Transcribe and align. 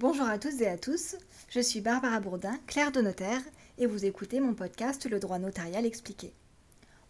Bonjour 0.00 0.28
à 0.28 0.38
toutes 0.38 0.60
et 0.60 0.68
à 0.68 0.78
tous, 0.78 1.16
je 1.50 1.58
suis 1.58 1.80
Barbara 1.80 2.20
Bourdin, 2.20 2.56
clerc 2.68 2.92
de 2.92 3.00
notaire, 3.00 3.40
et 3.78 3.86
vous 3.86 4.04
écoutez 4.04 4.38
mon 4.38 4.54
podcast 4.54 5.10
Le 5.10 5.18
droit 5.18 5.40
notarial 5.40 5.84
expliqué. 5.84 6.32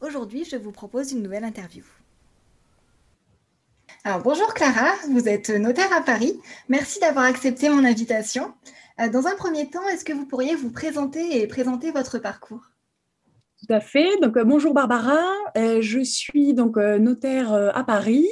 Aujourd'hui, 0.01 0.47
je 0.47 0.57
vous 0.57 0.73
propose 0.73 1.13
une 1.13 1.23
nouvelle 1.23 1.45
interview. 1.45 1.85
Alors, 4.05 4.23
bonjour 4.23 4.55
Clara, 4.55 4.91
vous 5.11 5.29
êtes 5.29 5.51
notaire 5.51 5.93
à 5.93 6.01
Paris. 6.01 6.41
Merci 6.71 6.99
d'avoir 6.99 7.27
accepté 7.27 7.69
mon 7.69 7.85
invitation. 7.85 8.55
Euh, 9.01 9.11
dans 9.11 9.27
un 9.27 9.37
premier 9.37 9.69
temps, 9.69 9.87
est-ce 9.89 10.07
que 10.07 10.15
vous 10.15 10.25
pourriez 10.25 10.55
vous 10.55 10.73
présenter 10.73 11.43
et 11.43 11.47
présenter 11.47 11.91
votre 11.91 12.19
parcours? 12.19 12.71
Tout 13.61 13.75
à 13.75 13.81
fait. 13.81 14.19
Donc, 14.23 14.39
euh, 14.39 14.45
bonjour 14.45 14.73
Barbara, 14.73 15.27
euh, 15.59 15.83
je 15.83 16.01
suis 16.01 16.55
donc 16.55 16.79
notaire 16.79 17.53
à 17.53 17.85
Paris. 17.85 18.27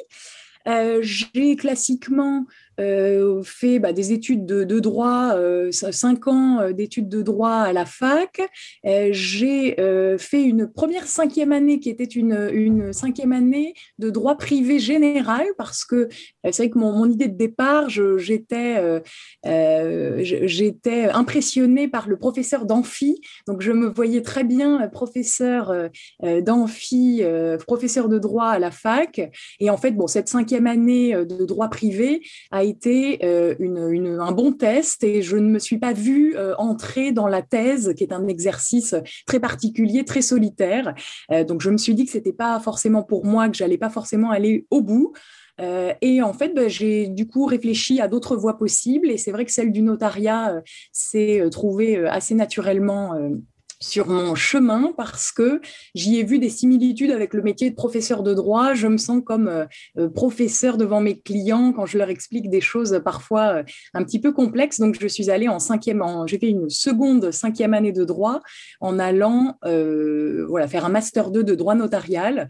J'ai 1.02 1.56
classiquement 1.56 2.46
euh, 2.48 2.52
fait 2.78 3.78
bah, 3.78 3.92
des 3.92 4.12
études 4.12 4.44
de, 4.46 4.80
droit, 4.80 5.32
euh, 5.34 5.70
cinq 5.72 6.28
ans 6.28 6.60
euh, 6.60 6.72
d'études 6.72 7.08
de 7.08 7.22
droit 7.22 7.52
à 7.52 7.72
la 7.72 7.86
fac. 7.86 8.40
J'ai 8.84 9.76
fait 10.18 10.42
une 10.42 10.66
première 10.68 11.06
cinquième 11.06 11.52
année 11.52 11.80
qui 11.80 11.90
était 11.90 12.04
une, 12.04 12.92
cinquième 12.92 13.32
année 13.32 13.74
de 13.98 14.10
droit 14.10 14.36
privé 14.36 14.78
général 14.78 15.46
parce 15.58 15.84
que 15.84 16.08
c'est 16.44 16.56
vrai 16.56 16.70
que 16.70 16.78
mon, 16.78 16.92
mon, 16.92 17.10
idée 17.10 17.28
de 17.28 17.36
départ, 17.36 17.88
j'étais 17.88 19.02
j'étais 19.44 21.04
impressionnée 21.04 21.88
par 21.88 22.08
le 22.08 22.16
professeur 22.18 22.66
d'amphi. 22.66 23.20
Donc 23.46 23.62
je 23.62 23.72
me 23.72 23.88
voyais 23.88 24.22
très 24.22 24.44
bien 24.44 24.86
professeur 24.88 25.72
d'amphi, 26.22 27.22
professeur 27.66 28.08
de 28.08 28.18
droit 28.18 28.48
à 28.48 28.58
la 28.58 28.70
fac. 28.70 29.20
Et 29.60 29.70
en 29.70 29.76
fait, 29.76 29.92
bon, 29.92 30.06
cette 30.06 30.28
cinquième 30.28 30.66
année 30.66 31.14
de 31.14 31.44
droit 31.44 31.68
privé 31.68 32.22
a 32.50 32.64
été 32.66 33.24
euh, 33.24 33.54
un 34.20 34.32
bon 34.32 34.52
test 34.52 35.04
et 35.04 35.22
je 35.22 35.36
ne 35.36 35.48
me 35.48 35.58
suis 35.58 35.78
pas 35.78 35.92
vue 35.92 36.36
euh, 36.36 36.54
entrer 36.58 37.12
dans 37.12 37.28
la 37.28 37.42
thèse, 37.42 37.94
qui 37.96 38.04
est 38.04 38.12
un 38.12 38.28
exercice 38.28 38.94
très 39.26 39.40
particulier, 39.40 40.04
très 40.04 40.22
solitaire. 40.22 40.94
Euh, 41.30 41.44
donc 41.44 41.62
je 41.62 41.70
me 41.70 41.78
suis 41.78 41.94
dit 41.94 42.04
que 42.04 42.12
c'était 42.12 42.32
pas 42.32 42.60
forcément 42.60 43.02
pour 43.02 43.24
moi, 43.24 43.48
que 43.48 43.56
j'allais 43.56 43.78
pas 43.78 43.90
forcément 43.90 44.30
aller 44.30 44.66
au 44.70 44.82
bout. 44.82 45.12
et 46.02 46.20
en 46.20 46.34
fait, 46.34 46.52
ben, 46.54 46.68
j'ai 46.68 47.08
du 47.08 47.26
coup 47.26 47.46
réfléchi 47.46 48.00
à 48.00 48.08
d'autres 48.08 48.36
voies 48.36 48.58
possibles. 48.58 49.10
Et 49.10 49.16
c'est 49.16 49.32
vrai 49.32 49.44
que 49.46 49.52
celle 49.52 49.72
du 49.72 49.80
notariat 49.80 50.62
s'est 50.92 51.42
trouvée 51.50 52.06
assez 52.06 52.34
naturellement 52.34 53.14
sur 53.80 54.08
mon 54.08 54.34
chemin 54.34 54.92
parce 54.96 55.32
que 55.32 55.60
j'y 55.94 56.18
ai 56.18 56.24
vu 56.24 56.38
des 56.38 56.48
similitudes 56.48 57.10
avec 57.10 57.34
le 57.34 57.42
métier 57.42 57.70
de 57.70 57.74
professeur 57.74 58.22
de 58.22 58.34
droit. 58.34 58.74
Je 58.74 58.86
me 58.86 58.96
sens 58.96 59.22
comme 59.24 59.48
euh, 59.48 59.64
euh, 59.98 60.08
professeur 60.08 60.76
devant 60.76 61.00
mes 61.00 61.20
clients 61.20 61.72
quand 61.72 61.86
je 61.86 61.98
leur 61.98 62.08
explique 62.08 62.48
des 62.48 62.60
choses 62.60 63.00
parfois 63.04 63.58
euh, 63.58 63.62
un 63.94 64.04
petit 64.04 64.20
peu 64.20 64.32
complexes. 64.32 64.80
Donc, 64.80 64.96
je 65.00 65.06
suis 65.06 65.30
allée 65.30 65.48
en 65.48 65.58
cinquième, 65.58 66.02
j'ai 66.26 66.38
fait 66.38 66.48
une 66.48 66.70
seconde 66.70 67.30
cinquième 67.30 67.74
année 67.74 67.92
de 67.92 68.04
droit 68.04 68.40
en 68.80 68.98
allant 68.98 69.58
voilà, 69.62 70.68
faire 70.68 70.84
un 70.84 70.88
master 70.88 71.30
2 71.30 71.44
de 71.44 71.54
droit 71.54 71.74
notarial 71.74 72.48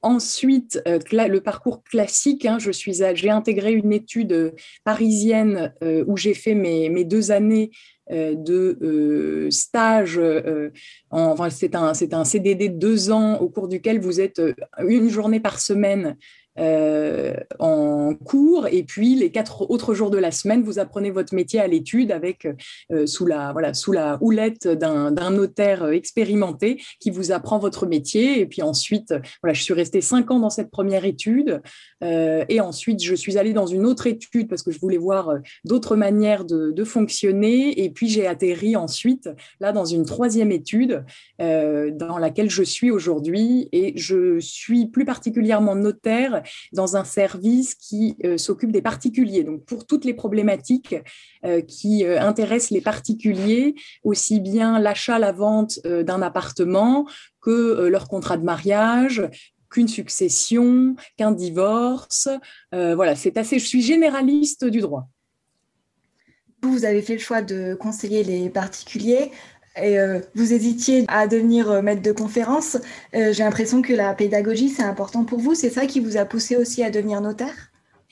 Ensuite, 0.00 0.80
le 0.86 1.38
parcours 1.40 1.82
classique, 1.82 2.46
hein, 2.46 2.58
je 2.60 2.70
suis, 2.70 2.94
j'ai 3.14 3.30
intégré 3.30 3.72
une 3.72 3.92
étude 3.92 4.54
parisienne 4.84 5.74
où 5.82 6.16
j'ai 6.16 6.34
fait 6.34 6.54
mes, 6.54 6.88
mes, 6.88 7.04
deux 7.04 7.32
années 7.32 7.72
de 8.10 8.78
euh, 8.82 9.50
stage. 9.50 10.18
Euh, 10.18 10.70
enfin, 11.10 11.50
c'est 11.50 11.74
un, 11.74 11.92
un 12.12 12.24
CDD 12.24 12.68
de 12.68 12.78
deux 12.78 13.10
ans 13.10 13.38
au 13.38 13.48
cours 13.48 13.68
duquel 13.68 14.00
vous 14.00 14.20
êtes 14.20 14.40
une 14.86 15.08
journée 15.08 15.40
par 15.40 15.60
semaine 15.60 16.16
euh, 16.58 17.34
en 17.58 18.14
cours. 18.14 18.66
Et 18.66 18.82
puis 18.82 19.14
les 19.14 19.30
quatre 19.30 19.70
autres 19.70 19.94
jours 19.94 20.10
de 20.10 20.18
la 20.18 20.30
semaine, 20.30 20.62
vous 20.62 20.78
apprenez 20.78 21.10
votre 21.10 21.34
métier 21.34 21.60
à 21.60 21.66
l'étude 21.66 22.10
avec 22.10 22.48
euh, 22.92 23.06
sous 23.06 23.26
la 23.26 23.52
voilà 23.52 23.74
sous 23.74 23.92
la 23.92 24.18
houlette 24.20 24.66
d'un 24.66 25.30
notaire 25.30 25.86
expérimenté 25.88 26.82
qui 27.00 27.10
vous 27.10 27.32
apprend 27.32 27.58
votre 27.58 27.86
métier. 27.86 28.40
Et 28.40 28.46
puis 28.46 28.62
ensuite 28.62 29.14
voilà 29.42 29.54
je 29.54 29.62
suis 29.62 29.74
restée 29.74 30.00
cinq 30.00 30.30
ans 30.30 30.40
dans 30.40 30.50
cette 30.50 30.70
première 30.70 31.04
étude. 31.04 31.60
Euh, 32.02 32.44
et 32.48 32.60
ensuite 32.60 33.02
je 33.02 33.14
suis 33.14 33.38
allée 33.38 33.52
dans 33.52 33.66
une 33.66 33.86
autre 33.86 34.06
étude 34.06 34.48
parce 34.48 34.62
que 34.62 34.72
je 34.72 34.80
voulais 34.80 34.98
voir 34.98 35.34
d'autres 35.64 35.96
manières 35.96 36.44
de, 36.44 36.72
de, 36.72 36.84
fonctionner. 36.84 37.84
Et 37.84 37.90
puis 37.90 38.08
j'ai 38.08 38.26
atterri 38.26 38.74
ensuite 38.74 39.28
là 39.60 39.72
dans 39.72 39.84
une 39.84 40.04
troisième 40.04 40.50
étude 40.50 41.04
dans 41.38 42.18
laquelle 42.18 42.50
je 42.50 42.62
suis 42.62 42.90
aujourd'hui. 42.90 43.68
Et 43.72 43.96
je 43.96 44.40
suis 44.40 44.86
plus 44.86 45.04
particulièrement 45.04 45.74
notaire 45.74 46.42
dans 46.72 46.96
un 46.96 47.04
service 47.04 47.74
qui 47.74 48.16
euh, 48.24 48.38
s'occupe 48.38 48.72
des 48.72 48.82
particuliers. 48.82 49.44
Donc, 49.44 49.64
pour 49.64 49.86
toutes 49.86 50.04
les 50.04 50.14
problématiques 50.14 50.96
euh, 51.44 51.60
qui 51.60 52.04
euh, 52.04 52.20
intéressent 52.20 52.70
les 52.70 52.80
particuliers, 52.80 53.74
aussi 54.02 54.40
bien 54.40 54.78
l'achat, 54.78 55.18
la 55.18 55.32
vente 55.32 55.80
d'un 55.84 56.22
appartement 56.22 57.06
que 57.40 57.86
leur 57.88 58.08
contrat 58.08 58.36
de 58.36 58.44
mariage, 58.44 59.28
qu'une 59.70 59.88
succession, 59.88 60.96
qu'un 61.16 61.32
divorce. 61.32 62.28
voilà, 62.72 63.14
c'est 63.14 63.36
assez. 63.36 63.58
Je 63.58 63.66
suis 63.66 63.82
généraliste 63.82 64.64
du 64.64 64.80
droit. 64.80 65.08
Vous 66.62 66.84
avez 66.84 67.02
fait 67.02 67.14
le 67.14 67.20
choix 67.20 67.42
de 67.42 67.74
conseiller 67.74 68.24
les 68.24 68.50
particuliers 68.50 69.30
et 69.82 69.98
euh, 69.98 70.20
vous 70.34 70.52
hésitiez 70.52 71.04
à 71.08 71.26
devenir 71.26 71.70
euh, 71.70 71.82
maître 71.82 72.02
de 72.02 72.12
conférence. 72.12 72.76
Euh, 73.14 73.32
j'ai 73.32 73.42
l'impression 73.44 73.82
que 73.82 73.92
la 73.92 74.14
pédagogie, 74.14 74.68
c'est 74.68 74.82
important 74.82 75.24
pour 75.24 75.40
vous. 75.40 75.54
C'est 75.54 75.70
ça 75.70 75.86
qui 75.86 76.00
vous 76.00 76.16
a 76.16 76.24
poussé 76.24 76.56
aussi 76.56 76.82
à 76.82 76.90
devenir 76.90 77.20
notaire? 77.20 77.70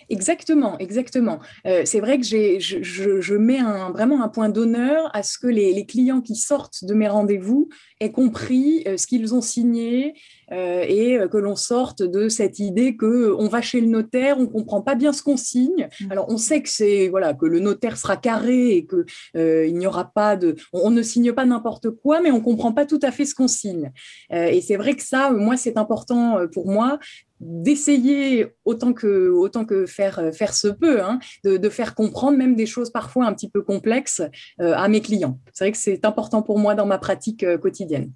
Exactement, 0.08 0.78
exactement. 0.78 1.40
c'est 1.64 2.00
vrai 2.00 2.18
que 2.18 2.24
je, 2.24 2.58
je, 2.60 3.34
mets 3.34 3.58
un, 3.58 3.90
vraiment 3.90 4.22
un 4.22 4.28
point 4.28 4.48
d'honneur 4.48 5.10
à 5.14 5.22
ce 5.22 5.38
que 5.38 5.46
les, 5.46 5.72
les, 5.72 5.86
clients 5.86 6.20
qui 6.20 6.36
sortent 6.36 6.84
de 6.84 6.94
mes 6.94 7.08
rendez-vous 7.08 7.68
aient 8.00 8.12
compris 8.12 8.84
ce 8.96 9.06
qu'ils 9.06 9.34
ont 9.34 9.40
signé, 9.40 10.14
euh, 10.52 10.84
et 10.86 11.18
que 11.28 11.38
l'on 11.38 11.56
sorte 11.56 12.02
de 12.02 12.28
cette 12.28 12.60
idée 12.60 12.96
que 12.96 13.34
on 13.36 13.48
va 13.48 13.60
chez 13.60 13.80
le 13.80 13.88
notaire, 13.88 14.38
on 14.38 14.46
comprend 14.46 14.80
pas 14.80 14.94
bien 14.94 15.12
ce 15.12 15.22
qu'on 15.22 15.36
signe. 15.36 15.88
Mmh. 16.00 16.12
Alors 16.12 16.26
on 16.28 16.38
sait 16.38 16.62
que 16.62 16.68
c'est 16.68 17.08
voilà 17.08 17.34
que 17.34 17.46
le 17.46 17.58
notaire 17.58 17.96
sera 17.96 18.16
carré 18.16 18.76
et 18.76 18.86
que 18.86 19.04
euh, 19.36 19.66
il 19.66 19.76
n'y 19.76 19.88
aura 19.88 20.04
pas 20.04 20.36
de, 20.36 20.54
on, 20.72 20.90
ne 20.90 21.02
signe 21.02 21.32
pas 21.32 21.44
n'importe 21.44 21.90
quoi, 21.90 22.20
mais 22.20 22.30
on 22.30 22.40
comprend 22.40 22.72
pas 22.72 22.86
tout 22.86 23.00
à 23.02 23.10
fait 23.10 23.24
ce 23.24 23.34
qu'on 23.34 23.48
signe. 23.48 23.90
Euh, 24.32 24.46
et 24.46 24.60
c'est 24.60 24.76
vrai 24.76 24.94
que 24.94 25.02
ça, 25.02 25.30
moi, 25.30 25.56
c'est 25.56 25.76
important 25.76 26.38
pour 26.52 26.66
moi 26.66 26.98
d'essayer 27.40 28.46
autant 28.64 28.92
que 28.92 29.30
autant 29.30 29.64
que 29.64 29.86
faire 29.86 30.30
faire 30.32 30.54
se 30.54 30.68
peut 30.68 31.02
hein, 31.02 31.18
de, 31.44 31.56
de, 31.56 31.68
faire 31.68 31.94
comprendre 31.94 32.38
même 32.38 32.56
des 32.56 32.66
choses 32.66 32.90
parfois 32.90 33.26
un 33.26 33.34
petit 33.34 33.50
peu 33.50 33.62
complexes 33.62 34.22
à 34.58 34.88
mes 34.88 35.00
clients. 35.00 35.38
C'est 35.52 35.64
vrai 35.64 35.72
que 35.72 35.78
c'est 35.78 36.04
important 36.04 36.42
pour 36.42 36.58
moi 36.58 36.74
dans 36.74 36.86
ma 36.86 36.98
pratique 36.98 37.44
quotidienne 37.60 38.12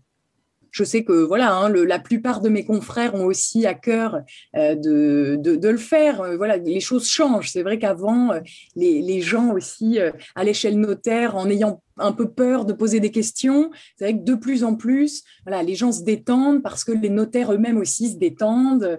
je 0.71 0.85
sais 0.85 1.05
que 1.05 1.13
voilà, 1.13 1.55
hein, 1.55 1.69
la 1.71 1.99
plupart 1.99 2.41
de 2.41 2.49
mes 2.49 2.65
confrères 2.65 3.15
ont 3.15 3.25
aussi 3.25 3.67
à 3.67 3.75
cœur 3.75 4.21
euh, 4.57 4.75
de, 4.75 5.37
de, 5.37 5.69
le 5.69 5.79
faire. 5.79 6.21
Euh, 6.21 6.37
voilà, 6.37 6.57
les 6.57 6.81
choses 6.81 7.09
changent. 7.09 7.51
C'est 7.51 7.63
vrai 7.63 7.79
qu'avant, 7.79 8.33
euh, 8.33 8.41
les, 8.77 9.03
les, 9.03 9.21
gens 9.21 9.53
aussi 9.53 9.99
à 10.35 10.45
l'échelle 10.45 10.79
notaire, 10.79 11.37
en 11.37 11.49
ayant 11.51 11.83
un 11.99 12.13
peu 12.13 12.31
peur 12.31 12.65
de 12.65 12.73
poser 12.73 13.01
des 13.01 13.11
questions. 13.11 13.71
C'est 13.97 14.05
vrai 14.05 14.19
que 14.19 14.25
de 14.25 14.35
plus 14.35 14.65
en 14.65 14.75
plus, 14.75 15.23
voilà, 15.47 15.63
les 15.63 15.75
gens 15.75 15.93
se 15.93 16.03
détendent 16.03 16.63
parce 16.63 16.85
que 16.85 16.93
les 16.93 17.11
notaires 17.11 17.53
eux-mêmes 17.53 17.77
aussi 17.77 18.11
se 18.11 18.17
détendent, 18.17 18.99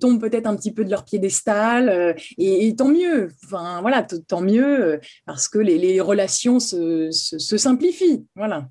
tombent 0.00 0.20
peut-être 0.20 0.48
un 0.48 0.56
petit 0.56 0.72
peu 0.72 0.84
de 0.84 0.90
leur 0.90 1.04
piédestal, 1.04 2.16
et, 2.38 2.74
tant 2.74 2.88
mieux. 2.88 3.30
Enfin 3.44 3.80
voilà, 3.80 4.02
tant 4.02 4.40
mieux 4.40 4.98
parce 5.24 5.48
que 5.48 5.58
les, 5.58 5.78
les 5.78 6.00
relations 6.00 6.58
se, 6.58 7.10
se, 7.12 7.38
se 7.38 7.56
simplifient. 7.56 8.26
Voilà. 8.34 8.68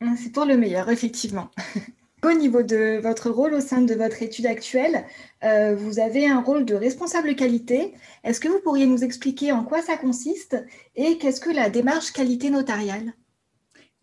Ah, 0.00 0.14
c'est 0.16 0.30
pour 0.30 0.44
le 0.44 0.56
meilleur, 0.56 0.90
effectivement. 0.90 1.50
Au 2.24 2.32
niveau 2.32 2.62
de 2.62 2.98
votre 3.00 3.30
rôle 3.30 3.54
au 3.54 3.60
sein 3.60 3.82
de 3.82 3.94
votre 3.94 4.22
étude 4.22 4.46
actuelle, 4.46 5.04
euh, 5.44 5.76
vous 5.76 6.00
avez 6.00 6.26
un 6.26 6.40
rôle 6.40 6.64
de 6.64 6.74
responsable 6.74 7.36
qualité. 7.36 7.92
Est-ce 8.24 8.40
que 8.40 8.48
vous 8.48 8.58
pourriez 8.58 8.86
nous 8.86 9.04
expliquer 9.04 9.52
en 9.52 9.62
quoi 9.62 9.80
ça 9.80 9.96
consiste 9.96 10.56
et 10.96 11.18
qu'est-ce 11.18 11.40
que 11.40 11.50
la 11.50 11.70
démarche 11.70 12.12
qualité 12.12 12.50
notariale? 12.50 13.12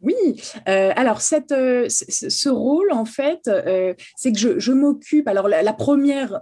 Oui, 0.02 0.42
euh, 0.68 0.92
alors 0.96 1.20
euh, 1.52 1.88
ce 1.90 2.50
rôle, 2.50 2.92
en 2.92 3.06
fait, 3.06 3.50
c'est 4.16 4.32
que 4.32 4.60
je, 4.60 4.72
m'occupe. 4.72 5.28
Alors, 5.28 5.48
la 5.48 5.74
première 5.74 6.42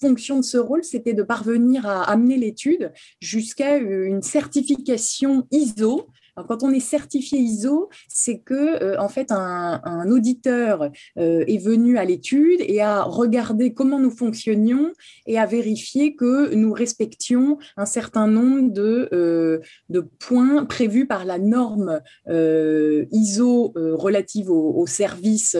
fonction 0.00 0.38
de 0.38 0.42
ce 0.42 0.58
rôle, 0.58 0.82
c'était 0.82 1.14
de 1.14 1.22
parvenir 1.22 1.86
à 1.86 2.02
amener 2.10 2.36
l'étude 2.36 2.92
jusqu'à 3.20 3.76
une 3.76 4.22
certification 4.22 5.46
ISO 5.52 6.08
quand 6.48 6.62
on 6.62 6.70
est 6.70 6.80
certifié 6.80 7.38
ISO, 7.38 7.90
c'est 8.08 8.38
que 8.38 8.98
en 8.98 9.08
fait 9.08 9.30
un, 9.30 10.10
auditeur 10.10 10.90
est 11.16 11.62
venu 11.62 11.98
à 11.98 12.04
l'étude 12.04 12.60
et 12.60 12.80
a 12.80 13.02
regardé 13.02 13.74
comment 13.74 13.98
nous 13.98 14.10
fonctionnions 14.10 14.92
et 15.26 15.38
a 15.38 15.46
vérifié 15.46 16.16
que 16.16 16.54
nous 16.54 16.72
respections 16.72 17.58
un 17.76 17.86
certain 17.86 18.26
nombre 18.26 18.72
de, 18.72 19.60
de 19.88 20.00
points 20.18 20.64
prévus 20.64 21.06
par 21.06 21.24
la 21.24 21.38
norme 21.38 22.00
ISO 22.26 23.72
relative 23.76 24.50
au, 24.50 24.86
service, 24.86 25.56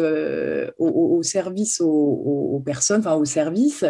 au, 0.79 1.23
service 1.23 1.81
aux, 1.81 2.63
personnes, 2.65 3.01
enfin 3.01 3.15
au 3.15 3.25
service. 3.25 3.85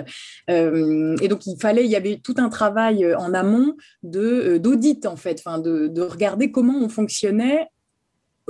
et 0.48 1.28
donc 1.28 1.46
il 1.46 1.56
fallait, 1.60 1.84
il 1.84 1.90
y 1.90 1.96
avait 1.96 2.18
tout 2.22 2.34
un 2.38 2.48
travail 2.48 3.14
en 3.14 3.34
amont 3.34 3.76
d'audit 4.02 5.06
en 5.06 5.16
fait, 5.16 5.42
de 5.46 6.00
regarder 6.02 6.50
comment 6.50 6.71
on 6.74 6.88
fonctionnait 6.88 7.66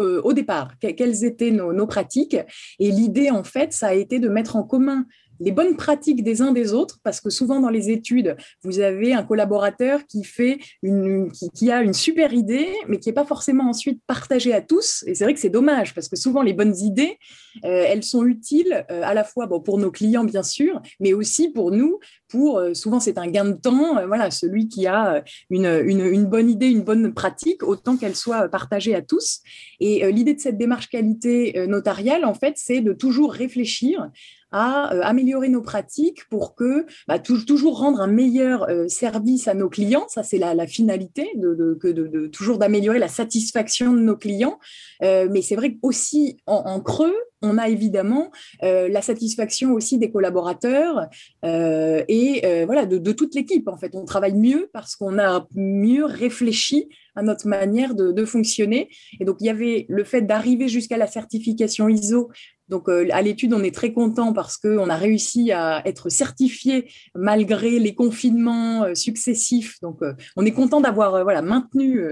euh, 0.00 0.22
au 0.22 0.32
départ, 0.32 0.72
quelles 0.80 1.24
étaient 1.24 1.50
nos, 1.50 1.72
nos 1.72 1.86
pratiques. 1.86 2.36
Et 2.78 2.90
l'idée, 2.90 3.30
en 3.30 3.44
fait, 3.44 3.72
ça 3.72 3.88
a 3.88 3.92
été 3.92 4.20
de 4.20 4.28
mettre 4.28 4.56
en 4.56 4.62
commun 4.62 5.06
les 5.42 5.52
bonnes 5.52 5.76
pratiques 5.76 6.22
des 6.22 6.40
uns 6.40 6.52
des 6.52 6.72
autres, 6.72 6.98
parce 7.02 7.20
que 7.20 7.30
souvent 7.30 7.60
dans 7.60 7.68
les 7.68 7.90
études, 7.90 8.36
vous 8.62 8.78
avez 8.78 9.12
un 9.12 9.24
collaborateur 9.24 10.06
qui 10.06 10.24
fait 10.24 10.58
une, 10.82 11.30
qui, 11.32 11.70
a 11.70 11.82
une 11.82 11.92
super 11.92 12.32
idée, 12.32 12.68
mais 12.88 12.98
qui 12.98 13.08
n'est 13.08 13.14
pas 13.14 13.24
forcément 13.24 13.68
ensuite 13.68 14.00
partagée 14.06 14.52
à 14.52 14.60
tous. 14.60 15.04
Et 15.06 15.14
c'est 15.14 15.24
vrai 15.24 15.34
que 15.34 15.40
c'est 15.40 15.50
dommage, 15.50 15.94
parce 15.94 16.08
que 16.08 16.16
souvent 16.16 16.42
les 16.42 16.52
bonnes 16.52 16.76
idées, 16.78 17.18
euh, 17.64 17.84
elles 17.88 18.04
sont 18.04 18.24
utiles 18.24 18.84
euh, 18.90 19.02
à 19.02 19.14
la 19.14 19.24
fois 19.24 19.46
bon, 19.46 19.60
pour 19.60 19.78
nos 19.78 19.90
clients 19.90 20.24
bien 20.24 20.42
sûr, 20.42 20.80
mais 21.00 21.12
aussi 21.12 21.48
pour 21.48 21.72
nous. 21.72 21.98
Pour 22.28 22.58
euh, 22.58 22.72
souvent 22.72 23.00
c'est 23.00 23.18
un 23.18 23.26
gain 23.26 23.44
de 23.44 23.52
temps. 23.52 24.06
voilà, 24.06 24.30
celui 24.30 24.68
qui 24.68 24.86
a 24.86 25.24
une, 25.50 25.66
une, 25.66 26.06
une, 26.06 26.26
bonne 26.26 26.48
idée, 26.48 26.68
une 26.68 26.82
bonne 26.82 27.12
pratique, 27.12 27.62
autant 27.62 27.96
qu'elle 27.96 28.16
soit 28.16 28.48
partagée 28.48 28.94
à 28.94 29.02
tous. 29.02 29.40
Et 29.80 30.10
l'idée 30.12 30.34
de 30.34 30.40
cette 30.40 30.56
démarche 30.56 30.88
qualité 30.88 31.66
notariale, 31.66 32.24
en 32.24 32.34
fait, 32.34 32.54
c'est 32.56 32.80
de 32.80 32.92
toujours 32.92 33.32
réfléchir 33.32 34.08
à 34.52 34.92
euh, 34.92 35.00
améliorer 35.02 35.48
nos 35.48 35.62
pratiques 35.62 36.28
pour 36.28 36.54
que 36.54 36.86
bah, 37.08 37.18
toujours 37.18 37.78
rendre 37.78 38.00
un 38.00 38.06
meilleur 38.06 38.68
euh, 38.68 38.86
service 38.88 39.48
à 39.48 39.54
nos 39.54 39.68
clients. 39.68 40.06
Ça, 40.08 40.22
c'est 40.22 40.38
la, 40.38 40.66
finalité 40.66 41.30
de, 41.34 42.26
toujours 42.28 42.58
d'améliorer 42.58 42.98
la 42.98 43.08
satisfaction 43.08 43.92
de 43.92 44.00
nos 44.00 44.16
clients. 44.16 44.58
Euh, 45.02 45.28
mais 45.30 45.42
c'est 45.42 45.56
vrai 45.56 45.74
qu'aussi 45.74 46.36
en, 46.46 46.80
creux, 46.80 47.14
on 47.40 47.58
a 47.58 47.68
évidemment 47.68 48.30
la 48.60 49.02
satisfaction 49.02 49.72
aussi 49.72 49.98
des 49.98 50.12
collaborateurs 50.12 51.08
et 51.42 52.64
voilà 52.66 52.86
de, 52.86 53.12
toute 53.12 53.34
l'équipe. 53.34 53.66
En 53.66 53.76
fait, 53.76 53.94
on 53.94 54.04
travaille 54.04 54.34
mieux 54.34 54.70
parce 54.72 54.94
qu'on 54.94 55.18
a 55.18 55.46
mieux 55.56 56.04
réfléchi 56.04 56.88
à 57.14 57.22
notre 57.22 57.46
manière 57.46 57.94
de, 57.94 58.24
fonctionner. 58.24 58.88
Et 59.20 59.24
donc, 59.24 59.36
il 59.40 59.46
y 59.46 59.50
avait 59.50 59.86
le 59.88 60.04
fait 60.04 60.22
d'arriver 60.22 60.68
jusqu'à 60.68 60.96
la 60.96 61.06
certification 61.06 61.88
ISO 61.88 62.30
donc, 62.68 62.88
euh, 62.88 63.06
à 63.12 63.22
l'étude, 63.22 63.52
on 63.52 63.62
est 63.62 63.74
très 63.74 63.92
content 63.92 64.32
parce 64.32 64.56
qu'on 64.56 64.88
a 64.88 64.96
réussi 64.96 65.52
à 65.52 65.86
être 65.86 66.08
certifié 66.08 66.90
malgré 67.14 67.78
les 67.78 67.94
confinements 67.94 68.84
euh, 68.84 68.94
successifs. 68.94 69.78
Donc, 69.82 70.02
euh, 70.02 70.14
on 70.36 70.46
est 70.46 70.52
content 70.52 70.80
d'avoir 70.80 71.22
voilà, 71.22 71.42
maintenu, 71.42 72.02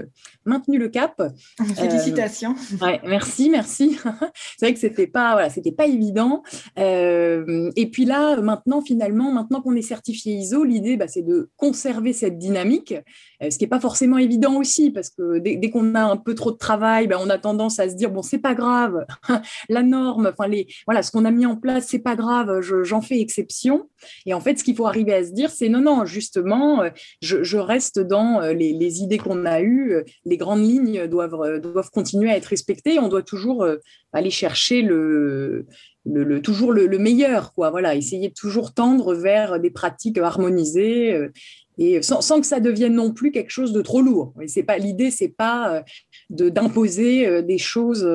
maintenu 0.45 0.77
le 0.77 0.89
cap. 0.89 1.21
Félicitations. 1.75 2.55
Ouais, 2.81 3.01
merci, 3.05 3.49
merci. 3.49 3.97
C'est 4.57 4.67
vrai 4.67 4.73
que 4.73 4.79
c'était 4.79 5.07
pas, 5.07 5.33
voilà, 5.33 5.49
c'était 5.49 5.71
pas 5.71 5.87
évident. 5.87 6.43
et 6.77 7.89
puis 7.91 8.05
là, 8.05 8.39
maintenant, 8.41 8.81
finalement, 8.81 9.31
maintenant 9.31 9.61
qu'on 9.61 9.75
est 9.75 9.81
certifié 9.81 10.33
ISO, 10.35 10.63
l'idée, 10.63 10.97
bah, 10.97 11.07
c'est 11.07 11.23
de 11.23 11.49
conserver 11.57 12.13
cette 12.13 12.37
dynamique, 12.37 12.93
ce 13.41 13.57
qui 13.57 13.63
n'est 13.63 13.69
pas 13.69 13.79
forcément 13.79 14.17
évident 14.17 14.57
aussi 14.57 14.91
parce 14.91 15.09
que 15.09 15.39
dès, 15.39 15.69
qu'on 15.69 15.95
a 15.95 16.03
un 16.03 16.17
peu 16.17 16.35
trop 16.35 16.51
de 16.51 16.57
travail, 16.57 17.07
bah, 17.07 17.17
on 17.19 17.29
a 17.29 17.37
tendance 17.37 17.79
à 17.79 17.89
se 17.89 17.95
dire 17.95 18.11
bon, 18.11 18.21
c'est 18.21 18.39
pas 18.39 18.53
grave, 18.53 19.05
la 19.69 19.83
norme, 19.83 20.31
enfin 20.31 20.50
voilà, 20.85 21.03
ce 21.03 21.11
qu'on 21.11 21.25
a 21.25 21.31
mis 21.31 21.45
en 21.45 21.55
place, 21.55 21.87
c'est 21.87 21.99
pas 21.99 22.15
grave, 22.15 22.61
j'en 22.61 23.01
fais 23.01 23.19
exception. 23.19 23.89
Et 24.25 24.33
en 24.33 24.39
fait, 24.39 24.57
ce 24.57 24.63
qu'il 24.63 24.75
faut 24.75 24.87
arriver 24.87 25.13
à 25.13 25.23
se 25.23 25.31
dire, 25.31 25.49
c'est 25.49 25.69
non, 25.69 25.81
non, 25.81 26.05
justement, 26.05 26.83
euh, 26.83 26.89
je, 27.21 27.57
reste 27.57 27.99
dans 27.99 28.41
euh, 28.41 28.53
les, 28.53 29.01
idées 29.01 29.17
qu'on 29.17 29.45
a 29.45 29.61
eues. 29.61 29.93
Euh, 29.93 30.03
les 30.25 30.37
grandes 30.37 30.63
lignes 30.63 31.07
doivent, 31.07 31.59
doivent 31.59 31.89
continuer 31.91 32.31
à 32.31 32.37
être 32.37 32.45
respectées. 32.45 32.99
On 32.99 33.07
doit 33.07 33.23
toujours 33.23 33.65
aller 34.13 34.29
chercher 34.29 34.81
le, 34.81 35.65
le, 36.05 36.41
toujours 36.41 36.71
le, 36.71 36.97
meilleur, 36.97 37.53
quoi. 37.53 37.69
Voilà, 37.69 37.95
essayer 37.95 38.29
de 38.29 38.33
toujours 38.33 38.73
tendre 38.73 39.13
vers 39.13 39.59
des 39.59 39.69
pratiques 39.71 40.17
harmonisées 40.17 41.29
et 41.77 42.01
sans, 42.01 42.41
que 42.41 42.45
ça 42.45 42.59
devienne 42.59 42.95
non 42.95 43.13
plus 43.13 43.31
quelque 43.31 43.49
chose 43.49 43.71
de 43.73 43.81
trop 43.81 44.01
lourd. 44.01 44.33
C'est 44.47 44.63
pas 44.63 44.77
l'idée, 44.77 45.11
c'est 45.11 45.29
pas 45.29 45.83
d'imposer 46.29 47.41
des 47.43 47.57
choses 47.57 48.07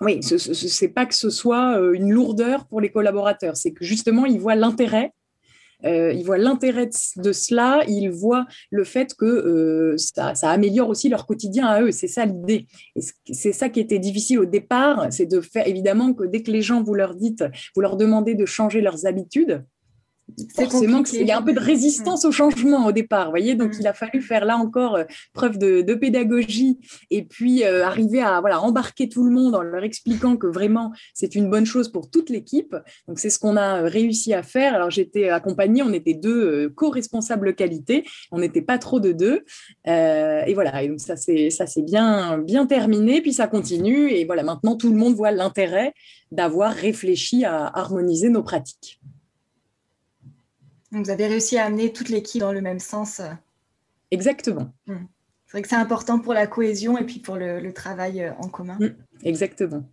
oui, 0.00 0.22
ce 0.22 0.84
n'est 0.84 0.92
pas 0.92 1.06
que 1.06 1.14
ce 1.14 1.30
soit 1.30 1.78
euh, 1.78 1.92
une 1.92 2.12
lourdeur 2.12 2.66
pour 2.66 2.80
les 2.80 2.90
collaborateurs, 2.90 3.56
c'est 3.56 3.72
que 3.72 3.84
justement, 3.84 4.26
ils 4.26 4.40
voient 4.40 4.54
l'intérêt. 4.54 5.12
Euh, 5.84 6.12
ils 6.12 6.24
voient 6.24 6.38
l'intérêt 6.38 6.90
de, 7.16 7.32
cela, 7.32 7.84
ils 7.86 8.10
voient 8.10 8.46
le 8.70 8.82
fait 8.82 9.14
que 9.14 9.24
euh, 9.24 9.96
ça, 9.96 10.32
améliore 10.42 10.88
aussi 10.88 11.08
leur 11.08 11.24
quotidien 11.24 11.66
à 11.66 11.82
eux. 11.82 11.92
C'est 11.92 12.08
ça 12.08 12.26
l'idée. 12.26 12.66
C'est 13.30 13.52
ça 13.52 13.68
qui 13.68 13.78
était 13.78 14.00
difficile 14.00 14.40
au 14.40 14.44
départ, 14.44 15.06
c'est 15.10 15.26
de 15.26 15.40
faire 15.40 15.68
évidemment 15.68 16.14
que 16.14 16.24
dès 16.24 16.42
que 16.42 16.50
les 16.50 16.62
gens 16.62 16.82
vous 16.82 16.94
leur 16.94 17.14
dites, 17.14 17.44
vous 17.76 17.80
leur 17.80 17.96
demandez 17.96 18.34
de 18.34 18.44
changer 18.44 18.80
leurs 18.80 19.06
habitudes, 19.06 19.64
forcément 20.54 21.02
qu'il 21.02 21.26
y 21.26 21.30
a 21.30 21.38
un 21.38 21.42
peu 21.42 21.52
de 21.52 21.60
résistance 21.60 22.24
au 22.24 22.32
changement 22.32 22.86
au 22.86 22.92
départ, 22.92 23.30
voyez. 23.30 23.54
Donc, 23.54 23.74
mm. 23.74 23.80
il 23.80 23.86
a 23.86 23.92
fallu 23.92 24.20
faire 24.20 24.44
là 24.44 24.56
encore 24.56 24.96
euh, 24.96 25.04
preuve 25.32 25.58
de, 25.58 25.94
pédagogie 25.94 26.78
et 27.10 27.24
puis 27.24 27.64
euh, 27.64 27.84
arriver 27.84 28.20
à 28.20 28.40
voilà 28.40 28.60
embarquer 28.60 29.08
tout 29.08 29.24
le 29.24 29.32
monde 29.32 29.56
en 29.56 29.62
leur 29.62 29.82
expliquant 29.82 30.36
que 30.36 30.46
vraiment 30.46 30.92
c'est 31.12 31.34
une 31.34 31.50
bonne 31.50 31.66
chose 31.66 31.90
pour 31.90 32.10
toute 32.10 32.30
l'équipe. 32.30 32.76
Donc, 33.08 33.18
c'est 33.18 33.30
ce 33.30 33.38
qu'on 33.38 33.56
a 33.56 33.82
euh, 33.82 33.88
réussi 33.88 34.34
à 34.34 34.42
faire. 34.42 34.74
Alors, 34.74 34.90
j'étais 34.90 35.28
accompagnée, 35.28 35.82
on 35.82 35.92
était 35.92 36.14
deux 36.14 36.68
co-responsables 36.70 37.54
qualité, 37.54 38.04
on 38.30 38.38
n'était 38.38 38.62
pas 38.62 38.78
trop 38.78 39.00
de 39.00 39.12
deux. 39.12 39.44
et 39.86 40.54
voilà. 40.54 40.82
Et 40.82 40.88
donc, 40.88 41.00
ça 41.00 41.16
c'est 41.16 41.50
ça 41.50 41.66
c'est 41.66 41.82
bien 41.82 42.38
bien 42.38 42.66
terminé. 42.66 43.20
Puis 43.20 43.32
ça 43.32 43.48
continue. 43.48 44.10
Et 44.10 44.24
voilà, 44.24 44.42
maintenant 44.42 44.76
tout 44.76 44.90
le 44.90 44.96
monde 44.96 45.14
voit 45.14 45.32
l'intérêt 45.32 45.92
d'avoir 46.30 46.72
réfléchi 46.72 47.44
à 47.44 47.66
harmoniser 47.66 48.28
nos 48.28 48.42
pratiques. 48.42 49.00
Donc, 50.92 51.04
vous 51.04 51.10
avez 51.10 51.26
réussi 51.26 51.58
à 51.58 51.66
amener 51.66 51.92
toute 51.92 52.08
l'équipe 52.08 52.40
dans 52.40 52.52
le 52.52 52.60
même 52.60 52.78
sens. 52.78 53.20
Euh. 53.20 53.28
Exactement. 54.10 54.72
Hmm. 54.86 55.04
C'est 55.46 55.52
vrai 55.52 55.62
que 55.62 55.68
c'est 55.68 55.76
important 55.76 56.18
pour 56.18 56.34
la 56.34 56.46
cohésion 56.46 56.98
et 56.98 57.04
puis 57.04 57.20
pour 57.20 57.36
le, 57.36 57.72
travail 57.72 58.22
euh, 58.22 58.32
en 58.38 58.48
commun. 58.48 58.78
Hmm. 58.80 58.94
Exactement. 59.22 59.84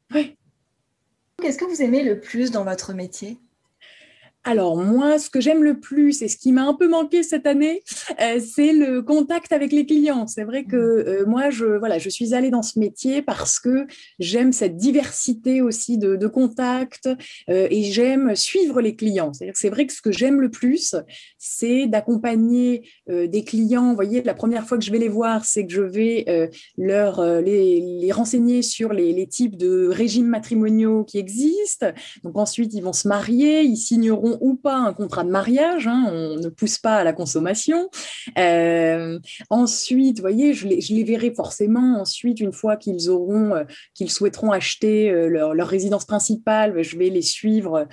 Qu'est-ce 1.41 1.57
que 1.57 1.65
vous 1.65 1.81
aimez 1.81 2.03
le 2.03 2.19
plus 2.19 2.51
dans 2.51 2.63
votre 2.63 2.93
métier? 2.93 3.37
Alors 4.45 4.77
moi, 4.77 5.17
ce 5.17 5.31
que 5.31 5.41
j'aime 5.41 5.63
le 5.63 5.79
plus 5.79 6.21
et 6.21 6.27
ce 6.27 6.37
qui 6.37 6.51
m'a 6.51 6.63
un 6.63 6.75
peu 6.75 6.87
manqué 6.87 7.23
cette 7.23 7.47
année, 7.47 7.81
euh, 8.21 8.39
c'est 8.39 8.73
le 8.73 9.01
contact 9.01 9.51
avec 9.51 9.71
les 9.71 9.87
clients. 9.87 10.27
C'est 10.27 10.43
vrai 10.43 10.63
que 10.65 10.75
mmh. 10.75 11.07
euh, 11.07 11.25
moi, 11.25 11.49
je 11.49 11.65
voilà, 11.65 11.97
je 11.97 12.09
suis 12.09 12.35
allée 12.35 12.51
dans 12.51 12.61
ce 12.61 12.77
métier 12.77 13.23
parce 13.23 13.59
que 13.59 13.87
j'aime 14.19 14.53
cette 14.53 14.77
diversité 14.77 15.61
aussi 15.61 15.97
de, 15.97 16.15
de 16.15 16.27
contacts 16.27 17.09
euh, 17.49 17.67
et 17.71 17.83
j'aime 17.83 18.35
suivre 18.35 18.81
les 18.81 18.95
clients. 18.95 19.33
C'est-à-dire 19.33 19.57
c'est 19.57 19.69
vrai 19.69 19.87
que 19.87 19.93
ce 19.93 20.01
que 20.01 20.11
j'aime 20.11 20.39
le 20.39 20.51
plus, 20.51 20.95
c'est 21.39 21.87
d'accompagner 21.87 22.87
des 23.07 23.43
clients. 23.43 23.89
Vous 23.89 23.95
voyez, 23.95 24.21
la 24.21 24.35
première 24.35 24.67
fois 24.67 24.77
que 24.77 24.83
je 24.83 24.91
vais 24.91 24.99
les 24.99 25.09
voir, 25.09 25.43
c'est 25.43 25.65
que 25.65 25.73
je 25.73 25.81
vais 25.81 26.51
leur 26.77 27.23
les, 27.41 27.81
les, 27.81 28.11
renseigner 28.11 28.61
sur 28.61 28.93
les, 28.93 29.11
les 29.11 29.27
types 29.27 29.57
de 29.57 29.87
régimes 29.87 30.27
matrimoniaux 30.27 31.03
qui 31.03 31.17
existent. 31.17 31.87
Donc 32.23 32.37
ensuite, 32.37 32.73
ils 32.73 32.81
vont 32.81 32.93
se 32.93 33.07
marier, 33.07 33.63
ils 33.63 33.77
signeront 33.77 34.34
ou 34.41 34.55
pas 34.55 34.75
un 34.75 34.93
contrat 34.93 35.23
de 35.23 35.29
mariage, 35.29 35.87
hein, 35.87 36.05
on 36.11 36.35
ne 36.37 36.49
pousse 36.49 36.77
pas 36.77 36.97
à 36.97 37.03
la 37.03 37.13
consommation. 37.13 37.89
Euh, 38.37 39.19
ensuite, 39.49 40.17
vous 40.17 40.21
voyez, 40.21 40.53
je 40.53 40.67
les, 40.67 41.03
verrai 41.03 41.33
forcément 41.33 41.99
ensuite, 41.99 42.39
une 42.39 42.53
fois 42.53 42.77
qu'ils 42.77 43.09
auront, 43.09 43.55
euh, 43.55 43.63
qu'ils 43.93 44.11
souhaiteront 44.11 44.51
acheter 44.51 45.09
euh, 45.09 45.27
leur, 45.27 45.67
résidence 45.67 46.05
principale, 46.05 46.83
je 46.83 46.97
vais 46.97 47.09
les 47.09 47.23
suivre. 47.23 47.87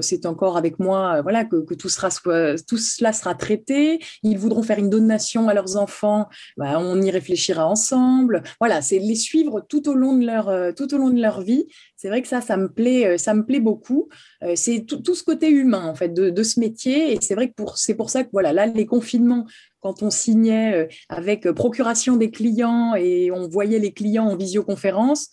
c'est 0.00 0.26
encore 0.26 0.56
avec 0.56 0.78
moi, 0.78 1.20
voilà, 1.22 1.44
que, 1.44 1.56
que 1.56 1.74
tout, 1.74 1.90
sera, 1.90 2.08
tout 2.10 2.78
cela 2.78 3.12
sera 3.12 3.34
traité. 3.34 4.00
Ils 4.22 4.38
voudront 4.38 4.62
faire 4.62 4.78
une 4.78 4.88
donation 4.88 5.48
à 5.48 5.54
leurs 5.54 5.76
enfants, 5.76 6.28
bah, 6.56 6.78
on 6.78 7.00
y 7.00 7.10
réfléchira 7.10 7.66
ensemble. 7.66 8.42
Voilà, 8.58 8.80
c'est 8.80 8.98
les 8.98 9.14
suivre 9.14 9.64
tout 9.68 9.88
au 9.88 9.94
long 9.94 10.16
de 10.16 10.24
leur, 10.24 10.74
tout 10.74 10.94
au 10.94 10.98
long 10.98 11.10
de 11.10 11.20
leur 11.20 11.42
vie. 11.42 11.66
C'est 12.02 12.08
vrai 12.08 12.20
que 12.20 12.26
ça, 12.26 12.40
ça 12.40 12.56
me 12.56 12.68
plaît, 12.68 13.16
ça 13.16 13.32
me 13.32 13.46
plaît 13.46 13.60
beaucoup. 13.60 14.08
c'est 14.56 14.84
tout, 14.84 15.14
ce 15.14 15.22
côté 15.22 15.48
humain 15.50 15.86
en 15.86 15.94
fait 15.94 16.12
de, 16.12 16.42
ce 16.42 16.58
métier. 16.58 17.12
Et 17.12 17.18
c'est 17.20 17.36
vrai 17.36 17.48
que 17.48 17.54
pour, 17.54 17.78
c'est 17.78 17.94
pour 17.94 18.10
ça 18.10 18.24
que 18.24 18.30
voilà, 18.32 18.52
là, 18.52 18.66
les 18.66 18.86
confinements, 18.86 19.46
quand 19.78 20.02
on 20.02 20.10
signait 20.10 20.74
euh, 20.74 20.86
avec 21.08 21.46
euh, 21.46 21.52
procuration 21.52 22.16
des 22.16 22.32
clients 22.32 22.96
et 22.96 23.30
on 23.30 23.46
voyait 23.48 23.78
les 23.78 23.92
clients 23.92 24.26
en 24.26 24.36
visioconférence, 24.36 25.30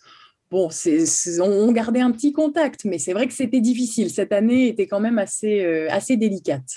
bon, 0.48 0.70
c'est, 0.70 1.04
on 1.40 1.72
gardait 1.72 2.02
un 2.02 2.12
petit 2.12 2.32
contact, 2.32 2.84
mais 2.84 3.00
c'est 3.00 3.14
vrai 3.14 3.26
que 3.26 3.34
c'était 3.34 3.60
difficile. 3.60 4.10
Cette 4.10 4.32
année 4.32 4.68
était 4.68 4.86
quand 4.86 5.00
même 5.00 5.18
assez, 5.18 5.64
euh, 5.64 5.88
assez 5.90 6.16
délicate. 6.16 6.70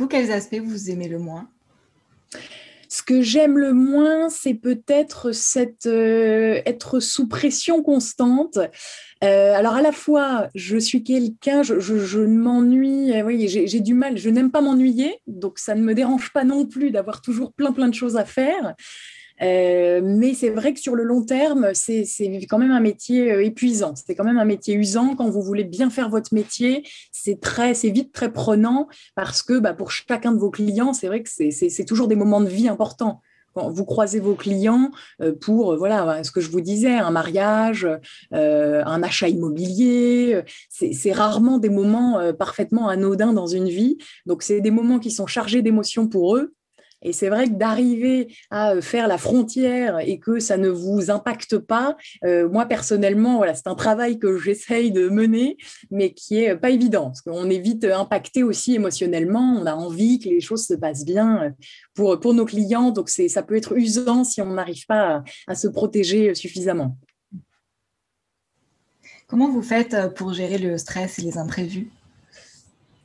Vous, 0.00 0.08
quels 0.08 0.32
aspects 0.32 0.60
vous 0.60 0.90
aimez 0.90 1.06
le 1.06 1.20
moins? 1.20 1.48
Ce 2.92 3.04
que 3.04 3.22
j'aime 3.22 3.56
le 3.56 3.72
moins, 3.72 4.28
c'est 4.30 4.54
peut-être 4.54 5.30
euh, 5.86 6.60
être 6.66 6.98
sous 6.98 7.28
pression 7.28 7.84
constante. 7.84 8.58
Euh, 9.22 9.54
alors 9.54 9.74
à 9.74 9.82
la 9.82 9.92
fois, 9.92 10.48
je 10.56 10.76
suis 10.76 11.04
quelqu'un, 11.04 11.62
je, 11.62 11.78
je, 11.78 12.18
m'ennuie, 12.18 13.12
euh, 13.12 13.22
oui, 13.22 13.46
j'ai 13.46 13.80
du 13.80 13.94
mal, 13.94 14.18
je 14.18 14.28
n'aime 14.28 14.50
pas 14.50 14.60
m'ennuyer, 14.60 15.20
donc 15.28 15.60
ça 15.60 15.76
ne 15.76 15.82
me 15.82 15.94
dérange 15.94 16.32
pas 16.32 16.42
non 16.42 16.66
plus 16.66 16.90
d'avoir 16.90 17.22
toujours 17.22 17.52
plein 17.52 17.70
plein 17.70 17.86
de 17.86 17.94
choses 17.94 18.16
à 18.16 18.24
faire. 18.24 18.74
Mais 19.40 20.34
c'est 20.34 20.50
vrai 20.50 20.74
que 20.74 20.80
sur 20.80 20.94
le 20.94 21.02
long 21.02 21.24
terme, 21.24 21.70
c'est 21.74 22.06
quand 22.48 22.58
même 22.58 22.70
un 22.70 22.80
métier 22.80 23.44
épuisant. 23.44 23.94
C'est 23.94 24.14
quand 24.14 24.24
même 24.24 24.38
un 24.38 24.44
métier 24.44 24.74
usant. 24.74 25.14
Quand 25.16 25.30
vous 25.30 25.42
voulez 25.42 25.64
bien 25.64 25.90
faire 25.90 26.08
votre 26.08 26.34
métier, 26.34 26.86
c'est 27.12 27.40
très, 27.40 27.74
c'est 27.74 27.90
vite 27.90 28.12
très 28.12 28.32
prenant 28.32 28.88
parce 29.14 29.42
que 29.42 29.58
bah, 29.58 29.74
pour 29.74 29.90
chacun 29.90 30.32
de 30.32 30.38
vos 30.38 30.50
clients, 30.50 30.92
c'est 30.92 31.06
vrai 31.06 31.22
que 31.22 31.30
c'est 31.30 31.84
toujours 31.84 32.08
des 32.08 32.16
moments 32.16 32.40
de 32.40 32.48
vie 32.48 32.68
importants 32.68 33.20
quand 33.54 33.70
vous 33.70 33.84
croisez 33.84 34.20
vos 34.20 34.34
clients 34.34 34.90
euh, 35.20 35.32
pour, 35.32 35.72
euh, 35.72 35.76
voilà, 35.76 36.22
ce 36.24 36.30
que 36.30 36.40
je 36.40 36.50
vous 36.50 36.60
disais, 36.60 36.94
un 36.94 37.10
mariage, 37.10 37.86
euh, 38.32 38.82
un 38.84 39.02
achat 39.02 39.28
immobilier, 39.28 40.42
c'est 40.68 41.12
rarement 41.12 41.58
des 41.58 41.68
moments 41.68 42.20
parfaitement 42.34 42.88
anodins 42.88 43.32
dans 43.32 43.46
une 43.46 43.68
vie. 43.68 43.98
Donc, 44.26 44.42
c'est 44.42 44.60
des 44.60 44.70
moments 44.70 44.98
qui 44.98 45.10
sont 45.10 45.26
chargés 45.26 45.62
d'émotions 45.62 46.08
pour 46.08 46.36
eux 46.36 46.54
et 47.02 47.12
c'est 47.12 47.28
vrai 47.28 47.46
que 47.46 47.54
d'arriver 47.54 48.34
à 48.50 48.72
euh, 48.72 48.80
faire 48.80 49.08
la 49.08 49.18
frontière 49.18 49.98
et 50.00 50.18
que 50.18 50.38
ça 50.38 50.56
ne 50.56 50.68
vous 50.68 51.10
impacte 51.10 51.58
pas, 51.58 51.96
euh, 52.24 52.48
moi 52.48 52.66
personnellement, 52.66 53.36
voilà, 53.36 53.54
c'est 53.54 53.66
un 53.66 53.74
travail 53.74 54.18
que 54.18 54.38
j'essaye 54.38 54.92
de 54.92 55.08
mener, 55.08 55.56
mais 55.90 56.12
qui 56.12 56.38
est 56.38 56.56
pas 56.56 56.70
évident, 56.70 57.06
parce 57.06 57.22
qu'on 57.22 57.48
est 57.48 57.58
vite 57.58 57.84
impacté 57.84 58.42
aussi 58.42 58.74
émotionnellement. 58.74 59.56
On 59.60 59.66
a 59.66 59.74
envie 59.74 60.18
que 60.18 60.28
les 60.28 60.40
choses 60.40 60.66
se 60.66 60.74
passent 60.74 61.04
bien 61.04 61.42
euh, 61.42 61.50
pour, 61.94 62.18
pour 62.20 62.34
nos 62.34 62.44
clients, 62.44 62.90
donc 62.90 63.08
ça 63.08 63.42
peut 63.42 63.56
être 63.56 63.76
usant 63.76 64.24
si 64.24 64.40
on 64.42 64.52
n'arrive 64.52 64.86
pas 64.86 65.22
à 65.46 65.54
se 65.54 65.68
protéger 65.68 66.34
suffisamment. 66.34 66.96
Comment 69.26 69.48
vous 69.48 69.62
faites 69.62 69.96
pour 70.16 70.32
gérer 70.32 70.58
le 70.58 70.76
stress 70.76 71.18
et 71.18 71.22
les 71.22 71.38
imprévus? 71.38 71.88
euh, 71.88 71.99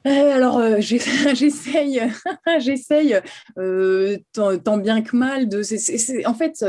alors, 0.06 0.60
euh, 0.60 0.78
j'essaye, 0.80 2.02
j'essaye 2.60 3.20
euh, 3.58 4.18
tant, 4.34 4.78
bien 4.78 5.02
que 5.02 5.16
mal 5.16 5.50
de. 5.50 5.62
en 6.28 6.34
fait, 6.34 6.64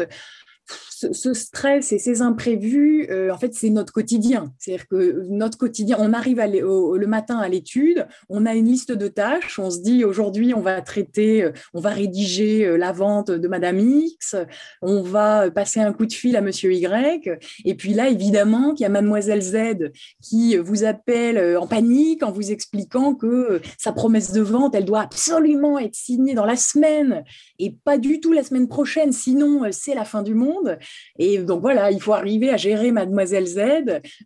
ce, 0.97 1.35
stress 1.35 1.93
et 1.93 1.99
ces 1.99 2.23
imprévus, 2.23 3.07
euh, 3.11 3.31
en 3.31 3.37
fait, 3.37 3.53
c'est 3.55 3.69
notre 3.69 3.93
quotidien. 3.93 4.53
C'est-à-dire 4.59 4.89
que 4.89 5.27
notre 5.29 5.59
quotidien, 5.59 5.99
on 6.01 6.15
arrive 6.15 6.41
le 6.41 7.07
matin 7.07 7.39
à 7.39 7.49
l'étude, 7.49 8.07
on 8.31 8.47
a 8.47 8.55
une 8.55 8.67
liste 8.67 8.93
de 8.93 9.09
tâches, 9.09 9.59
on 9.59 9.71
se 9.71 9.81
dit 9.81 10.05
aujourd'hui, 10.05 10.55
on 10.55 10.61
va 10.61 10.81
traiter, 10.81 11.43
euh, 11.43 11.53
on 11.75 11.81
va 11.81 11.91
rédiger 11.91 12.65
euh, 12.65 12.79
la 12.79 12.93
vente 12.93 13.31
de 13.31 13.49
Madame 13.49 13.79
X, 13.79 14.37
on 14.81 15.03
va 15.03 15.51
passer 15.51 15.81
un 15.81 15.93
coup 15.93 16.07
de 16.07 16.13
fil 16.13 16.35
à 16.35 16.41
Monsieur 16.41 16.73
Y, 16.73 17.29
et 17.65 17.75
puis 17.75 17.93
là, 17.93 18.09
évidemment, 18.09 18.73
qu'il 18.73 18.85
y 18.85 18.87
a 18.87 18.91
Mademoiselle 18.91 19.43
Z 19.43 19.91
qui 20.23 20.57
vous 20.57 20.85
appelle 20.85 21.57
en 21.59 21.67
panique 21.67 22.23
en 22.23 22.33
vous 22.33 22.51
expliquant 22.51 23.15
que 23.15 23.61
sa 23.79 23.93
promesse 23.93 24.33
de 24.33 24.41
vente, 24.41 24.75
elle 24.75 24.85
doit 24.85 25.03
absolument 25.03 25.79
être 25.79 25.95
signée 25.95 26.35
dans 26.35 26.47
la 26.47 26.57
semaine 26.57 27.25
et 27.59 27.77
pas 27.85 27.99
du 27.99 28.21
tout 28.21 28.33
la 28.33 28.43
semaine 28.43 28.69
prochaine, 28.69 29.13
sinon 29.13 29.63
c'est 29.71 29.95
la 29.95 30.05
fin 30.05 30.23
du 30.23 30.35
monde. 30.35 30.79
Et 31.19 31.39
donc 31.39 31.61
voilà, 31.61 31.91
il 31.91 32.01
faut 32.01 32.13
arriver 32.13 32.51
à 32.51 32.57
gérer 32.57 32.91
Mademoiselle 32.91 33.47
Z. 33.47 33.59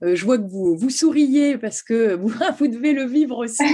Euh, 0.02 0.14
je 0.14 0.25
vois 0.25 0.38
que 0.38 0.49
vous, 0.49 0.76
vous 0.76 0.90
souriez 0.90 1.59
parce 1.59 1.83
que 1.83 2.14
vous, 2.21 2.33
vous 2.59 2.69
devez 2.69 2.93
le 2.93 3.05
vivre 3.05 3.38
aussi. 3.38 3.64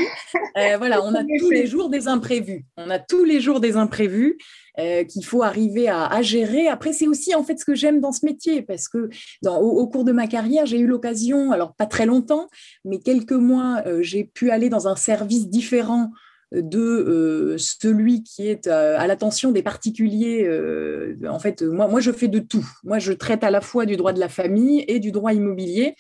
Euh, 0.56 0.76
voilà, 0.78 1.02
on 1.04 1.14
a 1.14 1.22
tous 1.38 1.50
les 1.50 1.66
jours 1.66 1.88
des 1.88 2.08
imprévus. 2.08 2.64
On 2.76 2.90
a 2.90 2.98
tous 2.98 3.24
les 3.24 3.40
jours 3.40 3.60
des 3.60 3.76
imprévus. 3.76 4.38
Euh, 4.78 5.04
qu'il 5.04 5.24
faut 5.24 5.42
arriver 5.42 5.88
à, 5.88 6.20
gérer. 6.20 6.68
Après, 6.68 6.92
c'est 6.92 7.06
aussi 7.06 7.34
en 7.34 7.42
fait 7.42 7.58
ce 7.58 7.64
que 7.64 7.74
j'aime 7.74 7.98
dans 7.98 8.12
ce 8.12 8.26
métier, 8.26 8.60
parce 8.60 8.88
que 8.88 9.08
dans, 9.42 9.58
au, 9.58 9.86
cours 9.88 10.04
de 10.04 10.12
ma 10.12 10.26
carrière, 10.26 10.66
j'ai 10.66 10.78
eu 10.78 10.86
l'occasion, 10.86 11.50
alors 11.50 11.74
pas 11.74 11.86
très 11.86 12.04
longtemps, 12.04 12.50
mais 12.84 12.98
quelques 12.98 13.32
mois, 13.32 13.82
j'ai 14.02 14.24
pu 14.24 14.50
aller 14.50 14.68
dans 14.68 14.86
un 14.86 14.94
service 14.94 15.48
différent 15.48 16.10
de 16.52 16.78
euh, 16.78 17.58
celui 17.58 18.22
qui 18.22 18.48
est 18.48 18.66
euh, 18.66 18.98
à, 18.98 19.06
l'attention 19.06 19.50
des 19.50 19.62
particuliers. 19.62 20.44
Euh, 20.44 21.16
en 21.28 21.38
fait, 21.38 21.62
moi, 21.62 21.88
moi, 21.88 22.00
je 22.00 22.12
fais 22.12 22.28
de 22.28 22.38
tout. 22.38 22.66
Moi, 22.84 22.98
je 22.98 23.12
traite 23.12 23.44
à 23.44 23.50
la 23.50 23.60
fois 23.60 23.86
du 23.86 23.96
droit 23.96 24.12
de 24.12 24.20
la 24.20 24.28
famille 24.28 24.84
et 24.88 25.00
du 25.00 25.12
droit 25.12 25.32
immobilier. 25.32 25.94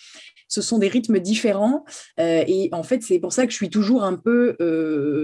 Ce 0.48 0.62
sont 0.62 0.78
des 0.78 0.88
rythmes 0.88 1.18
différents. 1.18 1.84
et 2.18 2.68
en 2.70 2.84
fait, 2.84 3.02
c'est 3.02 3.18
pour 3.18 3.32
ça 3.32 3.46
que 3.46 3.50
je 3.50 3.56
suis 3.56 3.68
toujours 3.68 4.04
un 4.04 4.14
peu 4.14 4.56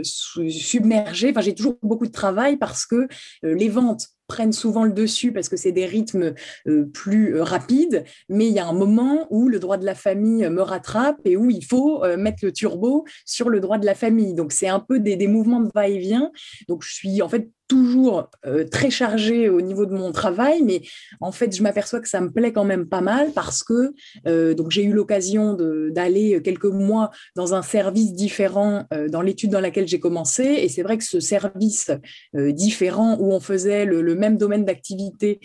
submergée. 0.02 1.30
Enfin, 1.30 1.42
j'ai 1.42 1.54
toujours 1.54 1.78
beaucoup 1.80 2.08
de 2.08 2.12
travail 2.12 2.56
parce 2.56 2.86
que 2.86 3.06
les 3.44 3.68
ventes 3.68 4.08
prennent 4.32 4.54
souvent 4.54 4.84
le 4.84 4.92
dessus 4.92 5.30
parce 5.30 5.50
que 5.50 5.58
c'est 5.58 5.72
des 5.72 5.84
rythmes 5.84 6.32
euh, 6.66 6.86
plus 6.86 7.36
euh, 7.36 7.44
rapides, 7.44 8.04
mais 8.30 8.46
il 8.46 8.54
y 8.54 8.58
a 8.58 8.66
un 8.66 8.72
moment 8.72 9.26
où 9.28 9.46
le 9.46 9.58
droit 9.58 9.76
de 9.76 9.84
la 9.84 9.94
famille 9.94 10.48
me 10.48 10.62
rattrape 10.62 11.18
et 11.26 11.36
où 11.36 11.50
il 11.50 11.62
faut 11.62 12.02
euh, 12.02 12.16
mettre 12.16 12.38
le 12.42 12.50
turbo 12.50 13.04
sur 13.26 13.50
le 13.50 13.60
droit 13.60 13.76
de 13.76 13.84
la 13.84 13.94
famille. 13.94 14.32
Donc 14.32 14.52
c'est 14.52 14.68
un 14.68 14.80
peu 14.80 15.00
des, 15.00 15.16
des 15.16 15.28
mouvements 15.28 15.60
de 15.60 15.68
va-et-vient. 15.74 16.30
Donc 16.66 16.82
je 16.82 16.94
suis 16.94 17.20
en 17.20 17.28
fait 17.28 17.50
toujours 17.72 18.28
euh, 18.44 18.64
très 18.68 18.90
chargée 18.90 19.48
au 19.48 19.62
niveau 19.62 19.86
de 19.86 19.94
mon 19.94 20.12
travail, 20.12 20.60
mais 20.62 20.82
en 21.22 21.32
fait, 21.32 21.56
je 21.56 21.62
m'aperçois 21.62 22.00
que 22.00 22.08
ça 22.08 22.20
me 22.20 22.30
plaît 22.30 22.52
quand 22.52 22.66
même 22.66 22.86
pas 22.86 23.00
mal 23.00 23.32
parce 23.32 23.62
que 23.62 23.94
euh, 24.26 24.52
donc 24.52 24.70
j'ai 24.70 24.84
eu 24.84 24.92
l'occasion 24.92 25.56
d'aller 25.88 26.42
quelques 26.42 26.66
mois 26.66 27.10
dans 27.34 27.54
un 27.54 27.62
service 27.62 28.12
différent 28.12 28.84
euh, 28.92 29.08
dans 29.08 29.22
l'étude 29.22 29.48
dans 29.48 29.60
laquelle 29.60 29.88
j'ai 29.88 30.00
commencé, 30.00 30.44
et 30.44 30.68
c'est 30.68 30.82
vrai 30.82 30.98
que 30.98 31.04
ce 31.04 31.18
service 31.18 31.90
différent 32.34 33.16
où 33.18 33.32
on 33.32 33.40
faisait 33.40 33.86
le, 33.86 34.02
le 34.02 34.14
même 34.14 34.36
domaine 34.36 34.64
d'activité 34.66 35.40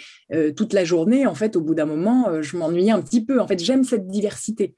toute 0.56 0.74
la 0.74 0.84
journée, 0.84 1.26
en 1.26 1.36
fait, 1.36 1.56
au 1.56 1.62
bout 1.62 1.76
d'un 1.76 1.86
moment, 1.86 2.42
je 2.42 2.58
m'ennuyais 2.58 2.92
un 2.92 3.02
petit 3.02 3.24
peu. 3.24 3.40
En 3.40 3.48
fait, 3.48 3.60
j'aime 3.64 3.84
cette 3.84 4.08
diversité 4.08 4.76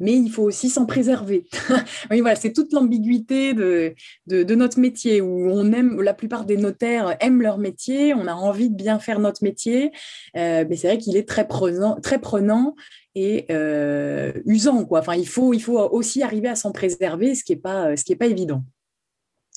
mais 0.00 0.12
il 0.12 0.30
faut 0.30 0.44
aussi 0.44 0.68
s'en 0.68 0.86
préserver. 0.86 1.46
oui, 2.10 2.20
voilà, 2.20 2.36
c'est 2.36 2.52
toute 2.52 2.72
l'ambiguïté 2.72 3.54
de, 3.54 3.94
de, 4.26 4.54
notre 4.54 4.78
métier 4.78 5.20
où 5.20 5.50
on 5.50 5.72
aime, 5.72 6.00
la 6.00 6.14
plupart 6.14 6.44
des 6.44 6.56
notaires 6.56 7.16
aiment 7.20 7.42
leur 7.42 7.58
métier, 7.58 8.14
on 8.14 8.26
a 8.26 8.34
envie 8.34 8.70
de 8.70 8.76
bien 8.76 8.98
faire 8.98 9.18
notre 9.18 9.42
métier, 9.42 9.92
euh, 10.36 10.64
mais 10.68 10.76
c'est 10.76 10.88
vrai 10.88 10.98
qu'il 10.98 11.16
est 11.16 11.28
très 11.28 11.46
prenant, 11.46 12.00
très 12.00 12.18
prenant 12.18 12.74
et 13.14 13.46
euh, 13.50 14.32
usant. 14.46 14.84
Quoi. 14.84 15.00
Enfin, 15.00 15.14
il 15.14 15.26
faut, 15.26 15.52
il 15.52 15.60
faut 15.60 15.78
aussi 15.78 16.22
arriver 16.22 16.48
à 16.48 16.54
s'en 16.54 16.72
préserver, 16.72 17.34
ce 17.34 17.44
qui 17.44 17.52
n'est 17.52 17.60
pas, 17.60 17.96
ce 17.96 18.04
qui 18.04 18.12
est 18.12 18.16
pas 18.16 18.26
évident. 18.26 18.62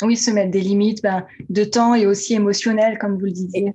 Oui, 0.01 0.17
se 0.17 0.31
mettre 0.31 0.51
des 0.51 0.61
limites 0.61 1.03
ben, 1.03 1.25
de 1.49 1.63
temps 1.63 1.93
et 1.93 2.07
aussi 2.07 2.33
émotionnelles, 2.33 2.97
comme 2.97 3.17
vous 3.17 3.25
le 3.25 3.31
disiez. 3.31 3.73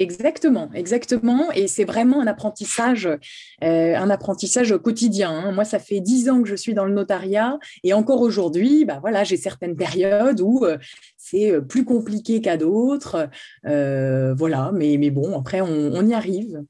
Exactement, 0.00 0.70
exactement. 0.72 1.52
Et 1.52 1.68
c'est 1.68 1.84
vraiment 1.84 2.22
un 2.22 2.26
apprentissage, 2.26 3.06
euh, 3.06 3.94
un 3.94 4.08
apprentissage 4.08 4.74
quotidien. 4.78 5.30
Hein. 5.30 5.52
Moi, 5.52 5.66
ça 5.66 5.78
fait 5.78 6.00
dix 6.00 6.30
ans 6.30 6.42
que 6.42 6.48
je 6.48 6.54
suis 6.54 6.72
dans 6.72 6.86
le 6.86 6.94
notariat 6.94 7.58
et 7.84 7.92
encore 7.92 8.22
aujourd'hui, 8.22 8.86
bah 8.86 8.98
voilà, 8.98 9.24
j'ai 9.24 9.36
certaines 9.36 9.76
périodes 9.76 10.40
où 10.40 10.64
euh, 10.64 10.78
c'est 11.18 11.52
euh, 11.52 11.60
plus 11.60 11.84
compliqué 11.84 12.40
qu'à 12.40 12.56
d'autres. 12.56 13.28
voilà, 13.62 14.72
mais, 14.72 14.96
mais 14.98 15.10
bon, 15.10 15.38
après, 15.38 15.60
on, 15.60 16.06
y 16.06 16.14
arrive. 16.14 16.64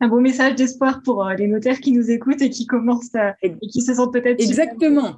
un 0.00 0.08
beau 0.08 0.20
message 0.20 0.56
d'espoir 0.56 1.00
pour 1.02 1.24
les 1.30 1.46
notaires 1.46 1.80
qui 1.80 1.92
nous 1.92 2.10
écoutent 2.10 2.42
et 2.42 2.50
qui 2.50 2.66
commencent 2.66 3.16
et 3.40 3.56
qui 3.56 3.80
se 3.80 3.94
sentent 3.94 4.12
peut-être. 4.12 4.38
Exactement. 4.38 5.16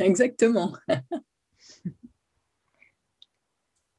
Exactement. 0.00 0.72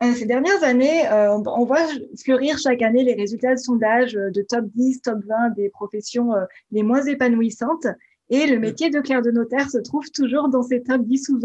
Euh, 0.03 0.13
ces 0.13 0.25
dernières 0.25 0.63
années, 0.63 1.07
euh, 1.07 1.37
on 1.37 1.65
voit 1.65 1.87
fleurir 2.23 2.57
chaque 2.57 2.81
année 2.81 3.03
les 3.03 3.13
résultats 3.13 3.55
de 3.55 3.59
sondage 3.59 4.15
euh, 4.15 4.31
de 4.31 4.41
top 4.41 4.65
10, 4.75 5.01
top 5.01 5.19
20 5.25 5.51
des 5.51 5.69
professions 5.69 6.31
les 6.71 6.83
moins 6.83 7.03
épanouissantes. 7.03 7.87
Et 8.29 8.47
le 8.47 8.57
mm. 8.57 8.61
métier 8.61 8.89
de 8.89 8.99
clerc 8.99 9.21
de 9.21 9.31
notaire 9.31 9.69
se 9.69 9.77
trouve 9.77 10.09
toujours 10.11 10.49
dans 10.49 10.63
ces 10.63 10.81
top 10.83 11.03
10 11.03 11.29
ou 11.29 11.39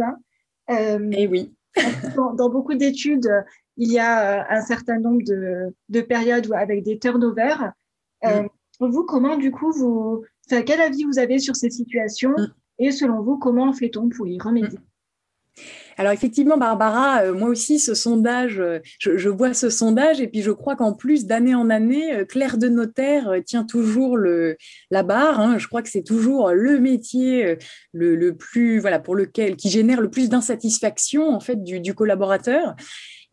20. 0.69 1.11
et 1.12 1.27
oui. 1.29 1.55
dans, 2.17 2.49
beaucoup 2.49 2.75
d'études, 2.75 3.31
il 3.77 3.93
y 3.93 3.99
a 3.99 4.50
un 4.50 4.62
certain 4.62 4.99
nombre 4.99 5.23
de, 5.23 6.00
périodes 6.00 6.50
avec 6.53 6.83
des 6.83 6.99
turnovers. 6.99 7.73
Mm. 8.25 8.47
Vous, 8.81 9.05
comment, 9.05 9.37
du 9.37 9.50
coup, 9.50 9.71
vous, 9.73 10.25
quel 10.49 10.81
avis 10.81 11.05
vous 11.05 11.19
avez 11.19 11.38
sur 11.38 11.55
ces 11.55 11.71
situations 11.71 12.33
mm. 12.37 12.53
Et 12.81 12.93
selon 12.93 13.23
vous, 13.23 13.38
comment 13.38 13.73
fait-on 13.73 14.09
pour 14.09 14.27
y 14.29 14.38
remédier? 14.38 14.79
Alors 15.99 16.12
effectivement, 16.12 16.57
Barbara, 16.57 17.23
euh, 17.23 17.35
moi 17.35 17.49
aussi, 17.49 17.81
ce 17.81 17.93
sondage, 17.93 18.61
euh, 18.61 18.78
je, 19.00 19.28
vois 19.28 19.52
ce 19.52 19.69
sondage 19.69 20.21
et 20.21 20.28
puis 20.28 20.43
je 20.43 20.52
crois 20.52 20.76
qu'en 20.76 20.93
plus, 20.93 21.26
d'année 21.26 21.57
en 21.57 21.71
année, 21.71 22.14
euh, 22.14 22.25
Claire 22.25 22.57
de 22.57 22.69
Notaire 22.69 23.35
tient 23.45 23.64
toujours 23.64 24.17
le, 24.17 24.57
la 24.93 25.02
barre. 25.02 25.40
Hein. 25.40 25.59
Je 25.59 25.67
crois 25.67 25.83
que 25.83 25.88
c'est 25.88 26.05
toujours 26.05 26.52
le 26.52 26.78
métier 26.78 27.59
le, 27.93 28.31
plus, 28.31 28.78
voilà, 28.78 29.00
pour 29.00 29.17
lequel, 29.17 29.57
qui 29.57 29.71
génère 29.71 30.00
le 30.00 30.09
plus 30.09 30.28
d'insatisfaction 30.28 31.35
en 31.35 31.40
fait 31.40 31.64
du, 31.64 31.81
du 31.81 31.95
collaborateur. 31.95 32.76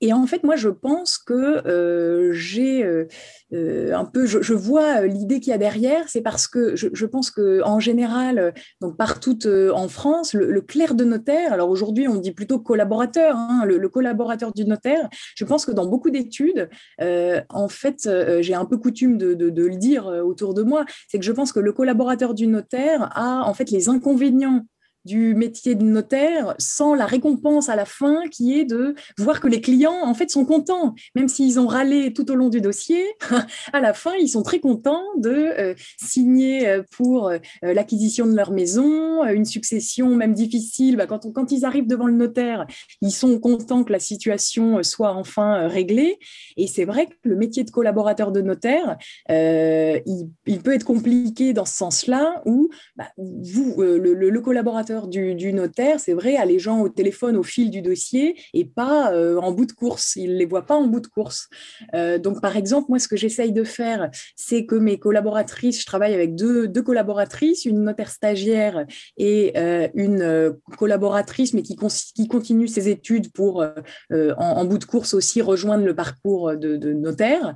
Et 0.06 0.14
en 0.14 0.28
fait, 0.28 0.44
moi, 0.44 0.56
je 0.56 0.70
pense 0.70 1.18
que 1.18 1.34
euh, 1.68 2.32
j'ai 2.32 2.84
euh, 2.84 3.08
euh, 3.54 3.92
un 3.92 4.06
peu, 4.06 4.28
je, 4.28 4.54
vois 4.54 5.02
l'idée 5.08 5.40
qu'il 5.40 5.50
y 5.50 5.54
a 5.54 5.58
derrière, 5.58 6.08
c'est 6.10 6.22
parce 6.22 6.48
que 6.48 6.76
je, 6.76 7.06
pense 7.08 7.32
que 7.32 7.64
en 7.64 7.80
général, 7.80 8.54
donc 8.82 8.98
partout 8.98 9.40
en 9.48 9.88
France, 9.88 10.36
le, 10.36 10.62
clerc 10.62 10.94
de 10.94 11.06
notaire, 11.06 11.54
alors 11.54 11.72
aujourd'hui, 11.72 12.08
on 12.08 12.18
dit 12.18 12.34
plutôt 12.34 12.60
collaborateur, 12.60 13.36
hein, 13.36 13.64
le, 13.66 13.90
collaborateur 13.90 14.54
du 14.54 14.66
notaire. 14.66 15.10
Je 15.36 15.44
pense 15.44 15.66
que 15.66 15.72
dans 15.72 15.88
beaucoup 15.88 16.12
d'études, 16.12 16.70
en 17.00 17.68
fait, 17.68 18.08
j'ai 18.42 18.54
un 18.54 18.66
peu 18.66 18.78
coutume 18.78 19.18
de, 19.18 19.34
de, 19.34 19.66
le 19.66 19.76
dire 19.76 20.06
autour 20.06 20.54
de 20.54 20.62
moi, 20.62 20.86
c'est 21.08 21.18
que 21.18 21.26
je 21.26 21.32
pense 21.32 21.52
que 21.52 21.60
le 21.60 21.74
collaborateur 21.74 22.36
du 22.36 22.46
notaire 22.46 23.10
a 23.18 23.42
en 23.50 23.56
fait 23.56 23.72
les 23.72 23.90
inconvénients 23.90 24.68
du 25.06 25.36
métier 25.36 25.76
de 25.76 25.84
notaire 25.84 26.56
sans 26.58 26.96
la 26.96 27.06
récompense 27.06 27.70
à 27.70 27.76
la 27.76 27.86
fin 27.86 28.24
qui 28.32 28.60
est 28.60 28.66
de 28.66 28.96
voir 29.18 29.40
que 29.40 29.48
les 29.48 29.62
clients 29.62 30.02
en 30.04 30.14
fait 30.14 30.30
sont 30.30 30.46
contents. 30.46 30.96
Même 31.14 31.28
s'ils 31.28 31.60
ont 31.60 31.68
râlé 31.68 32.12
tout 32.14 32.30
au 32.32 32.36
long 32.36 32.50
du 32.50 32.60
dossier 32.60 33.04
à 33.74 33.80
la 33.80 33.94
fin 33.94 34.14
ils 34.20 34.30
sont 34.30 34.42
très 34.42 34.60
contents 34.60 35.04
de 35.18 35.30
euh, 35.30 35.76
signer 36.02 36.68
euh, 36.68 36.82
pour 36.98 37.30
euh, 37.30 37.38
l'acquisition 37.62 38.26
de 38.26 38.36
leur 38.36 38.52
maison 38.52 39.24
une 39.26 39.46
succession 39.46 40.16
même 40.16 40.34
difficile. 40.34 40.98
Bah, 40.98 41.06
quand, 41.06 41.32
quand 41.32 41.52
ils 41.52 41.66
arrivent 41.66 41.88
devant 41.88 42.08
le 42.08 42.14
notaire 42.14 42.66
ils 43.02 43.12
sont 43.12 43.40
contents 43.40 43.84
que 43.84 43.92
la 43.92 44.00
situation 44.00 44.82
soit 44.84 45.14
enfin 45.14 45.68
réglée. 45.68 46.18
Et 46.58 46.68
c'est 46.68 46.86
vrai 46.86 47.08
que 47.08 47.14
le 47.24 47.36
métier 47.36 47.64
de 47.64 47.72
collaborateur 47.72 48.32
de 48.32 48.42
notaire 48.42 48.98
il, 49.30 50.62
peut 50.64 50.74
être 50.74 50.84
compliqué 50.84 51.54
dans 51.54 51.66
ce 51.66 51.76
sens-là 51.76 52.42
où 52.46 52.70
bah, 52.96 53.06
vous 53.18 53.76
le 53.78 54.40
collaborateur 54.40 54.95
du, 55.08 55.54
notaire, 55.54 56.00
c'est 56.00 56.14
vrai, 56.14 56.36
a 56.36 56.46
les 56.46 56.60
gens 56.60 56.82
au 56.82 56.90
téléphone 56.90 57.38
au 57.38 57.44
fil 57.44 57.70
du 57.70 57.82
dossier 57.82 58.36
et 58.54 58.66
pas 58.66 59.14
euh, 59.14 59.38
en 59.38 59.52
bout 59.52 59.66
de 59.66 59.72
course. 59.72 60.16
Il 60.16 60.34
ne 60.34 60.38
les 60.38 60.46
voit 60.46 60.66
pas 60.66 60.76
en 60.76 60.88
bout 60.88 61.00
de 61.00 61.08
course. 61.08 61.50
Euh, 61.94 62.18
donc, 62.18 62.42
par 62.42 62.56
exemple, 62.56 62.88
moi, 62.90 63.00
ce 63.00 63.08
que 63.08 63.18
j'essaye 63.18 63.52
de 63.52 63.64
faire, 63.64 64.10
c'est 64.36 64.66
que 64.66 64.76
mes 64.76 64.98
collaboratrices, 64.98 65.82
je 65.82 65.86
travaille 65.86 66.14
avec 66.14 66.36
deux, 66.36 66.68
deux 66.68 66.82
collaboratrices, 66.82 67.66
une 67.66 67.84
notaire 67.84 68.10
stagiaire 68.10 68.86
et 69.18 69.54
euh, 69.58 69.88
une 69.94 70.56
collaboratrice, 70.78 71.54
mais 71.54 71.62
qui, 71.62 71.78
qui, 72.16 72.28
continue 72.28 72.68
ses 72.68 72.90
études 72.90 73.32
pour, 73.32 73.66
en, 74.12 74.66
bout 74.66 74.78
de 74.78 74.86
course 74.86 75.14
aussi, 75.14 75.42
rejoindre 75.42 75.86
le 75.86 75.96
parcours 75.96 76.56
de, 76.56 76.78
de 76.78 76.94
notaire. 76.94 77.56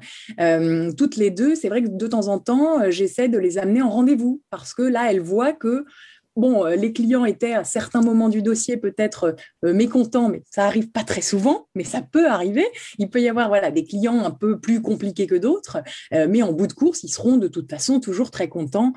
toutes 0.97 1.15
les 1.17 1.31
deux, 1.31 1.55
c'est 1.55 1.69
vrai 1.69 1.83
que 1.83 1.89
de 1.89 2.07
temps 2.07 2.27
en 2.27 2.39
temps, 2.39 2.89
j'essaie 2.91 3.29
de 3.29 3.37
les 3.37 3.57
amener 3.57 3.81
en 3.81 3.89
rendez-vous 3.89 4.41
parce 4.49 4.73
que 4.73 4.83
là, 4.83 5.11
elles 5.11 5.21
voient 5.21 5.53
que 5.53 5.85
bon, 6.39 6.65
euh, 6.65 6.75
les 6.75 6.93
clients 6.93 7.25
étaient 7.25 7.53
à 7.53 7.63
certains 7.63 8.01
moments 8.01 8.29
du 8.29 8.41
dossier 8.41 8.77
peut-être 8.77 9.35
euh, 9.65 9.73
mécontents, 9.73 10.29
mais 10.29 10.41
ça 10.49 10.65
arrive 10.65 10.89
pas 10.91 11.03
très 11.03 11.21
souvent, 11.21 11.67
mais 11.75 11.83
ça 11.83 12.01
peut 12.01 12.27
arriver. 12.27 12.65
Il 12.97 13.09
peut 13.09 13.21
y 13.21 13.29
avoir 13.29 13.49
voilà 13.49 13.71
des 13.71 13.83
clients 13.83 14.23
un 14.23 14.31
peu 14.31 14.59
plus 14.59 14.81
compliqués 14.81 15.27
que 15.27 15.35
d'autres, 15.35 15.77
euh, 16.13 16.27
mais 16.29 16.41
en 16.41 16.53
bout 16.53 16.67
de 16.67 16.73
course, 16.73 17.03
ils 17.03 17.09
seront 17.09 17.37
de 17.37 17.47
toute 17.47 17.69
façon 17.69 17.99
toujours 17.99 18.31
très 18.31 18.47
contents 18.47 18.93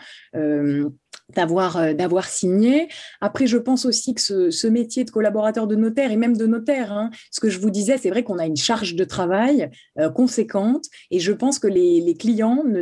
d'avoir 1.34 1.76
euh, 1.76 1.94
d'avoir 1.94 2.26
signé. 2.26 2.88
Après, 3.20 3.46
je 3.46 3.56
pense 3.56 3.86
aussi 3.86 4.14
que 4.14 4.20
ce, 4.20 4.66
métier 4.66 5.04
de 5.04 5.10
collaborateur 5.10 5.66
de 5.66 5.76
notaire 5.76 6.12
et 6.12 6.16
même 6.16 6.36
de 6.36 6.46
notaire, 6.46 6.92
hein, 6.92 7.10
ce 7.30 7.40
que 7.40 7.50
je 7.50 7.58
vous 7.58 7.70
disais, 7.70 7.98
c'est 7.98 8.10
vrai 8.10 8.22
qu'on 8.22 8.38
a 8.38 8.46
une 8.46 8.56
charge 8.56 8.94
de 8.94 9.04
travail 9.04 9.70
euh, 9.98 10.08
conséquente 10.08 10.86
et 11.10 11.20
je 11.20 11.32
pense 11.32 11.58
que 11.58 11.66
les, 11.66 12.14
clients 12.18 12.64
ne, 12.64 12.80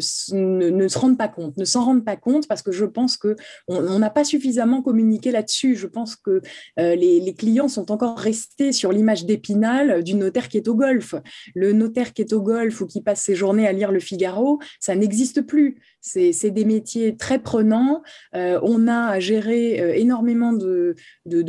ne, 0.70 0.88
se 0.88 0.98
rendent 0.98 1.18
pas 1.18 1.28
compte, 1.28 1.56
ne 1.56 1.64
s'en 1.64 1.84
rendent 1.84 2.04
pas 2.04 2.16
compte 2.16 2.46
parce 2.46 2.62
que 2.62 2.72
je 2.72 2.84
pense 2.84 3.16
que 3.16 3.36
on 3.68 3.98
n'a 3.98 4.10
pas 4.10 4.24
suffisamment 4.24 4.82
communiqué 4.82 5.30
là-dessus. 5.30 5.76
Je 5.76 5.86
pense 5.86 6.16
que 6.16 6.42
euh, 6.78 6.94
les, 6.94 7.20
les, 7.20 7.34
clients 7.34 7.68
sont 7.68 7.90
encore 7.90 8.18
restés 8.18 8.72
sur 8.72 8.92
l'image 8.92 9.24
d'épinal 9.24 10.02
du 10.04 10.14
notaire 10.14 10.48
qui 10.48 10.58
est 10.58 10.68
au 10.68 10.74
golf. 10.74 11.14
Le 11.54 11.72
notaire 11.72 12.12
qui 12.12 12.22
est 12.22 12.32
au 12.32 12.42
golf 12.42 12.80
ou 12.80 12.86
qui 12.86 13.02
passe 13.02 13.22
ses 13.22 13.34
journées 13.34 13.66
à 13.66 13.72
lire 13.72 13.92
le 13.92 14.00
Figaro, 14.00 14.58
ça 14.78 14.94
n'existe 14.94 15.42
plus. 15.42 15.80
C'est 16.00 16.50
des 16.50 16.64
métiers 16.64 17.16
très 17.16 17.38
prenants. 17.38 18.02
Euh, 18.34 18.58
on 18.62 18.88
a 18.88 19.08
à 19.08 19.20
gérer 19.20 19.80
euh, 19.80 19.94
énormément 19.94 20.52
de, 20.52 20.94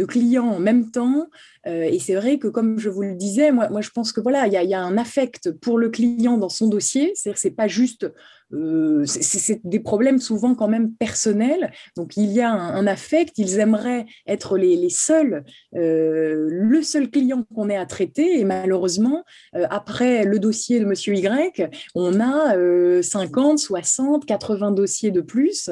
clients 0.05 0.47
en 0.47 0.59
même 0.59 0.91
temps. 0.91 1.29
Euh, 1.67 1.83
et 1.83 1.99
c'est 1.99 2.15
vrai 2.15 2.37
que, 2.37 2.47
comme 2.47 2.77
je 2.77 2.89
vous 2.89 3.01
le 3.01 3.15
disais, 3.15 3.51
moi, 3.51 3.81
je 3.81 3.89
pense 3.89 4.11
que 4.11 4.19
voilà, 4.19 4.47
il 4.47 4.53
y, 4.53 4.73
a 4.73 4.81
un 4.81 4.97
affect 4.97 5.51
pour 5.51 5.77
le 5.77 5.89
client 5.89 6.37
dans 6.37 6.49
son 6.49 6.67
dossier. 6.67 7.13
C'est-à-dire 7.15 7.35
que 7.35 7.41
c'est 7.41 7.51
pas 7.51 7.67
juste 7.67 8.07
euh, 8.53 9.05
c'est 9.05 9.61
des 9.63 9.79
problèmes 9.79 10.19
souvent 10.19 10.55
quand 10.55 10.67
même 10.67 10.93
personnels. 10.93 11.71
Donc 11.95 12.17
il 12.17 12.31
y 12.31 12.41
a 12.41 12.51
un, 12.51 12.85
affect, 12.87 13.37
ils 13.37 13.59
aimeraient 13.59 14.05
être 14.27 14.57
les, 14.57 14.89
seuls, 14.89 15.43
euh, 15.75 16.47
le 16.49 16.81
seul 16.81 17.09
client 17.09 17.45
qu'on 17.55 17.69
ait 17.69 17.77
à 17.77 17.85
traiter. 17.85 18.39
Et 18.39 18.43
malheureusement, 18.43 19.23
euh, 19.55 19.65
après 19.69 20.25
le 20.25 20.39
dossier 20.39 20.79
de 20.79 20.85
Monsieur 20.85 21.15
Y, 21.15 21.69
on 21.95 22.19
a 22.19 23.01
50, 23.01 23.59
60, 23.59 24.25
80 24.25 24.71
dossiers 24.71 25.11
de 25.11 25.21
plus. 25.21 25.69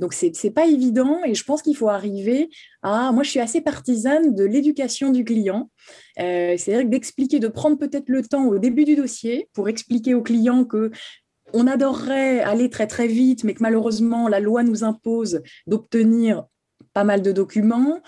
donc 0.00 0.12
c'est 0.12 0.50
pas 0.50 0.66
évident. 0.66 1.20
Et 1.24 1.34
je 1.34 1.44
pense 1.44 1.62
qu'il 1.62 1.76
faut 1.76 1.88
arriver 1.88 2.50
à. 2.82 3.12
Moi, 3.12 3.22
je 3.22 3.30
suis 3.30 3.40
assez 3.40 3.60
partisane 3.60 4.34
de 4.34 4.44
l'éducation 4.44 5.10
du 5.10 5.24
client. 5.24 5.70
C'est-à-dire 6.16 6.88
d'expliquer, 6.88 7.38
de 7.38 7.48
prendre 7.48 7.78
peut-être 7.78 8.08
le 8.08 8.22
temps 8.22 8.46
au 8.46 8.58
début 8.58 8.84
du 8.84 8.96
dossier 8.96 9.48
pour 9.54 9.68
expliquer 9.68 10.14
au 10.14 10.22
client 10.22 10.64
que 10.64 10.90
on 11.52 11.66
adorerait 11.66 12.40
aller 12.40 12.70
très 12.70 12.86
très 12.86 13.06
vite, 13.06 13.44
mais 13.44 13.54
que 13.54 13.62
malheureusement 13.62 14.28
la 14.28 14.40
loi 14.40 14.62
nous 14.62 14.84
impose 14.84 15.42
d'obtenir 15.66 16.44
pas 16.92 17.04
mal 17.04 17.22
de 17.22 17.32
documents, 17.32 18.00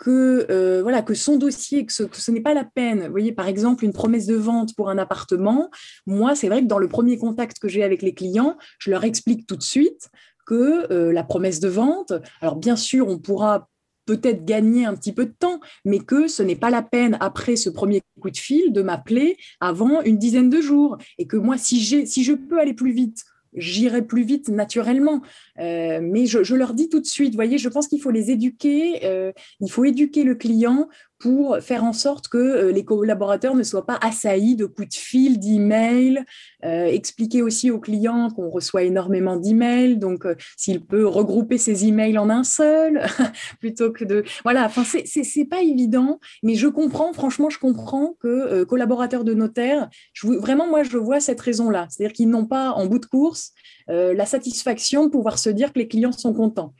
que 0.00 0.46
euh, 0.50 0.80
voilà 0.82 1.02
que 1.02 1.14
son 1.14 1.36
dossier, 1.36 1.84
que 1.84 1.92
ce, 1.92 2.30
n'est 2.30 2.40
pas 2.40 2.54
la 2.54 2.64
peine. 2.64 3.08
Voyez, 3.08 3.32
par 3.32 3.46
exemple, 3.46 3.84
une 3.84 3.92
promesse 3.92 4.26
de 4.26 4.34
vente 4.34 4.74
pour 4.74 4.88
un 4.88 4.96
appartement. 4.96 5.70
Moi, 6.06 6.34
c'est 6.34 6.48
vrai 6.48 6.62
que 6.62 6.66
dans 6.66 6.78
le 6.78 6.88
premier 6.88 7.18
contact 7.18 7.58
que 7.58 7.68
j'ai 7.68 7.84
avec 7.84 8.00
les 8.00 8.14
clients, 8.14 8.56
je 8.78 8.90
leur 8.90 9.04
explique 9.04 9.46
tout 9.46 9.56
de 9.56 9.62
suite 9.62 10.08
que 10.46 10.90
euh, 10.90 11.12
la 11.12 11.22
promesse 11.22 11.60
de 11.60 11.68
vente. 11.68 12.14
Alors 12.40 12.56
bien 12.56 12.76
sûr, 12.76 13.08
on 13.08 13.18
pourra 13.18 13.68
peut-être 14.06 14.44
gagner 14.44 14.86
un 14.86 14.94
petit 14.94 15.12
peu 15.12 15.26
de 15.26 15.34
temps, 15.38 15.60
mais 15.84 15.98
que 15.98 16.28
ce 16.28 16.42
n'est 16.42 16.56
pas 16.56 16.70
la 16.70 16.82
peine, 16.82 17.16
après 17.20 17.56
ce 17.56 17.70
premier 17.70 18.02
coup 18.20 18.30
de 18.30 18.36
fil, 18.36 18.72
de 18.72 18.82
m'appeler 18.82 19.36
avant 19.60 20.02
une 20.02 20.18
dizaine 20.18 20.50
de 20.50 20.60
jours. 20.60 20.96
Et 21.18 21.26
que 21.26 21.36
moi, 21.36 21.58
si, 21.58 22.06
si 22.06 22.24
je 22.24 22.32
peux 22.32 22.58
aller 22.58 22.74
plus 22.74 22.92
vite, 22.92 23.24
j'irai 23.54 24.02
plus 24.02 24.22
vite 24.22 24.48
naturellement. 24.48 25.22
Euh, 25.60 26.00
mais 26.02 26.26
je, 26.26 26.54
leur 26.54 26.74
dis 26.74 26.88
tout 26.88 27.00
de 27.00 27.06
suite, 27.06 27.34
voyez, 27.34 27.58
je 27.58 27.68
pense 27.68 27.86
qu'il 27.86 28.00
faut 28.00 28.10
les 28.10 28.30
éduquer, 28.30 29.00
euh, 29.04 29.32
il 29.60 29.70
faut 29.70 29.84
éduquer 29.84 30.24
le 30.24 30.34
client 30.34 30.88
pour 31.18 31.58
faire 31.58 31.84
en 31.84 31.92
sorte 31.92 32.28
que 32.28 32.38
euh, 32.38 32.72
les 32.72 32.82
collaborateurs 32.82 33.54
ne 33.54 33.62
soient 33.62 33.84
pas 33.84 33.98
assaillis 34.00 34.56
de 34.56 34.64
coups 34.64 34.88
de 34.88 34.94
fil, 34.94 35.38
d'emails, 35.38 36.24
expliquer 36.62 37.42
aussi 37.42 37.70
aux 37.70 37.78
clients 37.78 38.30
qu'on 38.30 38.50
reçoit 38.50 38.82
énormément 38.82 39.36
d'emails, 39.36 39.96
donc 39.96 40.26
s'il 40.56 40.84
peut 40.84 41.06
regrouper 41.06 41.56
ses 41.56 41.86
emails 41.86 42.18
en 42.18 42.28
un 42.28 42.44
seul, 42.44 43.02
plutôt 43.60 43.92
que 43.92 44.04
de... 44.04 44.24
Voilà, 44.44 44.66
enfin, 44.66 44.84
c'est 44.84 45.44
pas 45.46 45.62
évident, 45.62 46.20
mais 46.42 46.54
je 46.54 46.68
comprends, 46.68 47.12
franchement, 47.14 47.48
je 47.48 47.58
comprends 47.58 48.14
que 48.20 48.64
collaborateurs 48.64 49.24
de 49.24 49.32
notaire, 49.32 49.88
vraiment, 50.22 50.68
moi, 50.68 50.82
je 50.82 50.98
vois 50.98 51.20
cette 51.20 51.40
raison-là, 51.40 51.86
c'est-à-dire 51.88 52.12
qu'ils 52.14 52.28
n'ont 52.28 52.46
pas, 52.46 52.72
en 52.72 52.86
bout 52.86 52.98
de 52.98 53.06
course, 53.06 53.52
la 53.88 54.26
satisfaction 54.26 55.06
de 55.06 55.10
pouvoir 55.10 55.38
se 55.38 55.49
dire 55.52 55.72
que 55.72 55.78
les 55.78 55.88
clients 55.88 56.12
sont 56.12 56.32
contents 56.32 56.74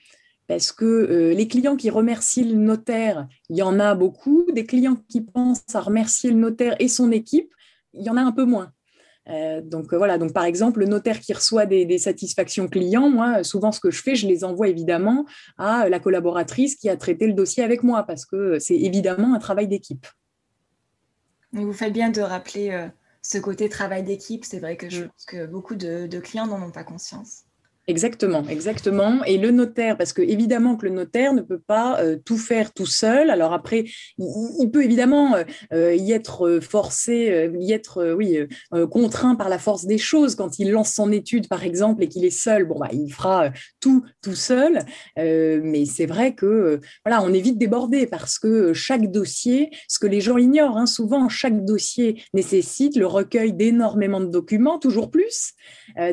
parce 0.51 0.73
que 0.73 0.85
euh, 0.85 1.33
les 1.33 1.47
clients 1.47 1.77
qui 1.77 1.91
remercient 1.91 2.43
le 2.43 2.57
notaire, 2.57 3.29
il 3.51 3.57
y 3.57 3.63
en 3.63 3.79
a 3.79 3.95
beaucoup. 3.95 4.45
Des 4.53 4.67
clients 4.67 4.97
qui 5.09 5.21
pensent 5.21 5.63
à 5.75 5.81
remercier 5.81 6.33
le 6.33 6.39
notaire 6.39 6.75
et 6.81 6.89
son 6.89 7.13
équipe, 7.13 7.55
il 7.95 8.03
y 8.03 8.11
en 8.11 8.17
a 8.17 8.21
un 8.21 8.33
peu 8.33 8.45
moins. 8.45 8.73
Euh, 9.29 9.61
donc 9.61 9.93
euh, 9.93 9.97
voilà, 9.97 10.19
donc 10.19 10.33
par 10.33 10.43
exemple, 10.43 10.81
le 10.81 10.87
notaire 10.87 11.21
qui 11.21 11.33
reçoit 11.33 11.67
des, 11.67 11.99
satisfactions 11.99 12.67
clients, 12.67 13.09
moi, 13.09 13.45
souvent 13.45 13.71
ce 13.71 13.79
que 13.79 13.93
je 13.93 14.03
fais, 14.03 14.17
je 14.17 14.27
les 14.27 14.43
envoie 14.43 14.67
évidemment 14.67 15.25
à 15.57 15.89
la 15.89 16.01
collaboratrice 16.01 16.75
qui 16.75 16.89
a 16.89 16.97
traité 16.97 17.29
le 17.29 17.33
dossier 17.33 17.63
avec 17.63 17.85
moi, 17.85 18.03
parce 18.03 18.27
que 18.27 18.59
c'est 18.59 18.77
évidemment 18.77 19.35
un 19.35 19.39
travail 19.39 19.69
d'équipe. 19.69 20.05
Vous 21.53 21.73
faites 21.73 21.93
bien 21.93 22.11
de 22.11 22.23
rappeler 22.23 22.89
ce 23.23 23.39
côté 23.39 23.69
travail 23.69 24.03
d'équipe. 24.03 24.45
C'est 24.45 24.59
vrai 24.59 24.77
que 24.77 24.91
je 24.91 25.05
mm. 25.05 25.09
pense 25.11 25.25
que 25.27 25.47
beaucoup 25.47 25.77
de 25.77 26.19
clients 26.19 26.49
n'en 26.49 26.61
ont 26.61 26.73
pas 26.73 26.83
conscience. 26.83 27.45
Exactement, 27.91 28.45
exactement. 28.49 29.25
Et 29.25 29.37
le 29.37 29.51
notaire, 29.51 29.97
parce 29.97 30.13
que 30.13 30.23
évidemment 30.23 30.77
que 30.77 30.87
le 30.87 30.93
notaire 30.93 31.35
ne 31.35 31.41
peut 31.41 31.59
pas 31.59 32.01
euh, 32.01 32.17
tout 32.25 32.39
faire 32.39 32.73
tout 32.73 32.87
seul. 32.87 33.31
Alors 33.31 33.53
après, 33.53 33.85
il, 34.17 34.71
peut 34.73 34.85
évidemment 34.85 35.35
euh, 35.35 35.43
euh, 35.73 35.95
y 35.97 36.13
être 36.13 36.61
forcé, 36.61 37.51
y 37.59 37.73
être, 37.73 38.15
oui, 38.17 38.39
contraint 38.93 39.35
par 39.35 39.49
la 39.49 39.59
force 39.59 39.87
des 39.87 39.99
choses 39.99 40.37
quand 40.37 40.61
il 40.61 40.71
lance 40.71 40.95
son 40.95 41.11
étude, 41.11 41.49
par 41.49 41.65
exemple, 41.65 42.05
et 42.05 42.09
qu'il 42.09 42.25
est 42.25 42.31
seul. 42.31 42.65
Bon, 42.65 42.79
bah, 42.79 42.91
il 42.93 43.13
fera 43.13 43.51
tout 43.81 44.05
tout 44.23 44.37
seul. 44.37 44.85
mais 45.17 45.85
c'est 45.85 46.07
vrai 46.07 46.37
que 46.37 46.79
voilà, 47.05 47.25
on 47.25 47.33
est 47.33 47.41
vite 47.41 47.59
parce 48.09 48.39
que 48.39 48.73
chaque 48.73 49.11
dossier, 49.11 49.71
ce 49.89 49.99
que 49.99 50.07
les 50.07 50.21
gens 50.21 50.37
ignorent, 50.37 50.77
hein, 50.77 50.87
souvent 50.87 51.29
chaque 51.29 51.65
dossier 51.65 52.23
nécessite 52.35 52.97
le 52.97 53.07
recueil 53.07 53.53
d'énormément 53.53 54.21
de 54.21 54.27
documents, 54.27 54.79
toujours 54.79 55.11
plus, 55.11 55.55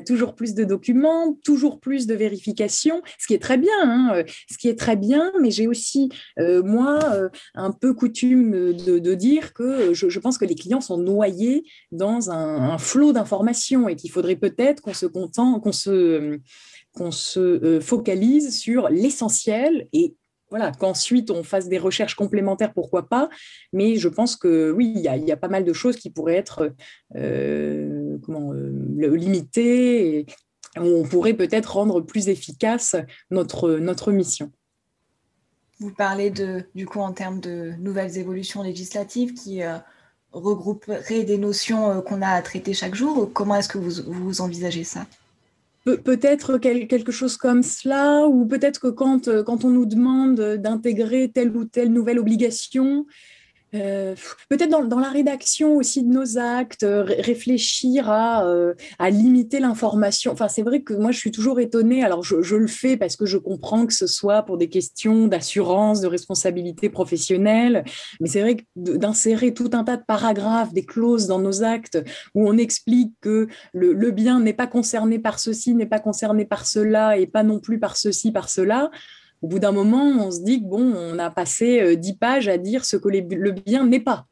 toujours 0.08 0.34
plus 0.34 0.56
de 0.56 0.64
documents, 0.64 1.38
toujours 1.44 1.67
plus 1.76 2.08
de 2.08 2.16
vérifications, 2.16 3.02
ce 3.20 3.28
qui 3.28 3.34
est 3.34 3.42
très 3.42 3.58
bien, 3.58 3.72
hein, 3.84 4.24
ce 4.50 4.58
qui 4.58 4.70
est 4.70 4.80
très 4.80 4.96
bien, 4.96 5.32
mais 5.42 5.52
j'ai 5.52 5.68
aussi, 5.68 6.10
moi, 6.38 7.00
un 7.56 7.72
peu 7.72 7.94
coutume 7.94 8.74
de, 8.74 9.14
dire 9.16 9.54
que 9.54 9.94
je, 9.94 10.20
pense 10.20 10.38
que 10.38 10.46
les 10.46 10.56
clients 10.56 10.82
sont 10.82 10.98
noyés 10.98 11.64
dans 11.92 12.32
un, 12.32 12.78
flot 12.78 13.12
d'informations 13.12 13.90
et 13.90 13.96
qu'il 13.96 14.12
faudrait 14.12 14.36
peut-être 14.36 14.82
qu'on 14.82 14.94
se 14.94 15.06
contente, 15.06 15.62
qu'on 15.62 17.12
se 17.12 17.80
focalise 17.82 18.58
sur 18.58 18.90
l'essentiel 18.90 19.88
et 19.94 20.16
voilà, 20.50 20.72
qu'ensuite 20.72 21.30
on 21.30 21.44
fasse 21.44 21.68
des 21.68 21.78
recherches 21.78 22.16
complémentaires, 22.16 22.74
pourquoi 22.74 23.10
pas. 23.10 23.30
Mais 23.74 23.96
je 23.96 24.08
pense 24.08 24.36
que 24.36 24.72
oui, 24.72 24.94
il 24.96 25.02
y, 25.02 25.32
a, 25.32 25.38
pas 25.38 25.48
mal 25.48 25.66
de 25.66 25.74
choses 25.74 25.98
qui 25.98 26.10
pourraient 26.10 26.36
être 26.36 26.74
euh, 27.16 28.18
comment, 28.24 28.54
euh, 28.54 29.16
limitées 29.16 30.20
et 30.20 30.26
on 30.80 31.04
pourrait 31.04 31.34
peut-être 31.34 31.74
rendre 31.74 32.02
plus 32.02 32.30
efficace 32.30 32.96
notre, 33.32 33.72
notre 33.78 34.12
mission. 34.12 34.52
Vous 35.80 35.92
parlez 35.92 36.30
de, 36.32 36.64
du 36.74 36.86
coup 36.86 37.00
en 37.00 37.14
termes 37.14 37.40
de 37.40 37.74
nouvelles 37.80 38.18
évolutions 38.18 38.64
législatives 38.64 39.34
qui 39.34 39.64
euh, 39.64 39.78
regrouperaient 40.32 41.24
des 41.24 41.38
notions 41.38 42.02
qu'on 42.02 42.22
a 42.22 42.30
à 42.30 42.42
traiter 42.42 42.74
chaque 42.74 42.96
jour. 42.96 43.30
Comment 43.34 43.56
est-ce 43.56 43.70
que 43.70 43.78
vous 43.78 44.42
envisagez 44.42 44.84
ça? 44.84 45.06
Peut-être 45.96 46.58
quelque 46.58 47.14
chose 47.14 47.38
comme 47.38 47.64
cela, 47.64 48.28
ou 48.28 48.46
peut-être 48.46 48.80
que 48.80 48.88
quand, 48.88 49.30
euh, 49.30 49.42
quand 49.42 49.64
on 49.64 49.70
nous 49.70 49.86
demande 49.86 50.40
d'intégrer 50.58 51.32
telle 51.34 51.56
ou 51.56 51.64
telle 51.64 51.94
nouvelle 51.94 52.20
obligation, 52.20 53.06
euh, 53.82 54.16
peut-être 54.50 54.70
dans, 54.70 55.00
la 55.00 55.10
rédaction 55.10 55.76
aussi 55.76 56.04
de 56.04 56.12
nos 56.12 56.38
actes, 56.38 56.84
euh, 56.84 57.04
réfléchir 57.04 58.10
à, 58.10 58.46
euh, 58.46 58.74
à 59.00 59.10
limiter 59.10 59.60
l'information. 59.60 60.32
Enfin, 60.32 60.48
c'est 60.48 60.62
vrai 60.62 60.82
que 60.82 60.94
moi, 60.94 61.12
je 61.12 61.20
suis 61.20 61.32
toujours 61.32 61.60
étonnée. 61.60 62.04
Alors, 62.04 62.24
je, 62.24 62.56
le 62.56 62.68
fais 62.68 62.98
parce 62.98 63.16
que 63.16 63.26
je 63.26 63.38
comprends 63.38 63.86
que 63.86 63.94
ce 63.94 64.08
soit 64.08 64.44
pour 64.44 64.58
des 64.58 64.70
questions 64.70 65.28
d'assurance, 65.28 66.02
de 66.02 66.08
responsabilité 66.08 66.90
professionnelle. 66.90 67.84
Mais 68.20 68.28
c'est 68.28 68.42
vrai 68.42 68.58
que 68.58 68.64
d'insérer 68.76 69.54
tout 69.54 69.70
un 69.74 69.84
tas 69.84 69.98
de 69.98 70.06
paragraphes, 70.06 70.74
des 70.74 70.86
clauses 70.86 71.28
dans 71.28 71.40
nos 71.40 71.64
actes 71.64 72.04
où 72.36 72.48
on 72.48 72.58
explique 72.58 73.14
que 73.22 73.48
le 73.74 74.12
bien 74.12 74.40
n'est 74.40 74.54
pas 74.54 74.68
concerné 74.68 75.20
par 75.20 75.40
ceci, 75.40 75.76
n'est 75.76 75.86
pas 75.86 76.00
concerné 76.00 76.46
par 76.46 76.66
cela 76.66 77.18
et 77.18 77.28
pas 77.28 77.44
non 77.44 77.60
plus 77.60 77.80
par 77.80 77.98
ceci, 77.98 78.32
par 78.32 78.50
cela 78.50 78.90
au 79.42 79.48
bout 79.48 79.60
d'un 79.60 79.72
moment, 79.72 80.04
on 80.04 80.32
se 80.32 80.42
dit 80.42 80.62
que 80.62 80.68
bon, 80.68 80.94
on 80.96 81.20
a 81.20 81.30
passé 81.30 81.80
euh, 81.80 81.96
dix 81.96 82.16
pages 82.16 82.48
à 82.48 82.58
dire 82.58 82.86
ce 82.86 82.98
que 82.98 83.10
le 83.10 83.52
bien 83.52 83.86
n'est 83.86 84.00
pas. 84.00 84.26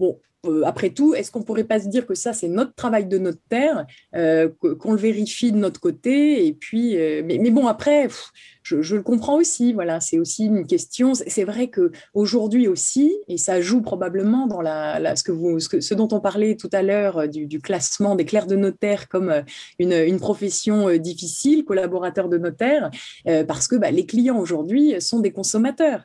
Euh, 0.00 0.62
après 0.64 0.90
tout, 0.90 1.14
est-ce 1.14 1.32
qu'on 1.32 1.42
pourrait 1.42 1.64
pas 1.64 1.80
se 1.80 1.88
dire 1.88 2.06
que 2.06 2.14
ça, 2.14 2.32
c'est 2.32 2.48
notre 2.48 2.74
travail 2.74 3.06
de 3.06 3.18
notaire, 3.18 3.86
euh, 4.14 4.48
qu'on 4.78 4.92
le 4.92 4.98
vérifie 4.98 5.50
de 5.50 5.56
notre 5.56 5.80
côté, 5.80 6.46
et 6.46 6.52
puis, 6.52 6.96
mais, 7.24 7.50
bon, 7.50 7.66
après, 7.66 8.08
je, 8.66 8.96
le 8.96 9.02
comprends 9.02 9.36
aussi. 9.36 9.72
Voilà, 9.72 10.00
c'est 10.00 10.18
aussi 10.18 10.46
une 10.46 10.66
question. 10.66 11.12
C'est 11.14 11.44
vrai 11.44 11.68
que 11.68 11.92
aujourd'hui 12.14 12.66
aussi, 12.66 13.16
et 13.28 13.38
ça 13.38 13.60
joue 13.60 13.80
probablement 13.80 14.46
dans 14.46 14.60
la, 14.60 15.14
ce, 15.14 15.22
que 15.22 15.80
ce, 15.80 15.94
dont 15.94 16.08
on 16.10 16.20
parlait 16.20 16.56
tout 16.56 16.70
à 16.72 16.82
l'heure 16.82 17.18
euh, 17.18 17.26
du, 17.26 17.60
classement 17.60 18.16
des 18.16 18.24
clercs 18.24 18.46
de 18.46 18.56
notaire 18.56 19.08
comme 19.08 19.30
euh, 19.30 19.42
une, 19.78 20.18
profession 20.18 20.88
euh, 20.88 20.98
difficile, 20.98 21.64
collaborateur 21.64 22.28
de 22.28 22.38
notaire, 22.38 22.90
parce 23.46 23.68
que 23.68 23.76
bah, 23.76 23.90
les 23.90 24.06
clients 24.06 24.38
aujourd'hui 24.38 24.94
sont 25.00 25.20
des 25.20 25.30
consommateurs. 25.30 26.04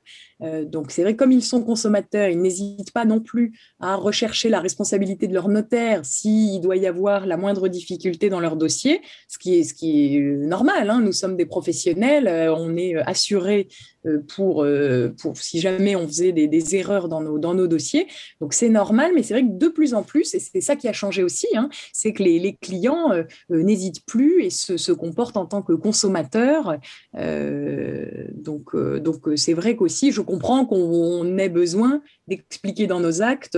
donc 0.66 0.92
c'est 0.92 1.04
vrai, 1.04 1.16
comme 1.16 1.32
ils 1.32 1.44
sont 1.44 1.64
consommateurs, 1.64 2.30
ils 2.30 2.42
n'hésitent 2.42 2.92
pas 2.92 3.06
non 3.06 3.20
plus 3.20 3.54
à 3.80 3.96
rechercher 3.96 4.50
la 4.50 4.60
responsabilité 4.60 5.28
de 5.28 5.34
leur 5.34 5.48
notaire 5.48 6.04
s'il 6.04 6.62
doit 6.62 6.76
y 6.76 6.88
avoir 6.88 7.26
la 7.26 7.38
moindre 7.38 7.68
difficulté 7.68 8.30
dans 8.30 8.40
leur 8.40 8.56
dossier, 8.56 9.02
ce 9.28 9.38
qui 9.38 9.56
est, 9.56 9.64
ce 9.64 9.74
qui 9.74 10.16
est 10.16 10.20
normal. 10.20 10.90
Hein. 10.90 11.02
Nous 11.02 11.14
sommes 11.14 11.38
des 11.38 11.46
professionnels 11.46 12.28
on 12.60 12.76
est 12.76 12.96
euh, 12.96 13.04
assuré 13.06 13.68
euh, 14.06 14.20
pour, 14.36 14.64
euh, 14.64 15.14
pour 15.22 15.38
si 15.38 15.60
jamais 15.60 15.96
on 15.96 16.08
faisait 16.08 16.32
des, 16.32 16.76
erreurs 16.76 17.08
dans 17.08 17.22
nos, 17.22 17.38
dans 17.38 17.54
nos 17.54 17.68
dossiers. 17.68 18.08
Donc 18.40 18.54
c'est 18.54 18.70
normal, 18.70 19.12
mais 19.16 19.24
c'est 19.24 19.34
vrai 19.34 19.44
que 19.44 19.58
de 19.58 19.68
plus 19.68 19.94
en 19.94 20.04
plus, 20.04 20.34
et 20.34 20.40
c'est 20.40 20.62
ça 20.62 20.76
qui 20.76 20.88
a 20.88 20.94
changé 20.94 21.24
aussi, 21.24 21.48
hein, 21.56 21.70
c'est 21.94 22.14
que 22.14 22.24
les, 22.24 22.58
clients 22.62 23.12
n'hésitent 23.50 24.06
plus 24.06 24.44
et 24.44 24.50
se, 24.50 24.92
comportent 24.92 25.38
en 25.38 25.46
tant 25.46 25.62
que 25.62 25.74
consommateurs. 25.74 26.78
donc 27.14 28.76
donc 28.76 29.30
c'est 29.36 29.54
vrai 29.54 29.76
qu'aussi, 29.76 30.12
je 30.12 30.22
comprends 30.22 30.66
qu'on 30.66 31.38
ait 31.38 31.50
besoin 31.50 32.02
d'expliquer 32.28 32.88
dans 32.88 33.00
nos 33.00 33.22
actes 33.22 33.58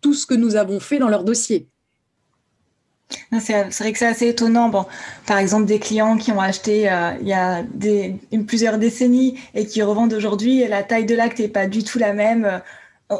tout 0.00 0.14
ce 0.14 0.26
que 0.26 0.34
nous 0.34 0.56
avons 0.56 0.80
fait 0.80 0.98
dans 0.98 1.08
leur 1.08 1.24
dossier. 1.24 1.68
C'est 3.40 3.70
vrai 3.78 3.92
que 3.92 3.98
c'est 3.98 4.06
assez 4.06 4.28
étonnant. 4.28 4.68
Bon, 4.68 4.86
par 5.26 5.38
exemple, 5.38 5.66
des 5.66 5.78
clients 5.78 6.16
qui 6.16 6.32
ont 6.32 6.40
acheté 6.40 6.90
euh, 6.90 7.12
il 7.20 7.28
y 7.28 7.32
a 7.32 7.62
des, 7.62 8.16
plusieurs 8.46 8.78
décennies 8.78 9.38
et 9.54 9.66
qui 9.66 9.82
revendent 9.82 10.12
aujourd'hui, 10.12 10.66
la 10.66 10.82
taille 10.82 11.06
de 11.06 11.14
l'acte 11.14 11.38
n'est 11.38 11.48
pas 11.48 11.66
du 11.66 11.84
tout 11.84 11.98
la 11.98 12.12
même. 12.12 12.44
Euh, 12.44 12.58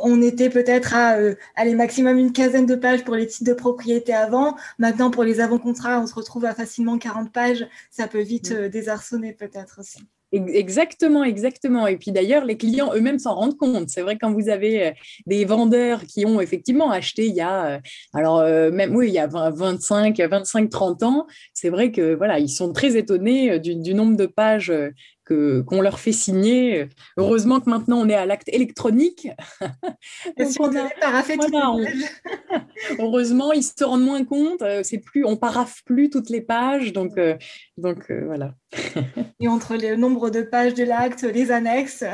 on 0.02 0.22
était 0.22 0.50
peut-être 0.50 0.94
à 0.94 1.16
euh, 1.16 1.34
aller 1.56 1.74
maximum 1.74 2.18
une 2.18 2.32
quinzaine 2.32 2.66
de 2.66 2.76
pages 2.76 3.04
pour 3.04 3.16
les 3.16 3.26
titres 3.26 3.50
de 3.50 3.54
propriété 3.54 4.14
avant. 4.14 4.56
Maintenant, 4.78 5.10
pour 5.10 5.24
les 5.24 5.40
avant-contrats, 5.40 6.00
on 6.00 6.06
se 6.06 6.14
retrouve 6.14 6.44
à 6.44 6.54
facilement 6.54 6.98
40 6.98 7.32
pages. 7.32 7.66
Ça 7.90 8.06
peut 8.06 8.22
vite 8.22 8.52
désarçonner 8.52 9.32
peut-être 9.32 9.80
aussi. 9.80 10.00
Exactement, 10.32 11.24
exactement. 11.24 11.88
Et 11.88 11.96
puis 11.96 12.12
d'ailleurs, 12.12 12.44
les 12.44 12.56
clients 12.56 12.92
eux-mêmes 12.94 13.18
s'en 13.18 13.34
rendent 13.34 13.56
compte. 13.56 13.88
C'est 13.88 14.02
vrai 14.02 14.16
quand 14.16 14.32
vous 14.32 14.48
avez 14.48 14.86
euh, 14.86 14.90
des 15.26 15.44
vendeurs 15.44 16.04
qui 16.04 16.24
ont 16.24 16.40
effectivement 16.40 16.92
acheté 16.92 17.26
il 17.26 17.34
y 17.34 17.40
a, 17.40 17.66
euh, 17.66 17.78
alors 18.14 18.38
euh, 18.38 18.70
même 18.70 18.94
oui, 18.94 19.08
il 19.08 19.14
y 19.14 19.18
a 19.18 19.26
25, 19.26 20.20
25, 20.20 20.70
30 20.70 21.02
ans, 21.02 21.26
c'est 21.52 21.68
vrai 21.68 21.90
que 21.90 22.14
voilà, 22.14 22.38
ils 22.38 22.48
sont 22.48 22.72
très 22.72 22.96
étonnés 22.96 23.58
du, 23.58 23.74
du 23.74 23.92
nombre 23.92 24.16
de 24.16 24.26
pages 24.26 24.72
qu'on 25.30 25.80
leur 25.80 26.00
fait 26.00 26.12
signer. 26.12 26.88
Heureusement 27.16 27.60
que 27.60 27.70
maintenant 27.70 27.98
on 27.98 28.08
est 28.08 28.14
à 28.14 28.26
l'acte 28.26 28.48
électronique. 28.48 29.28
heureusement, 32.98 33.52
ils 33.52 33.62
se 33.62 33.84
rendent 33.84 34.04
moins 34.04 34.24
compte. 34.24 34.62
Euh, 34.62 34.82
c'est 34.82 34.98
plus, 34.98 35.24
on 35.24 35.36
paraffe 35.36 35.82
plus 35.84 36.10
toutes 36.10 36.30
les 36.30 36.40
pages, 36.40 36.92
donc, 36.92 37.16
euh, 37.18 37.36
donc 37.76 38.10
euh, 38.10 38.24
voilà. 38.26 38.54
Et 39.40 39.48
entre 39.48 39.76
le 39.76 39.96
nombre 39.96 40.30
de 40.30 40.42
pages 40.42 40.74
de 40.74 40.84
l'acte, 40.84 41.22
les 41.22 41.50
annexes. 41.50 42.04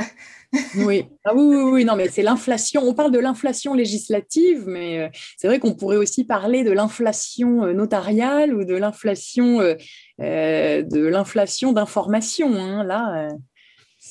oui. 0.76 1.04
Ah 1.24 1.34
oui, 1.34 1.44
oui, 1.44 1.70
oui, 1.70 1.84
non, 1.84 1.96
mais 1.96 2.08
c'est 2.08 2.22
l'inflation. 2.22 2.82
On 2.84 2.94
parle 2.94 3.10
de 3.10 3.18
l'inflation 3.18 3.74
législative, 3.74 4.64
mais 4.66 5.10
c'est 5.36 5.48
vrai 5.48 5.58
qu'on 5.58 5.74
pourrait 5.74 5.96
aussi 5.96 6.24
parler 6.24 6.64
de 6.64 6.70
l'inflation 6.70 7.72
notariale 7.74 8.54
ou 8.54 8.64
de 8.64 8.74
l'inflation 8.74 9.60
de 10.18 11.06
l'inflation 11.06 11.72
d'information. 11.72 12.54
Hein. 12.54 12.84
Là, 12.84 13.28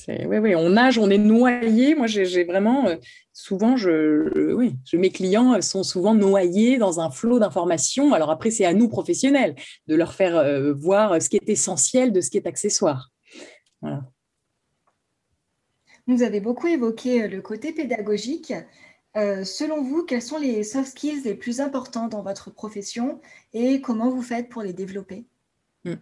euh, 0.10 0.26
oui, 0.28 0.38
oui, 0.38 0.56
on 0.56 0.70
nage, 0.70 0.98
on 0.98 1.10
est 1.10 1.18
noyé. 1.18 1.96
Moi, 1.96 2.08
j'ai 2.08 2.44
vraiment, 2.44 2.88
euh, 2.88 2.96
souvent, 3.34 3.76
oui, 3.76 4.76
mes 4.94 5.10
clients 5.10 5.62
sont 5.62 5.84
souvent 5.84 6.14
noyés 6.14 6.78
dans 6.78 7.00
un 7.00 7.10
flot 7.10 7.40
d'informations. 7.40 8.14
Alors 8.14 8.30
après, 8.30 8.52
c'est 8.52 8.66
à 8.66 8.74
nous, 8.74 8.90
professionnels, 8.90 9.56
de 9.88 9.96
leur 9.96 10.14
faire 10.14 10.74
voir 10.76 11.22
ce 11.22 11.30
qui 11.30 11.38
est 11.38 11.50
essentiel 11.50 12.12
de 12.12 12.22
ce 12.22 12.30
qui 12.30 12.38
est 12.38 12.48
accessoire. 12.48 13.12
Vous 16.08 16.22
avez 16.22 16.40
beaucoup 16.40 16.68
évoqué 16.68 17.28
le 17.28 17.42
côté 17.42 17.72
pédagogique. 17.72 18.54
selon 19.16 19.82
vous, 19.82 20.04
quels 20.04 20.22
sont 20.22 20.38
les 20.38 20.64
soft 20.64 20.90
skills 20.90 21.22
les 21.24 21.36
plus 21.36 21.62
importants 21.62 22.08
dans 22.08 22.22
votre 22.22 22.52
profession 22.52 23.22
et 23.54 23.82
comment 23.82 24.10
vous 24.10 24.22
faites 24.22 24.50
pour 24.50 24.62
les 24.62 24.74
développer? 24.74 25.26
Mm. 25.86 25.94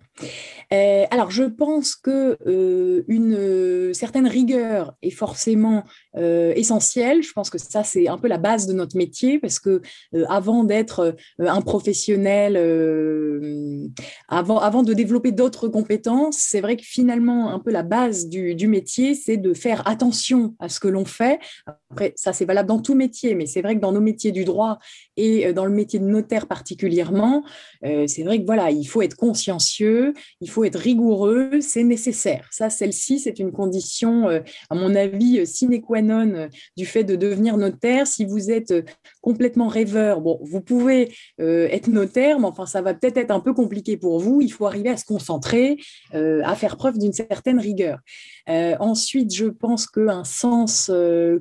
Euh, 0.71 1.05
alors, 1.11 1.29
je 1.29 1.43
pense 1.43 1.95
que 1.95 2.37
euh, 2.47 3.03
une 3.07 3.35
euh, 3.35 3.93
certaine 3.93 4.27
rigueur 4.27 4.95
est 5.01 5.11
forcément 5.11 5.83
essentielle. 6.15 7.23
Je 7.23 7.32
pense 7.34 7.49
que 7.49 7.58
ça, 7.58 7.84
c'est 7.84 8.08
un 8.08 8.17
peu 8.17 8.28
la 8.28 8.38
base 8.38 8.67
de 8.67 8.73
notre 8.73 8.97
métier 8.97 9.39
parce 9.39 9.60
que 9.60 9.82
avant 10.30 10.63
d'être 10.63 11.15
un 11.39 11.62
professionnel, 11.62 12.58
avant, 14.28 14.60
avant 14.60 14.84
de 14.84 14.93
développer 14.93 15.32
d'autres 15.32 15.67
compétences, 15.67 16.38
c'est 16.38 16.62
vrai 16.62 16.76
que 16.78 16.84
finalement, 16.84 17.52
un 17.52 17.60
peu 17.60 17.71
la 17.71 17.84
base 17.84 18.28
du, 18.28 18.56
du 18.56 18.67
métier, 18.67 19.15
c'est 19.15 19.38
de 19.38 19.54
faire 19.54 19.88
attention 19.88 20.56
à 20.60 20.69
ce 20.69 20.80
que 20.80 20.88
l'on 20.88 21.06
fait. 21.06 21.39
Après, 21.91 22.13
ça, 22.15 22.34
c'est 22.34 22.45
valable 22.45 22.69
dans 22.69 22.82
tout 22.82 22.95
métier, 22.95 23.36
mais 23.36 23.45
c'est 23.45 23.62
vrai 23.62 23.76
que 23.76 23.82
dans 23.82 23.91
nos 23.91 24.02
métiers 24.02 24.32
du 24.32 24.45
droit 24.45 24.80
et 25.17 25.54
dans 25.54 25.65
le 25.65 25.71
métier 25.71 25.99
de 25.99 26.06
notaire 26.06 26.47
particulièrement, 26.47 27.43
c'est 27.82 28.23
vrai 28.23 28.39
que 28.39 28.45
voilà, 28.45 28.71
il 28.71 28.86
faut 28.86 29.02
être 29.02 29.15
consciencieux 29.15 30.13
il 30.41 30.49
faut 30.49 30.63
être 30.63 30.80
rigoureux, 30.80 31.62
c'est 31.62 31.84
nécessaire. 31.84 32.47
Ça, 32.52 32.69
celle-ci, 32.69 33.19
c'est 33.19 33.39
une 33.39 33.52
condition, 33.52 34.30
euh, 34.30 34.39
à 34.69 34.76
mon 34.76 34.95
avis, 34.95 35.39
euh, 35.39 35.45
sine 35.45 35.82
qua 35.82 36.02
euh, 36.11 36.47
du 36.77 36.85
fait 36.85 37.03
de 37.03 37.15
devenir 37.15 37.57
notaire. 37.57 38.07
Si 38.07 38.25
vous 38.25 38.51
êtes 38.51 38.73
complètement 39.21 39.67
rêveur, 39.67 40.21
vous 40.21 40.61
pouvez 40.61 41.13
être 41.39 41.87
notaire, 41.87 42.39
mais 42.39 42.47
enfin, 42.47 42.65
ça 42.65 42.81
va 42.81 42.93
peut-être 42.93 43.17
être 43.17 43.31
un 43.31 43.39
peu 43.39 43.53
compliqué 43.53 43.97
pour 43.97 44.19
vous. 44.19 44.41
Il 44.41 44.51
faut 44.51 44.65
arriver 44.65 44.89
à 44.89 44.97
se 44.97 45.05
concentrer, 45.05 45.77
à 46.11 46.55
faire 46.55 46.77
preuve 46.77 46.97
d'une 46.97 47.13
certaine 47.13 47.59
rigueur. 47.59 47.99
ensuite, 48.47 49.33
je 49.33 49.45
pense 49.45 49.87
qu'un 49.87 50.23
sens 50.23 50.91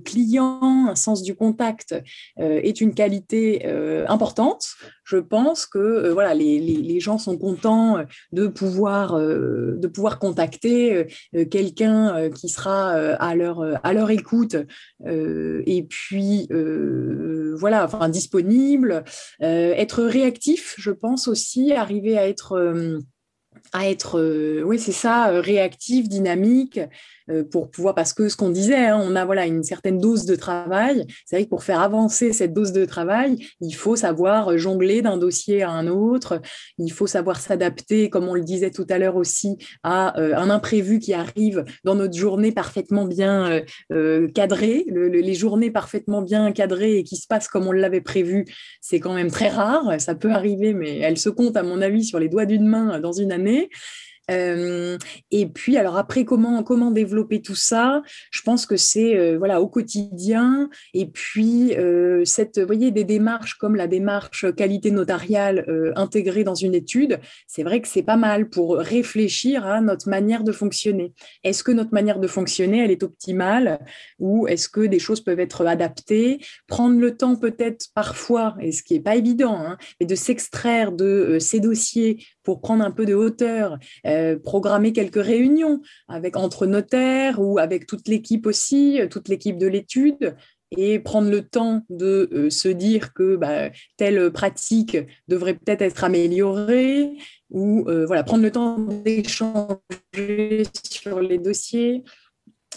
client, 0.05 0.89
un 0.89 0.95
sens 0.95 1.23
du 1.23 1.35
contact 1.35 1.95
est 2.39 2.81
une 2.81 2.95
qualité 2.95 3.67
importante 4.07 4.77
je 5.13 5.19
pense 5.19 5.67
que 5.67 6.09
voilà, 6.11 6.33
les, 6.33 6.59
les, 6.59 7.01
gens 7.01 7.19
sont 7.19 7.37
contents 7.37 7.99
de 8.33 8.47
pouvoir, 8.47 9.19
de 9.19 9.87
pouvoir 9.87 10.19
contacter 10.19 11.07
quelqu'un 11.51 12.31
qui 12.31 12.49
sera 12.49 12.93
à 12.93 13.35
leur, 13.35 13.63
à 13.85 13.93
leur 13.93 14.11
écoute 14.11 14.57
et 15.05 15.87
puis 15.89 16.49
voilà, 17.59 17.85
enfin 17.85 18.09
disponible, 18.09 19.05
être 19.41 20.03
réactif, 20.03 20.75
je 20.79 20.91
pense 20.91 21.29
aussi, 21.29 21.73
arriver 21.73 22.17
à 22.17 22.27
être 22.27 22.57
à 23.73 23.89
être, 23.89 24.63
oui, 24.65 24.79
c'est 24.79 24.93
ça, 24.93 25.41
réactif, 25.41 26.09
dynamique, 26.09 26.79
euh, 26.79 26.87
pour 27.51 27.71
pouvoir, 27.71 27.95
parce 27.95 28.13
que 28.13 28.29
ce 28.29 28.37
qu'on 28.37 28.51
disait, 28.51 28.87
hein, 28.87 29.01
on 29.03 29.17
a 29.17 29.47
une 29.47 29.63
certaine 29.63 29.99
dose 29.99 30.25
de 30.25 30.37
travail. 30.37 31.07
C'est 31.25 31.37
vrai 31.37 31.45
que 31.45 31.51
pour 31.51 31.63
faire 31.63 31.81
avancer 31.81 32.33
cette 32.33 32.53
dose 32.53 32.73
de 32.73 32.85
travail, 32.85 33.39
il 33.61 33.73
faut 33.73 33.97
savoir 33.97 34.57
jongler 34.59 35.03
d'un 35.03 35.17
dossier 35.17 35.63
à 35.63 35.71
un 35.71 35.87
autre. 35.87 36.41
Il 36.79 36.93
faut 36.93 37.07
savoir 37.07 37.41
s'adapter, 37.41 38.11
comme 38.11 38.29
on 38.29 38.35
le 38.35 38.43
disait 38.43 38.71
tout 38.71 38.87
à 38.89 38.99
l'heure 38.99 39.17
aussi, 39.17 39.57
à 39.83 40.19
euh, 40.21 40.37
un 40.37 40.51
imprévu 40.51 40.99
qui 40.99 41.15
arrive 41.15 41.65
dans 41.85 41.95
notre 41.95 42.17
journée 42.17 42.53
parfaitement 42.53 43.05
bien 43.05 43.63
euh, 43.93 44.29
cadrée. 44.29 44.85
les 44.89 45.35
journées 45.35 45.71
parfaitement 45.71 46.23
bien 46.23 46.53
cadrées 46.53 46.99
et 46.99 47.05
qui 47.05 47.17
se 47.17 47.27
passent 47.27 47.49
comme 47.49 47.67
on 47.67 47.73
l'avait 47.73 48.01
prévu, 48.01 48.45
c'est 48.81 49.01
quand 49.01 49.15
même 49.15 49.31
très 49.31 49.49
rare. 49.49 50.01
Ça 50.01 50.15
peut 50.15 50.33
arriver, 50.33 50.75
mais 50.75 50.99
elle 50.99 51.19
se 51.19 51.29
compte 51.29 51.57
à 51.57 51.63
mon 51.63 51.81
avis 51.81 52.05
sur 52.05 52.19
les 52.19 52.29
doigts 52.29 52.47
d'une 52.47 52.67
main 52.67 53.01
dans 53.01 53.13
une 53.13 53.33
année. 53.33 53.71
Euh, 54.33 54.99
et 55.31 55.47
puis, 55.47 55.77
alors 55.77 55.97
après, 55.97 56.25
comment, 56.25 56.63
comment 56.63 56.91
développer 56.91 57.43
tout 57.43 57.55
ça? 57.55 58.03
Je 58.31 58.43
pense 58.43 58.67
que 58.67 58.77
c'est 58.77 59.17
euh, 59.17 59.39
voilà, 59.39 59.61
au 59.61 59.69
quotidien. 59.69 60.69
Et 60.95 61.07
puis, 61.07 61.75
euh, 61.77 62.25
cette, 62.25 62.59
vous 62.59 62.67
voyez, 62.67 62.91
des 62.91 63.05
démarches 63.05 63.55
comme 63.55 63.77
la 63.77 63.87
démarche 63.87 64.47
qualité 64.55 64.91
notariale 64.91 65.65
intégrée 65.97 66.45
dans 66.45 66.55
une 66.55 66.75
étude, 66.75 67.21
c'est 67.47 67.63
vrai 67.63 67.81
que 67.81 67.89
c'est 67.89 68.03
pas 68.03 68.17
mal 68.17 68.49
pour 68.49 68.77
réfléchir 68.77 69.67
à 69.67 69.81
notre 69.81 70.09
manière 70.09 70.45
de 70.45 70.53
fonctionner. 70.53 71.13
Est-ce 71.45 71.63
que 71.63 71.73
notre 71.73 71.93
manière 71.93 72.19
de 72.19 72.27
fonctionner, 72.27 72.85
elle 72.85 72.91
est 72.91 73.03
optimale? 73.03 73.81
Ou 74.19 74.47
est-ce 74.49 74.69
que 74.69 74.81
des 74.81 74.99
choses 74.99 75.21
peuvent 75.21 75.41
être 75.41 75.67
adaptées? 75.67 76.41
Prendre 76.67 76.99
le 76.99 77.17
temps 77.17 77.37
peut-être 77.37 77.87
parfois, 77.95 78.57
et 78.61 78.73
ce 78.73 78.83
qui 78.83 78.95
n'est 78.95 79.01
pas 79.01 79.17
évident, 79.17 79.57
hein, 79.57 79.77
mais 80.01 80.07
de 80.07 80.15
s'extraire 80.15 80.93
de 80.93 81.39
ces 81.41 81.61
dossiers 81.61 82.25
pour 82.43 82.61
prendre 82.61 82.85
un 82.85 82.91
peu 82.91 83.07
de 83.07 83.15
hauteur, 83.15 83.79
programmer 84.43 84.93
quelques 84.93 85.23
réunions 85.23 85.81
avec 86.09 86.37
entre 86.37 86.67
notaires 86.67 87.41
ou 87.41 87.59
avec 87.59 87.87
toute 87.87 88.09
l'équipe 88.09 88.47
aussi, 88.47 89.01
euh, 89.01 89.09
toute 89.09 89.29
l'équipe 89.29 89.59
de 89.59 89.67
l'étude, 89.67 90.37
et 90.75 90.99
prendre 90.99 91.31
le 91.31 91.43
temps 91.43 91.83
de 91.91 92.31
euh, 92.33 92.51
se 92.51 92.69
dire 92.69 93.13
que 93.13 93.37
bah, 93.37 93.71
telle 93.99 94.33
pratique 94.33 94.97
devrait 95.29 95.55
peut-être 95.55 95.83
être 95.83 96.05
améliorée, 96.05 97.11
ou 97.51 97.85
voilà, 98.07 98.23
prendre 98.25 98.43
le 98.43 98.51
temps 98.51 98.79
d'échanger 98.79 100.63
sur 100.83 101.21
les 101.21 101.37
dossiers. 101.37 102.03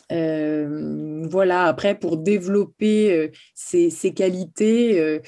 voilà, 0.09 1.63
après, 1.63 1.97
pour 1.97 2.17
développer 2.17 3.31
ces, 3.53 3.89
ces 3.89 4.13
qualités, 4.13 5.21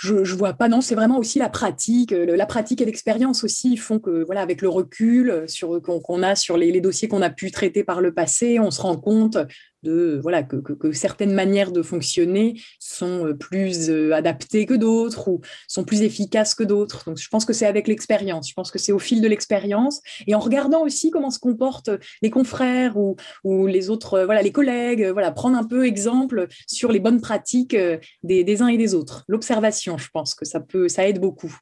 je, 0.00 0.24
je 0.24 0.34
vois 0.34 0.54
pas. 0.54 0.68
Non, 0.68 0.80
c'est 0.80 0.94
vraiment 0.94 1.18
aussi 1.18 1.38
la 1.38 1.50
pratique, 1.50 2.12
euh, 2.12 2.34
la 2.34 2.46
pratique 2.46 2.80
et 2.80 2.86
l'expérience 2.86 3.44
aussi 3.44 3.76
font 3.76 3.98
que, 3.98 4.24
voilà, 4.24 4.40
avec 4.40 4.62
le 4.62 4.68
recul 4.70 5.28
euh, 5.28 5.46
sur 5.46 5.82
qu'on 5.82 6.22
a 6.22 6.34
sur 6.34 6.56
les 6.56 6.80
dossiers 6.80 7.06
qu'on 7.06 7.20
a 7.20 7.28
pu 7.28 7.50
traiter 7.50 7.84
par 7.84 8.00
le 8.00 8.14
passé, 8.14 8.58
on 8.58 8.70
se 8.70 8.80
rend 8.80 8.96
compte 8.96 9.36
de 9.82 10.18
voilà 10.22 10.42
que, 10.42 10.92
certaines 10.92 11.32
manières 11.32 11.72
de 11.72 11.82
fonctionner 11.82 12.60
sont 12.78 13.26
euh, 13.26 13.34
plus 13.34 13.90
euh, 13.90 14.12
adaptées 14.12 14.66
que 14.66 14.74
d'autres 14.74 15.28
ou 15.28 15.40
sont 15.68 15.84
plus 15.84 16.02
efficaces 16.02 16.54
que 16.54 16.64
d'autres. 16.64 17.04
Donc 17.06 17.18
je 17.18 17.28
pense 17.28 17.44
que 17.44 17.52
c'est 17.52 17.66
avec 17.66 17.88
l'expérience. 17.88 18.48
Je 18.48 18.54
pense 18.54 18.70
que 18.70 18.78
c'est 18.78 18.92
au 18.92 18.98
fil 18.98 19.20
de 19.20 19.28
l'expérience 19.28 20.00
et 20.26 20.34
en 20.34 20.40
regardant 20.40 20.82
aussi 20.82 21.10
comment 21.10 21.30
se 21.30 21.38
comportent 21.38 21.90
les 22.22 22.30
confrères 22.30 22.96
ou, 22.96 23.16
ou 23.44 23.66
les 23.66 23.90
autres 23.90 24.14
euh, 24.14 24.24
voilà 24.26 24.42
les 24.42 24.52
collègues. 24.52 25.06
Voilà 25.06 25.32
prendre 25.32 25.56
un 25.56 25.64
peu 25.64 25.86
exemple 25.86 26.46
sur 26.66 26.92
les 26.92 27.00
bonnes 27.00 27.20
pratiques 27.20 27.76
des, 28.22 28.44
des 28.44 28.62
uns 28.62 28.68
et 28.68 28.78
des 28.78 28.94
autres. 28.94 29.24
L'observation, 29.28 29.98
je 29.98 30.08
pense 30.12 30.34
que 30.34 30.44
ça 30.44 30.60
peut 30.60 30.88
ça 30.88 31.08
aide 31.08 31.20
beaucoup. 31.20 31.56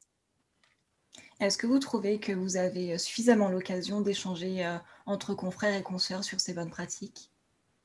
Est-ce 1.39 1.57
que 1.57 1.67
vous 1.67 1.79
trouvez 1.79 2.19
que 2.19 2.33
vous 2.33 2.57
avez 2.57 2.97
suffisamment 2.97 3.49
l'occasion 3.49 4.01
d'échanger 4.01 4.77
entre 5.05 5.33
confrères 5.33 5.73
et 5.73 5.83
consoeurs 5.83 6.25
sur 6.25 6.41
ces 6.41 6.53
bonnes 6.53 6.69
pratiques? 6.69 7.31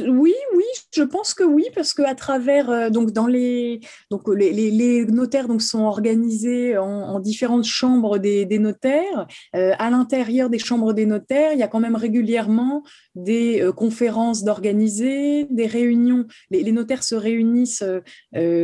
oui, 0.00 0.34
oui, 0.54 0.64
je 0.94 1.02
pense 1.02 1.34
que 1.34 1.44
oui, 1.44 1.66
parce 1.74 1.94
qu'à 1.94 2.14
travers, 2.14 2.70
euh, 2.70 2.90
donc 2.90 3.12
dans 3.12 3.26
les, 3.26 3.80
donc 4.10 4.28
les, 4.28 4.52
les, 4.52 5.04
notaires 5.06 5.48
donc 5.48 5.62
sont 5.62 5.82
organisés 5.82 6.76
en, 6.78 7.18
différentes 7.20 7.64
chambres 7.64 8.18
des, 8.18 8.44
des 8.44 8.58
notaires. 8.58 9.26
Euh, 9.54 9.72
à 9.78 9.90
l'intérieur 9.90 10.50
des 10.50 10.58
chambres 10.58 10.92
des 10.92 11.06
notaires, 11.06 11.52
il 11.52 11.58
y 11.58 11.62
a 11.62 11.68
quand 11.68 11.80
même 11.80 11.96
régulièrement 11.96 12.82
des 13.14 13.60
euh, 13.62 13.72
conférences 13.72 14.44
d'organiser, 14.44 15.46
des 15.50 15.66
réunions. 15.66 16.26
Les, 16.50 16.72
notaires 16.72 17.04
se 17.04 17.14
réunissent 17.14 17.84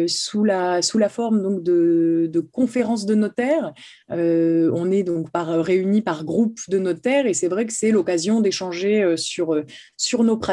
sous 0.08 0.44
la 0.44 0.82
sous 0.82 0.98
la 0.98 1.08
forme 1.08 1.42
donc 1.42 1.62
de, 1.62 2.28
de 2.30 2.40
conférences 2.40 3.06
de 3.06 3.14
notaires. 3.14 3.72
on 4.08 4.90
est 4.90 5.04
donc 5.04 5.30
par 5.30 5.46
réunis 5.62 6.02
par 6.02 6.24
groupe 6.24 6.58
de 6.68 6.78
notaires 6.78 7.26
et 7.26 7.34
c'est 7.34 7.46
vrai 7.46 7.66
que 7.66 7.72
c'est 7.72 7.92
l'occasion 7.92 8.40
d'échanger 8.40 9.16
sur 9.16 9.62
sur 9.96 10.24
nos 10.24 10.36
pratiques. 10.36 10.49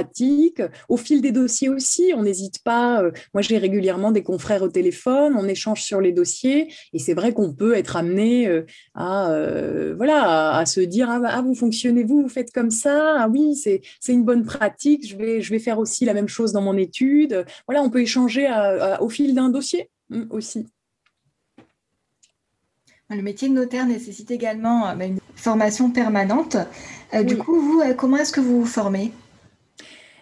Au 0.90 0.98
fil 0.98 1.22
des 1.22 1.32
dossiers 1.32 1.70
aussi, 1.70 2.14
on 2.16 2.24
n'hésite 2.24 2.64
pas. 2.64 3.02
Euh, 3.02 3.12
moi, 3.34 3.42
j'ai 3.42 3.58
régulièrement 3.58 4.12
des 4.12 4.24
confrères 4.24 4.64
au 4.64 4.70
téléphone, 4.70 5.36
on 5.38 5.48
échange 5.48 5.84
sur 5.84 6.02
les 6.02 6.12
dossiers, 6.12 6.72
et 6.94 7.00
c'est 7.00 7.14
vrai 7.14 7.34
qu'on 7.34 7.54
peut 7.54 7.76
être 7.76 7.96
amené 7.96 8.48
euh, 8.48 8.66
à, 8.94 9.32
euh, 9.32 9.94
voilà, 9.96 10.58
à, 10.58 10.66
se 10.66 10.80
dire 10.80 11.10
ah, 11.10 11.22
ah, 11.26 11.42
vous 11.42 11.56
fonctionnez 11.56 12.04
vous, 12.04 12.22
vous 12.22 12.30
faites 12.30 12.52
comme 12.52 12.72
ça. 12.72 13.16
Ah 13.20 13.30
oui, 13.30 13.56
c'est 13.56 13.82
une 14.08 14.24
bonne 14.24 14.46
pratique. 14.46 15.08
Je 15.08 15.16
vais, 15.18 15.42
je 15.42 15.52
vais 15.52 15.60
faire 15.60 15.80
aussi 15.80 16.06
la 16.06 16.14
même 16.14 16.28
chose 16.28 16.52
dans 16.52 16.62
mon 16.62 16.78
étude. 16.78 17.46
Voilà, 17.68 17.84
on 17.84 17.90
peut 17.90 18.02
échanger 18.02 18.48
au 19.00 19.10
fil 19.10 19.34
d'un 19.36 19.50
dossier 19.50 19.90
hum, 20.12 20.28
aussi. 20.30 20.68
Le 23.10 23.22
métier 23.22 23.48
de 23.48 23.54
notaire 23.54 23.86
nécessite 23.86 24.32
également 24.32 24.94
bah, 24.96 25.06
une 25.06 25.20
formation 25.36 25.92
permanente. 25.92 26.58
Du 27.24 27.38
coup, 27.38 27.58
vous, 27.60 27.82
comment 27.96 28.18
est-ce 28.18 28.34
que 28.34 28.42
vous 28.42 28.60
vous 28.62 28.66
formez? 28.66 29.14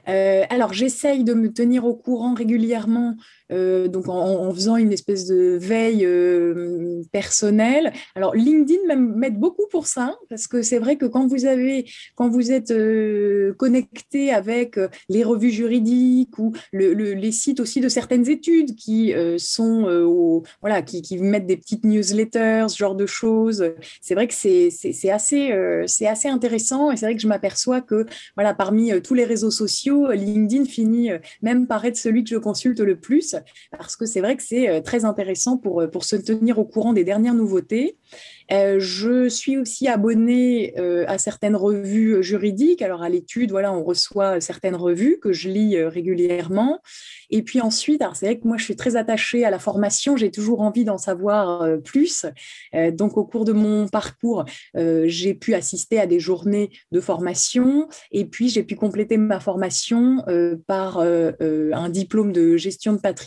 Alors, 0.08 0.74
j'essaye 0.74 1.24
de 1.24 1.34
me 1.34 1.52
tenir 1.52 1.86
au 1.86 1.96
courant 1.96 2.34
régulièrement 2.34 3.16
euh, 3.52 3.88
donc 3.88 4.10
en, 4.10 4.52
faisant 4.54 4.76
une 4.76 4.92
espèce 4.92 5.28
de 5.28 5.58
veille 5.60 6.06
euh, 6.06 7.04
personnelle. 7.12 7.94
Alors 8.16 8.34
LinkedIn 8.34 8.96
m'aide 8.96 9.40
beaucoup 9.40 9.68
pour 9.70 9.86
ça 9.86 10.16
parce 10.30 10.48
que 10.48 10.62
c'est 10.62 10.80
vrai 10.80 10.96
que 10.96 11.06
quand 11.06 11.28
vous 11.28 11.46
avez, 11.46 11.86
quand 12.16 12.30
vous 12.30 12.52
êtes 12.52 12.72
euh, 12.72 13.54
connecté 13.54 14.32
avec 14.32 14.80
les 15.10 15.24
revues 15.24 15.52
juridiques 15.52 16.38
ou 16.40 16.54
les 16.74 17.32
sites 17.32 17.60
aussi 17.60 17.82
de 17.82 17.90
certaines 17.90 18.30
études 18.30 18.76
qui 18.76 19.14
sont 19.38 20.44
voilà, 20.62 20.82
qui, 20.82 21.02
qui 21.02 21.18
mettent 21.18 21.48
des 21.48 21.58
petites 21.58 21.84
newsletters, 21.84 22.66
ce 22.70 22.78
genre 22.78 22.96
de 22.96 23.06
choses. 23.06 23.74
C'est 24.02 24.16
vrai 24.16 24.28
que 24.28 24.34
c'est 24.34 24.70
assez, 25.10 25.84
c'est 25.88 26.08
assez 26.08 26.28
intéressant 26.28 26.92
et 26.92 26.98
c'est 26.98 27.06
vrai 27.06 27.16
que 27.16 27.22
je 27.22 27.28
m'aperçois 27.28 27.82
que 27.82 28.06
voilà, 28.36 28.54
parmi 28.54 29.02
tous 29.02 29.14
les 29.14 29.26
réseaux 29.26 29.52
sociaux, 29.52 30.12
LinkedIn 30.12 30.66
finit 30.66 31.12
même 31.42 31.68
par 31.68 31.86
être 31.86 31.98
celui 31.98 32.24
que 32.24 32.30
je 32.30 32.38
consulte 32.38 32.80
le 32.80 32.96
plus 32.96 33.35
parce 33.72 33.96
que 33.96 34.06
c'est 34.06 34.22
vrai 34.22 34.36
que 34.36 34.44
c'est 34.44 34.70
euh, 34.70 34.82
très 34.82 35.06
intéressant 35.06 35.62
euh, 35.66 35.88
pour 35.88 36.04
se 36.04 36.16
tenir 36.16 36.60
au 36.60 36.66
courant 36.66 36.94
des 36.94 37.04
dernières 37.04 37.34
nouveautés. 37.34 37.98
Euh, 38.52 38.80
je 38.80 39.28
suis 39.28 39.58
aussi 39.58 39.88
abonnée 39.88 40.76
à 41.08 41.18
certaines 41.18 41.56
revues 41.56 42.24
juridiques. 42.24 42.82
Alors 42.82 43.02
à 43.02 43.10
l'étude, 43.10 43.52
voilà, 43.52 43.74
on 43.74 43.84
reçoit 43.84 44.40
certaines 44.42 44.76
revues 44.76 45.20
que 45.22 45.32
je 45.32 45.50
lis 45.50 45.82
régulièrement. 45.84 46.80
Et 47.30 47.42
puis 47.42 47.62
ensuite, 47.62 48.04
c'est 48.14 48.26
vrai 48.26 48.40
que 48.40 48.48
moi, 48.48 48.58
je 48.58 48.64
suis 48.64 48.76
très 48.76 48.96
attachée 48.96 49.46
à 49.46 49.50
la 49.50 49.60
formation. 49.60 50.16
J'ai 50.16 50.32
toujours 50.32 50.62
envie 50.62 50.86
d'en 50.86 50.98
savoir 50.98 51.68
plus. 51.84 52.26
donc 52.94 53.18
au 53.18 53.26
cours 53.26 53.46
de 53.46 53.54
mon 53.54 53.88
parcours, 53.88 54.46
j'ai 54.76 55.34
pu 55.34 55.54
assister 55.54 56.00
à 56.00 56.08
des 56.08 56.20
journées 56.20 56.70
de 56.92 57.00
formation. 57.00 57.88
Et 58.12 58.26
puis 58.26 58.50
j'ai 58.50 58.64
pu 58.64 58.76
compléter 58.76 59.18
ma 59.18 59.40
formation 59.40 60.24
par 60.68 61.00
un 61.00 61.90
diplôme 61.90 62.32
de 62.32 62.58
gestion 62.58 62.94
de 62.94 63.00
patrimoine 63.00 63.26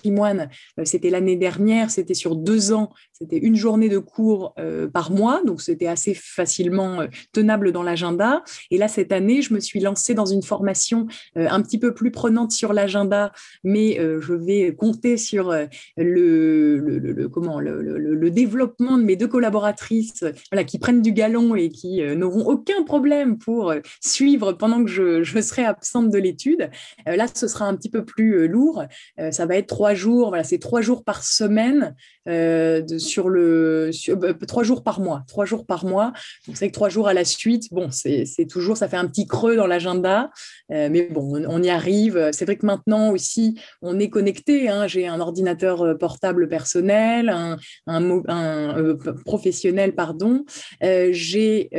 euh, 0.78 0.84
c'était 0.84 1.10
l'année 1.10 1.36
dernière, 1.36 1.90
c'était 1.90 2.14
sur 2.14 2.36
deux 2.36 2.72
ans. 2.72 2.90
C'était 3.20 3.38
une 3.38 3.56
journée 3.56 3.88
de 3.88 3.98
cours 3.98 4.54
par 4.92 5.10
mois, 5.10 5.42
donc 5.44 5.60
c'était 5.60 5.88
assez 5.88 6.14
facilement 6.14 7.00
tenable 7.32 7.72
dans 7.72 7.82
l'agenda. 7.82 8.44
Et 8.70 8.78
là, 8.78 8.86
cette 8.86 9.10
année, 9.10 9.42
je 9.42 9.52
me 9.54 9.60
suis 9.60 9.80
lancée 9.80 10.14
dans 10.14 10.24
une 10.26 10.42
formation 10.42 11.08
un 11.34 11.60
petit 11.62 11.78
peu 11.78 11.94
plus 11.94 12.12
prenante 12.12 12.52
sur 12.52 12.72
l'agenda, 12.72 13.32
mais 13.64 13.98
je 13.98 14.34
vais 14.34 14.74
compter 14.74 15.16
sur 15.16 15.52
le, 15.96 17.26
comment, 17.32 17.58
le, 17.58 18.30
développement 18.30 18.98
de 18.98 19.02
mes 19.02 19.16
deux 19.16 19.26
collaboratrices 19.26 20.24
voilà, 20.52 20.62
qui 20.62 20.78
prennent 20.78 21.02
du 21.02 21.12
galon 21.12 21.56
et 21.56 21.70
qui 21.70 22.00
n'auront 22.14 22.46
aucun 22.46 22.84
problème 22.84 23.38
pour 23.38 23.74
suivre 24.00 24.52
pendant 24.52 24.84
que 24.84 24.90
je, 24.90 25.40
serai 25.40 25.64
absente 25.64 26.10
de 26.10 26.18
l'étude. 26.18 26.70
là, 27.06 27.26
ce 27.32 27.48
sera 27.48 27.64
un 27.64 27.74
petit 27.74 27.90
peu 27.90 28.04
plus 28.04 28.46
lourd. 28.46 28.84
ça 29.30 29.46
va 29.46 29.56
être 29.56 29.66
trois 29.66 29.94
jours, 29.94 30.28
voilà, 30.28 30.44
c'est 30.44 30.58
trois 30.58 30.82
jours 30.82 31.02
par 31.04 31.24
semaine 31.24 31.96
euh, 32.28 32.82
de, 32.82 32.98
sur 33.08 33.28
le 33.28 33.90
bah, 34.16 34.34
trois 34.46 34.62
jours 34.62 34.82
par 34.82 35.00
mois, 35.00 35.24
trois 35.26 35.44
jours 35.44 35.66
par 35.66 35.84
mois. 35.84 36.12
Vous 36.46 36.54
savez 36.54 36.70
que 36.70 36.74
trois 36.74 36.88
jours 36.88 37.08
à 37.08 37.14
la 37.14 37.24
suite, 37.24 37.72
bon, 37.72 37.88
c'est 37.90 38.46
toujours, 38.48 38.76
ça 38.76 38.88
fait 38.88 38.96
un 38.96 39.06
petit 39.06 39.26
creux 39.26 39.56
dans 39.56 39.66
l'agenda, 39.66 40.30
euh, 40.72 40.88
mais 40.90 41.02
bon, 41.02 41.44
on, 41.48 41.62
y 41.62 41.70
arrive. 41.70 42.30
C'est 42.32 42.44
vrai 42.44 42.56
que 42.56 42.66
maintenant 42.66 43.10
aussi, 43.10 43.58
on 43.82 43.98
est 43.98 44.10
connecté. 44.10 44.68
Hein. 44.68 44.86
J'ai 44.86 45.06
un 45.06 45.20
ordinateur 45.20 45.82
euh, 45.82 45.94
portable 45.94 46.48
personnel, 46.48 47.28
un, 47.28 47.56
un, 47.86 48.96
professionnel, 49.24 49.94
pardon. 49.94 50.44
J'ai 50.80 51.70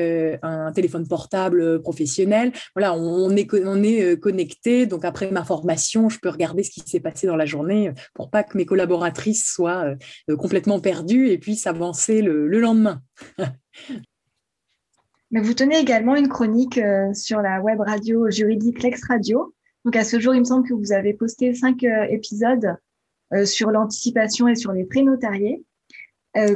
un 0.41 0.71
téléphone 0.71 1.07
portable 1.07 1.81
professionnel. 1.81 2.51
Voilà, 2.75 2.93
on, 2.95 3.35
est, 3.35 3.47
on 3.65 3.83
est 3.83 4.19
connecté. 4.19 4.85
Donc 4.85 5.05
après 5.05 5.31
ma 5.31 5.43
formation, 5.43 6.09
je 6.09 6.19
peux 6.19 6.29
regarder 6.29 6.63
ce 6.63 6.71
qui 6.71 6.81
s'est 6.85 6.99
passé 6.99 7.27
dans 7.27 7.35
la 7.35 7.45
journée 7.45 7.91
pour 8.13 8.29
pas 8.29 8.43
que 8.43 8.57
mes 8.57 8.65
collaboratrices 8.65 9.45
soient 9.45 9.93
complètement 10.37 10.79
et 11.27 11.37
puis 11.37 11.55
s'avancer 11.55 12.21
le, 12.21 12.47
lendemain. 12.47 13.01
Mais 15.31 15.41
vous 15.41 15.53
tenez 15.53 15.77
également 15.77 16.15
une 16.15 16.27
chronique 16.27 16.79
euh, 16.79 17.13
sur 17.13 17.41
la 17.41 17.61
web 17.61 17.79
radio 17.79 18.29
juridique 18.31 18.81
Lex 18.81 19.03
Radio. 19.05 19.53
Donc 19.85 19.95
à 19.95 20.03
ce 20.03 20.19
jour, 20.19 20.33
il 20.33 20.39
me 20.39 20.45
semble 20.45 20.67
que 20.67 20.73
vous 20.73 20.91
avez 20.91 21.13
posté 21.13 21.53
cinq 21.53 21.83
euh, 21.83 22.05
épisodes 22.09 22.75
euh, 23.33 23.45
sur 23.45 23.69
l'anticipation 23.69 24.47
et 24.47 24.55
sur 24.55 24.71
les 24.71 24.85
prix 24.85 25.03
notariés. 25.03 25.63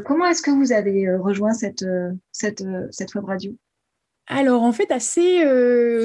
comment 0.05 0.25
est-ce 0.25 0.41
que 0.41 0.51
vous 0.51 0.71
avez 0.71 1.13
rejoint 1.15 1.53
cette, 1.53 1.85
cette, 2.31 2.63
cette 2.91 3.13
web 3.15 3.25
radio? 3.25 3.55
Alors 4.27 4.63
en 4.63 4.71
fait, 4.71 4.91
assez, 4.91 5.41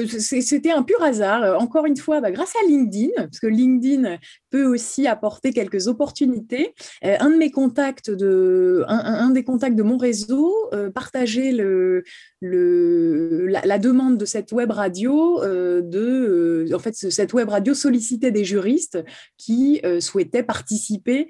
c'était 0.07 0.71
un 0.71 0.83
pur 0.83 1.01
hasard. 1.01 1.61
Encore 1.61 1.85
une 1.85 1.97
fois, 1.97 2.21
bah, 2.21 2.31
grâce 2.31 2.53
à 2.61 2.67
LinkedIn, 2.67 3.11
parce 3.15 3.39
que 3.39 3.47
LinkedIn 3.47 4.17
peut 4.49 4.65
aussi 4.65 5.07
apporter 5.07 5.53
quelques 5.53 5.87
opportunités. 5.87 6.73
Euh, 7.03 7.15
un 7.19 7.37
des 7.37 7.51
contacts 7.51 8.09
de 8.09 9.83
mon 9.83 9.97
réseau 9.97 10.53
euh, 10.73 10.89
partageait 10.89 11.51
le, 11.51 12.03
le, 12.41 13.47
la, 13.47 13.79
demande 13.79 14.17
de 14.17 14.25
cette 14.25 14.51
web 14.51 14.71
radio. 14.71 15.41
Euh, 15.43 15.81
de, 15.81 16.67
en 16.73 16.79
fait, 16.79 16.95
cette 16.95 17.33
web 17.33 17.49
radio 17.49 17.73
sollicitait 17.73 18.31
des 18.31 18.43
juristes 18.43 18.99
qui 19.37 19.81
souhaitaient 19.99 20.43
participer 20.43 21.27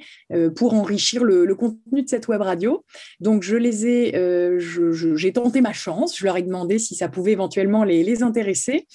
pour 0.56 0.74
enrichir 0.74 1.24
le, 1.24 1.54
contenu 1.56 2.04
de 2.04 2.10
cette 2.10 2.28
web 2.28 2.42
radio. 2.42 2.86
Donc, 3.20 3.44
je 3.44 3.56
les 3.56 3.86
ai, 3.86 4.58
j'ai 4.60 5.34
tenté 5.34 5.62
ma 5.62 5.74
chance. 5.74 6.18
Je 6.18 6.26
leur 6.26 6.38
ai 6.38 6.42
demandé 6.42 6.79
si 6.80 6.96
ça 6.96 7.10
pouvait 7.10 7.34
éventuellement 7.34 7.84
les, 7.84 8.24
intéresser. 8.24 8.88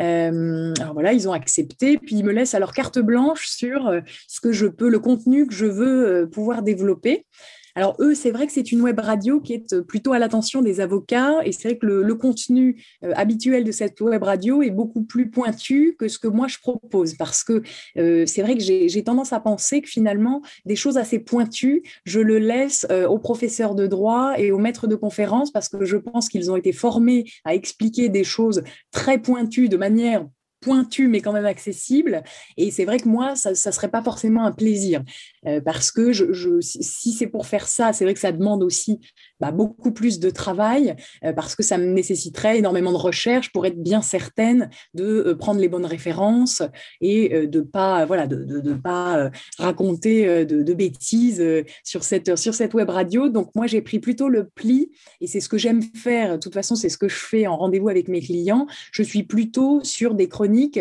Euh, 0.00 0.74
alors 0.80 0.92
voilà, 0.92 1.12
ils 1.12 1.28
ont 1.28 1.32
accepté, 1.32 1.98
puis 1.98 2.16
ils 2.16 2.24
me 2.24 2.32
laissent 2.32 2.54
alors 2.54 2.72
carte 2.72 2.98
blanche 2.98 3.46
sur 3.46 3.86
euh, 3.86 4.00
ce 4.28 4.40
que 4.40 4.52
je 4.52 4.66
peux, 4.66 4.88
le 4.88 4.98
contenu 4.98 5.46
que 5.46 5.54
je 5.54 5.66
veux 5.66 6.06
euh, 6.06 6.26
pouvoir 6.26 6.62
développer. 6.62 7.26
Alors 7.76 7.94
eux, 8.00 8.14
c'est 8.14 8.30
vrai 8.30 8.46
que 8.46 8.52
c'est 8.54 8.72
une 8.72 8.80
web 8.80 8.98
radio 8.98 9.38
qui 9.38 9.52
est 9.52 9.80
plutôt 9.82 10.14
à 10.14 10.18
l'attention 10.18 10.62
des 10.62 10.80
avocats 10.80 11.40
et 11.44 11.52
c'est 11.52 11.68
vrai 11.68 11.78
que 11.78 11.86
le, 11.86 12.14
contenu 12.14 12.82
habituel 13.02 13.64
de 13.64 13.70
cette 13.70 14.00
web 14.00 14.22
radio 14.22 14.62
est 14.62 14.70
beaucoup 14.70 15.02
plus 15.02 15.30
pointu 15.30 15.94
que 15.98 16.08
ce 16.08 16.18
que 16.18 16.26
moi 16.26 16.48
je 16.48 16.56
propose 16.58 17.14
parce 17.14 17.44
que 17.44 17.62
c'est 17.94 18.40
vrai 18.40 18.56
que 18.56 18.62
j'ai 18.62 19.04
tendance 19.04 19.34
à 19.34 19.40
penser 19.40 19.82
que 19.82 19.88
finalement 19.90 20.40
des 20.64 20.76
choses 20.76 20.96
assez 20.96 21.18
pointues, 21.18 21.82
je 22.06 22.20
le 22.20 22.38
laisse 22.38 22.86
aux 23.08 23.18
professeurs 23.18 23.74
de 23.74 23.86
droit 23.86 24.32
et 24.38 24.50
aux 24.50 24.58
maîtres 24.58 24.86
de 24.86 24.96
conférences 24.96 25.50
parce 25.50 25.68
que 25.68 25.84
je 25.84 25.98
pense 25.98 26.30
qu'ils 26.30 26.50
ont 26.50 26.56
été 26.56 26.72
formés 26.72 27.26
à 27.44 27.54
expliquer 27.54 28.08
des 28.08 28.24
choses 28.24 28.64
très 28.90 29.18
pointues 29.18 29.68
de 29.68 29.76
manière 29.76 30.26
pointu 30.60 31.08
mais 31.08 31.20
quand 31.20 31.32
même 31.32 31.46
accessible. 31.46 32.22
Et 32.56 32.70
c'est 32.70 32.84
vrai 32.84 32.98
que 32.98 33.08
moi, 33.08 33.36
ça 33.36 33.50
ne 33.50 33.54
serait 33.54 33.90
pas 33.90 34.02
forcément 34.02 34.44
un 34.44 34.52
plaisir 34.52 35.02
euh, 35.46 35.60
parce 35.60 35.90
que 35.90 36.12
si 36.60 37.12
c'est 37.12 37.26
pour 37.26 37.46
faire 37.46 37.66
ça, 37.68 37.92
c'est 37.92 38.04
vrai 38.04 38.14
que 38.14 38.20
ça 38.20 38.32
demande 38.32 38.62
aussi 38.62 39.00
bah, 39.40 39.52
beaucoup 39.52 39.92
plus 39.92 40.18
de 40.18 40.30
travail 40.30 40.96
euh, 41.24 41.32
parce 41.32 41.54
que 41.54 41.62
ça 41.62 41.78
me 41.78 41.86
nécessiterait 41.86 42.58
énormément 42.58 42.92
de 42.92 42.96
recherche 42.96 43.52
pour 43.52 43.66
être 43.66 43.80
bien 43.82 44.02
certaine 44.02 44.70
de 44.94 45.04
euh, 45.04 45.34
prendre 45.34 45.60
les 45.60 45.68
bonnes 45.68 45.86
références 45.86 46.62
et 47.00 47.46
de 47.46 47.60
pas 47.60 48.06
voilà 48.06 48.26
de, 48.26 48.74
pas 48.74 49.30
raconter 49.58 50.44
de, 50.44 50.74
bêtises 50.74 51.42
sur 51.84 52.04
cette 52.04 52.36
sur 52.36 52.54
cette 52.54 52.74
web 52.74 52.90
radio. 52.90 53.28
Donc 53.28 53.54
moi, 53.54 53.66
j'ai 53.66 53.80
pris 53.80 53.98
plutôt 53.98 54.28
le 54.28 54.48
pli 54.48 54.90
et 55.20 55.26
c'est 55.26 55.40
ce 55.40 55.48
que 55.48 55.58
j'aime 55.58 55.82
faire. 55.82 56.34
De 56.34 56.38
toute 56.38 56.54
façon, 56.54 56.74
c'est 56.74 56.88
ce 56.88 56.98
que 56.98 57.08
je 57.08 57.16
fais 57.16 57.46
en 57.46 57.56
rendez-vous 57.56 57.88
avec 57.88 58.08
mes 58.08 58.20
clients. 58.20 58.66
Je 58.92 59.02
suis 59.02 59.22
plutôt 59.22 59.82
sur 59.82 60.14
des 60.14 60.28
chroniques 60.28 60.80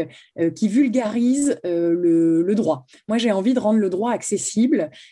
qui 0.55 0.67
vulgarise 0.67 1.59
euh, 1.65 2.43
le, 2.43 2.55
droit. 2.55 2.85
Moi, 3.09 3.17
j'ai 3.17 3.33
envie 3.33 3.53
de 3.53 3.59
rendre 3.59 3.79
le 3.79 3.89
droit 3.89 4.11
accessible 4.11 4.54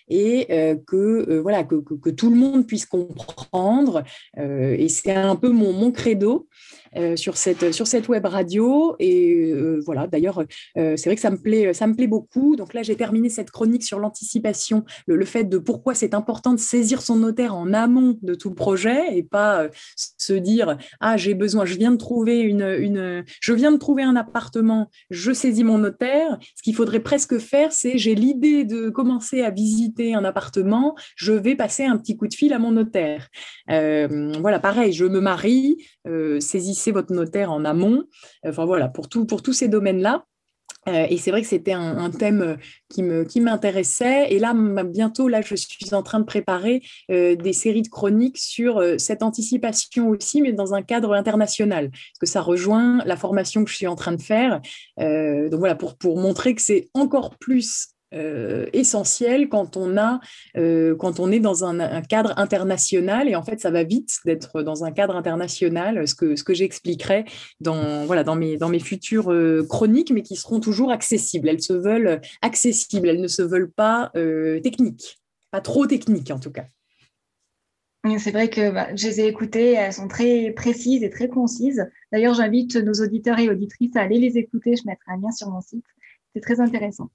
et 0.07 0.47
euh, 0.49 0.75
que, 0.87 1.39
voilà, 1.39 1.63
que, 1.63 2.09
tout 2.09 2.29
le 2.29 2.35
monde 2.35 2.67
puisse 2.67 2.85
comprendre. 2.85 4.03
et 4.37 4.89
c'est 4.89 5.13
un 5.13 5.35
peu 5.35 5.49
mon 5.49 5.91
credo. 5.91 6.47
Euh, 6.95 7.15
sur, 7.15 7.37
cette, 7.37 7.71
sur 7.71 7.87
cette 7.87 8.07
web 8.07 8.25
radio. 8.25 8.95
Et 8.99 9.51
euh, 9.51 9.81
voilà, 9.83 10.05
d'ailleurs, 10.05 10.43
euh, 10.77 10.95
c'est 10.95 11.09
vrai 11.09 11.15
que 11.15 11.21
ça 11.21 11.31
me, 11.31 11.37
plaît, 11.37 11.73
ça 11.73 11.87
me 11.87 11.95
plaît 11.95 12.07
beaucoup. 12.07 12.55
Donc 12.55 12.73
là, 12.73 12.83
j'ai 12.83 12.95
terminé 12.95 13.29
cette 13.29 13.49
chronique 13.49 13.83
sur 13.83 13.97
l'anticipation, 13.99 14.83
le, 15.07 15.25
fait 15.25 15.45
de 15.45 15.57
pourquoi 15.57 15.95
c'est 15.95 16.13
important 16.13 16.53
de 16.53 16.59
saisir 16.59 17.01
son 17.01 17.15
notaire 17.15 17.55
en 17.55 17.73
amont 17.73 18.17
de 18.21 18.35
tout 18.35 18.53
projet 18.53 19.17
et 19.17 19.23
pas 19.23 19.67
se 19.95 20.33
dire 20.33 20.77
ah 20.99 21.15
j'ai 21.17 21.33
besoin, 21.33 21.65
je 21.65 21.75
viens 21.75 21.91
de 21.91 21.97
trouver 21.97 22.41
une, 22.41 22.61
une, 22.61 23.23
je 23.39 23.53
viens 23.53 23.71
de 23.71 23.77
trouver 23.77 24.03
un 24.03 24.15
appartement, 24.15 24.89
je 25.09 25.31
saisis 25.31 25.63
mon 25.63 25.77
notaire. 25.77 26.37
Ce 26.55 26.61
qu'il 26.61 26.75
faudrait 26.75 26.99
presque 26.99 27.39
faire, 27.39 27.71
c'est 27.71 27.97
j'ai 27.97 28.15
l'idée 28.15 28.65
de 28.65 28.89
commencer 28.89 29.41
à 29.41 29.49
visiter 29.49 30.13
un 30.13 30.25
appartement, 30.25 30.95
je 31.15 31.33
vais 31.33 31.55
passer 31.55 31.85
un 31.85 31.97
petit 31.97 32.17
coup 32.17 32.27
de 32.27 32.33
fil 32.33 32.53
à 32.53 32.59
mon 32.59 32.71
notaire. 32.71 33.29
voilà, 33.67 34.59
pareil, 34.59 34.93
je 34.93 35.05
me 35.05 35.21
marie, 35.21 35.77
saisissez 36.39 36.82
votre 36.91 37.13
notaire 37.13 37.51
en 37.51 37.65
amont. 37.65 38.03
Enfin 38.45 38.65
voilà, 38.65 38.87
pour, 38.87 39.09
tout, 39.09 39.25
pour 39.25 39.41
tous 39.41 39.53
ces 39.53 39.67
domaines-là. 39.67 40.25
Euh, 40.87 41.05
et 41.09 41.17
c'est 41.17 41.31
vrai 41.31 41.41
que 41.41 41.47
c'était 41.47 41.71
un, 41.73 42.09
thème 42.11 42.41
euh, 42.41 42.55
qui 42.89 43.03
me 43.03 43.23
qui 43.23 43.41
m'intéressait. 43.41 44.27
Et 44.31 44.39
là, 44.39 44.53
bientôt, 44.83 45.27
là, 45.27 45.41
je 45.41 45.55
suis 45.55 45.93
en 45.93 46.03
train 46.03 46.19
de 46.19 46.25
préparer 46.25 46.81
euh, 47.11 47.35
des 47.35 47.53
séries 47.53 47.83
de 47.83 47.87
chroniques 47.87 48.37
sur 48.37 48.83
cette 48.97 49.23
anticipation 49.23 50.09
aussi, 50.09 50.41
mais 50.41 50.53
dans 50.53 50.73
un 50.73 50.81
cadre 50.81 51.13
international, 51.13 51.89
parce 51.89 52.19
que 52.19 52.25
ça 52.25 52.41
rejoint 52.41 53.03
la 53.05 53.15
formation 53.15 53.63
que 53.63 53.71
je 53.71 53.75
suis 53.75 53.87
en 53.87 53.95
train 53.95 54.13
de 54.13 54.21
faire. 54.21 54.61
donc 54.97 55.59
voilà, 55.59 55.75
pour 55.75 55.95
pour 55.97 56.17
montrer 56.17 56.55
que 56.55 56.61
c'est 56.61 56.89
encore 56.93 57.37
plus 57.37 57.92
euh, 58.13 58.67
essentiel 58.73 59.49
quand 59.49 59.77
on 59.77 59.97
a 59.97 60.19
euh, 60.57 60.95
quand 60.95 61.19
on 61.19 61.31
est 61.31 61.39
dans 61.39 61.65
un, 61.65 62.01
cadre 62.01 62.33
international 62.37 63.27
et 63.27 63.35
en 63.35 63.43
fait 63.43 63.59
ça 63.59 63.71
va 63.71 63.83
vite 63.83 64.19
d'être 64.25 64.61
dans 64.61 64.83
un 64.83 64.91
cadre 64.91 65.15
international 65.15 66.07
ce 66.07 66.13
que 66.13 66.35
ce 66.35 66.43
que 66.43 66.53
j'expliquerai 66.53 67.25
dans 67.59 68.05
voilà 68.05 68.23
dans 68.23 68.35
mes 68.35 68.57
dans 68.57 68.69
mes 68.69 68.79
futures 68.79 69.31
euh, 69.31 69.65
chroniques 69.67 70.11
mais 70.11 70.21
qui 70.21 70.35
seront 70.35 70.59
toujours 70.59 70.91
accessibles 70.91 71.49
elles 71.49 71.61
se 71.61 71.73
veulent 71.73 72.21
accessibles 72.41 73.09
elles 73.09 73.21
ne 73.21 73.27
se 73.27 73.41
veulent 73.41 73.71
pas 73.71 74.11
techniques 74.63 75.19
pas 75.51 75.61
trop 75.61 75.87
techniques 75.87 76.31
en 76.31 76.39
tout 76.39 76.51
cas 76.51 76.65
c'est 78.17 78.31
vrai 78.31 78.49
que 78.49 78.69
bah, 78.69 78.93
je 78.95 79.07
les 79.07 79.21
ai 79.21 79.27
écoutées, 79.27 79.71
elles 79.71 79.93
sont 79.93 80.09
très 80.09 80.51
précises 80.51 81.03
et 81.03 81.09
très 81.09 81.29
concises. 81.29 81.89
D'ailleurs, 82.11 82.33
j'invite 82.33 82.75
nos 82.75 82.91
auditeurs 82.91 83.39
et 83.39 83.49
auditrices 83.49 83.95
à 83.95 84.01
aller 84.01 84.19
les 84.19 84.37
écouter. 84.37 84.75
Je 84.75 84.83
mettrai 84.85 85.13
un 85.13 85.21
lien 85.21 85.31
sur 85.31 85.49
mon 85.49 85.61
site. 85.61 85.85
C'est 86.33 86.41
très 86.41 86.59
intéressant. 86.59 87.09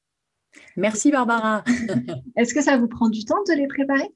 Merci 0.77 1.11
Barbara. 1.11 1.65
Est-ce 2.37 2.55
que 2.55 2.63
ça 2.63 2.77
vous 2.77 2.89
prend 2.89 3.09
du 3.09 3.25
temps 3.25 3.43
de 3.49 3.55
les 3.55 3.67
préparer? 3.67 4.09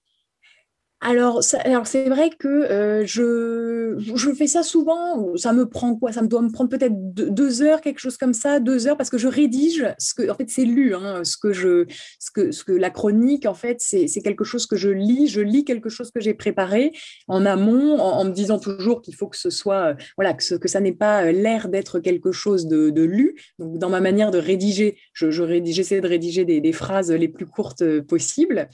Alors, 1.04 1.40
alors 1.64 1.86
c'est 1.88 2.08
vrai 2.08 2.30
que 2.30 2.46
euh, 2.46 3.04
je, 3.04 3.96
je 4.14 4.32
fais 4.32 4.46
ça 4.46 4.62
souvent. 4.62 5.36
Ça 5.36 5.52
me 5.52 5.68
prend 5.68 5.96
quoi? 5.96 6.12
Ça 6.12 6.22
me 6.22 6.28
doit 6.28 6.42
me 6.42 6.50
prendre 6.50 6.70
peut-être 6.70 6.94
deux, 6.96 7.62
heures, 7.62 7.80
quelque 7.80 7.98
chose 7.98 8.16
comme 8.16 8.32
ça, 8.32 8.60
deux 8.60 8.86
heures, 8.86 8.96
parce 8.96 9.10
que 9.10 9.18
je 9.18 9.26
rédige 9.26 9.84
ce 9.98 10.14
que, 10.14 10.30
en 10.30 10.34
fait, 10.34 10.48
c'est 10.48 10.64
lu. 10.64 10.94
Hein, 10.94 11.24
ce 11.24 11.36
que 11.36 11.52
je, 11.52 11.86
ce 12.20 12.30
que, 12.30 12.52
ce 12.52 12.62
que 12.62 12.70
la 12.70 12.90
chronique, 12.90 13.46
en 13.46 13.54
fait, 13.54 13.80
c'est 13.80 14.06
quelque 14.22 14.44
chose 14.44 14.66
que 14.66 14.76
je 14.76 14.90
lis. 14.90 15.26
Je 15.26 15.40
lis 15.40 15.64
quelque 15.64 15.88
chose 15.88 16.12
que 16.12 16.20
j'ai 16.20 16.34
préparé 16.34 16.92
en 17.26 17.44
amont, 17.46 17.98
en, 17.98 18.24
me 18.24 18.30
disant 18.30 18.60
toujours 18.60 19.02
qu'il 19.02 19.16
faut 19.16 19.26
que 19.26 19.36
ce 19.36 19.50
soit, 19.50 19.90
euh, 19.90 19.94
voilà, 20.16 20.34
que, 20.34 20.54
que 20.54 20.68
ça 20.68 20.78
n'ait 20.78 20.92
pas 20.92 21.24
euh, 21.24 21.32
l'air 21.32 21.68
d'être 21.68 21.98
quelque 21.98 22.30
chose 22.30 22.66
de, 22.68 23.02
lu. 23.02 23.34
Donc, 23.58 23.78
dans 23.78 23.90
ma 23.90 24.00
manière 24.00 24.30
de 24.30 24.38
rédiger, 24.38 24.96
j'essaie 25.14 26.00
de 26.00 26.06
rédiger 26.06 26.44
des, 26.44 26.72
phrases 26.72 27.10
les 27.10 27.28
plus 27.28 27.46
courtes 27.46 27.82
possibles. 28.02 28.68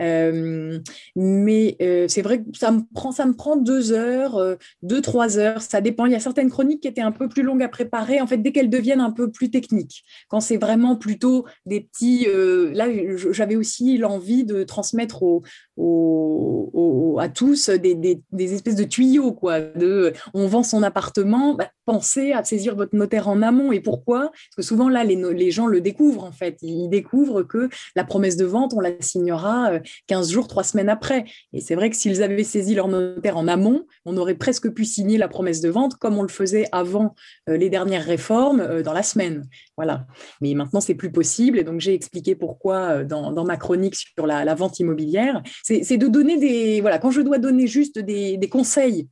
Euh, 0.00 0.78
mais 1.16 1.76
euh, 1.82 2.06
c'est 2.08 2.22
vrai 2.22 2.40
que 2.40 2.44
ça 2.56 2.70
me 2.70 2.82
prend, 2.94 3.12
ça 3.12 3.26
me 3.26 3.34
prend 3.34 3.56
deux 3.56 3.92
heures, 3.92 4.36
euh, 4.36 4.56
deux, 4.82 5.00
trois 5.00 5.38
heures, 5.38 5.62
ça 5.62 5.80
dépend. 5.80 6.06
Il 6.06 6.12
y 6.12 6.14
a 6.16 6.20
certaines 6.20 6.50
chroniques 6.50 6.80
qui 6.82 6.88
étaient 6.88 7.00
un 7.00 7.12
peu 7.12 7.28
plus 7.28 7.42
longues 7.42 7.62
à 7.62 7.68
préparer, 7.68 8.20
en 8.20 8.26
fait, 8.26 8.38
dès 8.38 8.52
qu'elles 8.52 8.70
deviennent 8.70 9.00
un 9.00 9.10
peu 9.10 9.30
plus 9.30 9.50
techniques. 9.50 10.04
Quand 10.28 10.40
c'est 10.40 10.56
vraiment 10.56 10.96
plutôt 10.96 11.46
des 11.66 11.80
petits. 11.80 12.26
là, 12.74 12.86
j'avais 13.30 13.56
aussi 13.56 13.98
l'envie 13.98 14.44
de 14.44 14.64
transmettre 14.64 15.22
aux, 15.22 15.42
à 15.78 17.28
tous 17.28 17.70
des, 17.70 17.94
des, 17.94 18.54
espèces 18.54 18.76
de 18.76 18.84
tuyaux, 18.84 19.32
quoi. 19.32 19.58
On 20.34 20.46
vend 20.46 20.62
son 20.62 20.82
appartement, 20.82 21.54
bah, 21.54 21.70
pensez 21.84 22.32
à 22.32 22.44
saisir 22.44 22.76
votre 22.76 22.94
notaire 22.94 23.28
en 23.28 23.42
amont. 23.42 23.72
Et 23.72 23.80
pourquoi? 23.80 24.30
Parce 24.30 24.56
que 24.56 24.62
souvent, 24.62 24.88
là, 24.88 25.04
les, 25.04 25.16
les, 25.16 25.50
gens 25.50 25.66
le 25.66 25.80
découvrent, 25.80 26.24
en 26.24 26.32
fait. 26.32 26.58
Ils 26.62 26.88
découvrent 26.88 27.42
que 27.42 27.68
la 27.96 28.04
promesse 28.04 28.36
de 28.36 28.44
vente, 28.44 28.72
on 28.74 28.80
la 28.80 28.92
signera 29.00 29.72
15 30.06 30.30
jours, 30.30 30.48
3 30.48 30.62
semaines 30.64 30.88
après. 30.88 31.24
Et 31.52 31.60
c'est 31.60 31.74
vrai 31.74 31.90
que 31.90 31.96
s'ils 31.96 32.22
avaient 32.22 32.44
saisi 32.44 32.74
leur 32.74 32.88
notaire 32.88 33.36
en 33.36 33.48
amont, 33.48 33.84
on 34.04 34.16
aurait 34.16 34.34
presque 34.34 34.70
pu 34.70 34.84
signer 34.84 35.18
la 35.18 35.28
promesse 35.28 35.60
de 35.60 35.68
vente 35.68 35.96
comme 35.96 36.18
on 36.18 36.22
le 36.22 36.28
faisait 36.28 36.66
avant 36.72 37.14
euh, 37.48 37.56
les 37.56 37.70
dernières 37.70 38.04
réformes 38.04 38.60
euh, 38.60 38.82
dans 38.82 38.92
la 38.92 39.02
semaine. 39.02 39.48
Voilà. 39.76 40.06
Mais 40.40 40.54
maintenant, 40.54 40.80
c'est 40.80 40.94
plus 40.94 41.12
possible. 41.12 41.58
Et 41.58 41.64
donc, 41.64 41.80
j'ai 41.80 41.94
expliqué 41.94 42.34
pourquoi 42.34 42.76
euh, 42.76 43.04
dans, 43.04 43.44
ma 43.44 43.56
chronique 43.56 43.94
sur 43.94 44.26
la, 44.26 44.54
vente 44.54 44.78
immobilière. 44.80 45.42
C'est 45.68 45.98
de 45.98 46.06
donner 46.08 46.38
des. 46.38 46.80
Voilà, 46.80 46.98
quand 46.98 47.10
je 47.10 47.20
dois 47.20 47.38
donner 47.38 47.66
juste 47.66 47.98
des, 47.98 48.48
conseils 48.50 49.08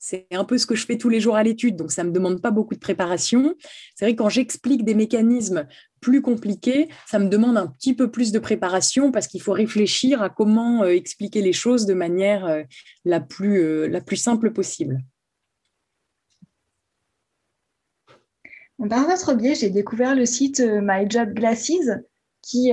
c'est 0.00 0.28
un 0.30 0.44
peu 0.44 0.58
ce 0.58 0.66
que 0.66 0.76
je 0.76 0.86
fais 0.86 0.96
tous 0.96 1.08
les 1.08 1.18
jours 1.18 1.34
à 1.34 1.42
l'étude, 1.42 1.74
donc 1.74 1.90
ça 1.90 2.04
ne 2.04 2.10
me 2.10 2.14
demande 2.14 2.40
pas 2.40 2.52
beaucoup 2.52 2.74
de 2.74 2.78
préparation. 2.78 3.56
C'est 3.96 4.04
vrai 4.04 4.14
que 4.14 4.22
quand 4.22 4.28
j'explique 4.28 4.84
des 4.84 4.94
mécanismes 4.94 5.66
plus 6.00 6.22
compliqués, 6.22 6.88
ça 7.08 7.18
me 7.18 7.28
demande 7.28 7.58
un 7.58 7.66
petit 7.66 7.94
peu 7.94 8.08
plus 8.08 8.30
de 8.30 8.38
préparation 8.38 9.10
parce 9.10 9.26
qu'il 9.26 9.42
faut 9.42 9.50
réfléchir 9.50 10.22
à 10.22 10.30
comment 10.30 10.84
euh, 10.84 10.90
expliquer 10.90 11.42
les 11.42 11.52
choses 11.52 11.84
de 11.84 11.94
manière 11.94 12.46
euh, 12.46 12.62
la, 13.04 13.18
plus, 13.18 13.60
euh, 13.60 13.88
la 13.88 14.00
plus 14.00 14.16
simple 14.16 14.52
possible. 14.52 15.00
Par 18.88 19.04
votre 19.04 19.34
biais, 19.34 19.56
j'ai 19.56 19.70
découvert 19.70 20.14
le 20.14 20.26
site 20.26 20.60
My 20.60 21.10
Job 21.10 21.30
Glasses 21.34 21.72
qui 22.40 22.72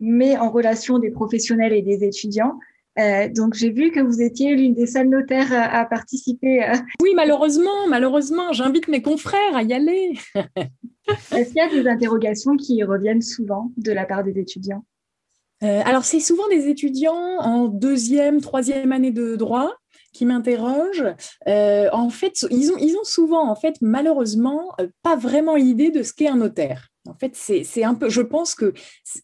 met 0.00 0.36
en 0.36 0.50
relation 0.50 0.98
des 0.98 1.10
professionnels 1.10 1.72
et 1.72 1.82
des 1.82 2.04
étudiants 2.04 2.58
euh, 2.98 3.28
donc 3.28 3.54
j'ai 3.54 3.70
vu 3.70 3.90
que 3.90 4.00
vous 4.00 4.20
étiez 4.20 4.54
l'une 4.54 4.74
des 4.74 4.86
seules 4.86 5.08
notaires 5.08 5.52
à, 5.52 5.84
participer. 5.86 6.64
Euh. 6.64 6.74
Oui, 7.00 7.10
malheureusement, 7.14 7.86
malheureusement, 7.88 8.52
j'invite 8.52 8.88
mes 8.88 9.00
confrères 9.00 9.54
à 9.54 9.62
y 9.62 9.72
aller. 9.72 10.12
Est-ce 11.32 11.52
qu'il 11.52 11.56
y 11.56 11.60
a 11.60 11.68
des 11.68 11.88
interrogations 11.88 12.56
qui 12.56 12.82
reviennent 12.82 13.22
souvent 13.22 13.72
de 13.76 13.92
la 13.92 14.06
part 14.06 14.24
des 14.24 14.38
étudiants? 14.38 14.84
Euh, 15.62 15.82
Alors 15.84 16.04
c'est 16.04 16.20
souvent 16.20 16.48
des 16.48 16.68
étudiants 16.68 17.38
en 17.38 17.68
deuxième, 17.68 18.40
troisième 18.40 18.92
année 18.92 19.10
de 19.10 19.36
droit 19.36 19.72
qui 20.12 20.26
m'interrogent. 20.26 21.14
en 21.46 22.10
fait, 22.10 22.44
ils 22.50 22.72
ont, 22.72 22.76
ils 22.78 22.96
ont 22.96 23.04
souvent, 23.04 23.48
en 23.48 23.54
fait, 23.54 23.76
malheureusement, 23.80 24.74
pas 25.02 25.14
vraiment 25.14 25.54
l'idée 25.54 25.90
de 25.90 26.02
ce 26.02 26.12
qu'est 26.12 26.28
un 26.28 26.36
notaire. 26.36 26.89
En 27.08 27.14
fait, 27.14 27.32
c'est 27.34 27.82
un 27.82 27.94
peu, 27.94 28.10
je 28.10 28.20
pense 28.20 28.54
que 28.54 28.74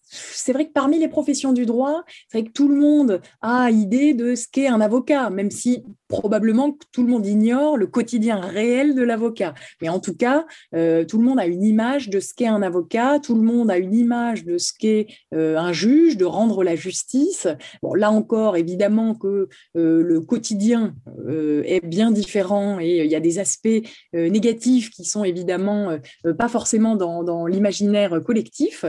c'est 0.09 0.55
vrai 0.55 0.66
que 0.66 0.72
parmi 0.72 0.99
les 0.99 1.09
professions 1.09 1.53
du 1.53 1.66
droit, 1.66 2.05
c'est 2.29 2.39
vrai 2.39 2.49
que 2.49 2.53
tout 2.53 2.68
le 2.68 2.77
monde 2.77 3.20
a 3.43 3.70
idée 3.70 4.14
de 4.14 4.35
ce 4.35 4.47
qu'est 4.51 4.66
un 4.66 4.81
avocat, 4.81 5.29
même 5.29 5.51
si 5.51 5.85
probablement 6.09 6.77
tout 6.93 7.03
le 7.03 7.12
monde 7.12 7.27
ignore 7.27 7.77
le 7.77 7.87
quotidien 7.87 8.41
réel 8.41 8.95
de 8.95 9.03
l'avocat. 9.03 9.53
Mais 9.83 9.91
en 9.91 10.01
tout 10.01 10.16
cas, 10.16 10.47
euh, 10.74 11.05
tout 11.05 11.18
le 11.18 11.24
monde 11.24 11.39
a 11.39 11.47
une 11.47 11.64
image 11.64 12.09
de 12.09 12.18
ce 12.18 12.33
qu'est 12.33 12.47
un 12.47 12.62
avocat, 12.62 13.18
tout 13.18 13.35
le 13.35 13.43
monde 13.43 13.70
a 13.70 13.77
une 13.77 13.95
image 13.95 14.45
de 14.45 14.57
ce 14.57 14.72
qu'est 14.72 15.09
euh, 15.35 15.59
un 15.59 15.72
juge, 15.72 16.16
de 16.16 16.24
rendre 16.24 16.64
la 16.64 16.77
justice. 16.77 17.47
Là 17.95 18.11
encore, 18.11 18.57
évidemment 18.57 19.14
que 19.14 19.49
euh, 19.77 20.03
le 20.03 20.20
quotidien 20.20 20.95
est 21.29 21.85
bien 21.85 22.11
différent 22.11 22.79
et 22.81 23.05
il 23.05 23.11
y 23.11 23.14
a 23.14 23.20
des 23.20 23.39
aspects 23.39 23.68
négatifs 24.12 24.91
qui 24.91 25.05
sont 25.05 25.24
évidemment 25.24 25.99
pas 26.39 26.49
forcément 26.49 26.97
dans, 26.97 27.22
dans 27.22 27.47
l'imaginaire 27.71 28.23
collectif. 28.23 28.85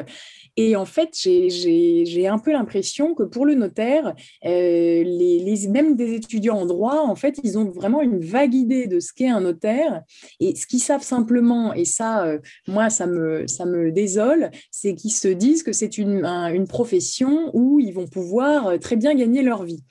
Et 0.59 0.75
en 0.75 0.85
fait, 0.85 1.11
j'ai 1.15 2.27
un 2.27 2.39
peu 2.39 2.51
l'impression 2.51 3.13
que 3.13 3.21
pour 3.21 3.45
le 3.45 3.53
notaire, 3.53 4.15
euh, 4.43 5.03
les, 5.03 5.67
même 5.69 5.95
des 5.95 6.15
étudiants 6.15 6.57
en 6.57 6.65
droit, 6.65 6.99
en 7.01 7.15
fait, 7.15 7.39
ils 7.43 7.59
ont 7.59 7.69
vraiment 7.69 8.01
une 8.01 8.19
vague 8.19 8.55
idée 8.55 8.87
de 8.87 8.99
ce 8.99 9.13
qu'est 9.13 9.27
un 9.27 9.41
notaire. 9.41 10.01
Et 10.39 10.55
ce 10.55 10.65
qu'ils 10.65 10.79
savent 10.79 11.03
simplement, 11.03 11.73
et 11.73 11.85
ça, 11.85 12.25
euh, 12.25 12.39
moi, 12.67 12.89
ça 12.89 13.05
me, 13.05 13.45
ça 13.45 13.65
me 13.65 13.91
désole, 13.91 14.49
c'est 14.71 14.95
qu'ils 14.95 15.11
se 15.11 15.27
disent 15.27 15.61
que 15.61 15.73
c'est 15.73 15.99
une, 15.99 16.25
une 16.25 16.67
profession 16.67 17.51
où 17.53 17.79
ils 17.79 17.93
vont 17.93 18.07
pouvoir 18.07 18.67
euh, 18.67 18.77
très 18.79 18.95
bien 18.95 19.13
gagner 19.13 19.43
leur 19.43 19.63
vie. 19.63 19.83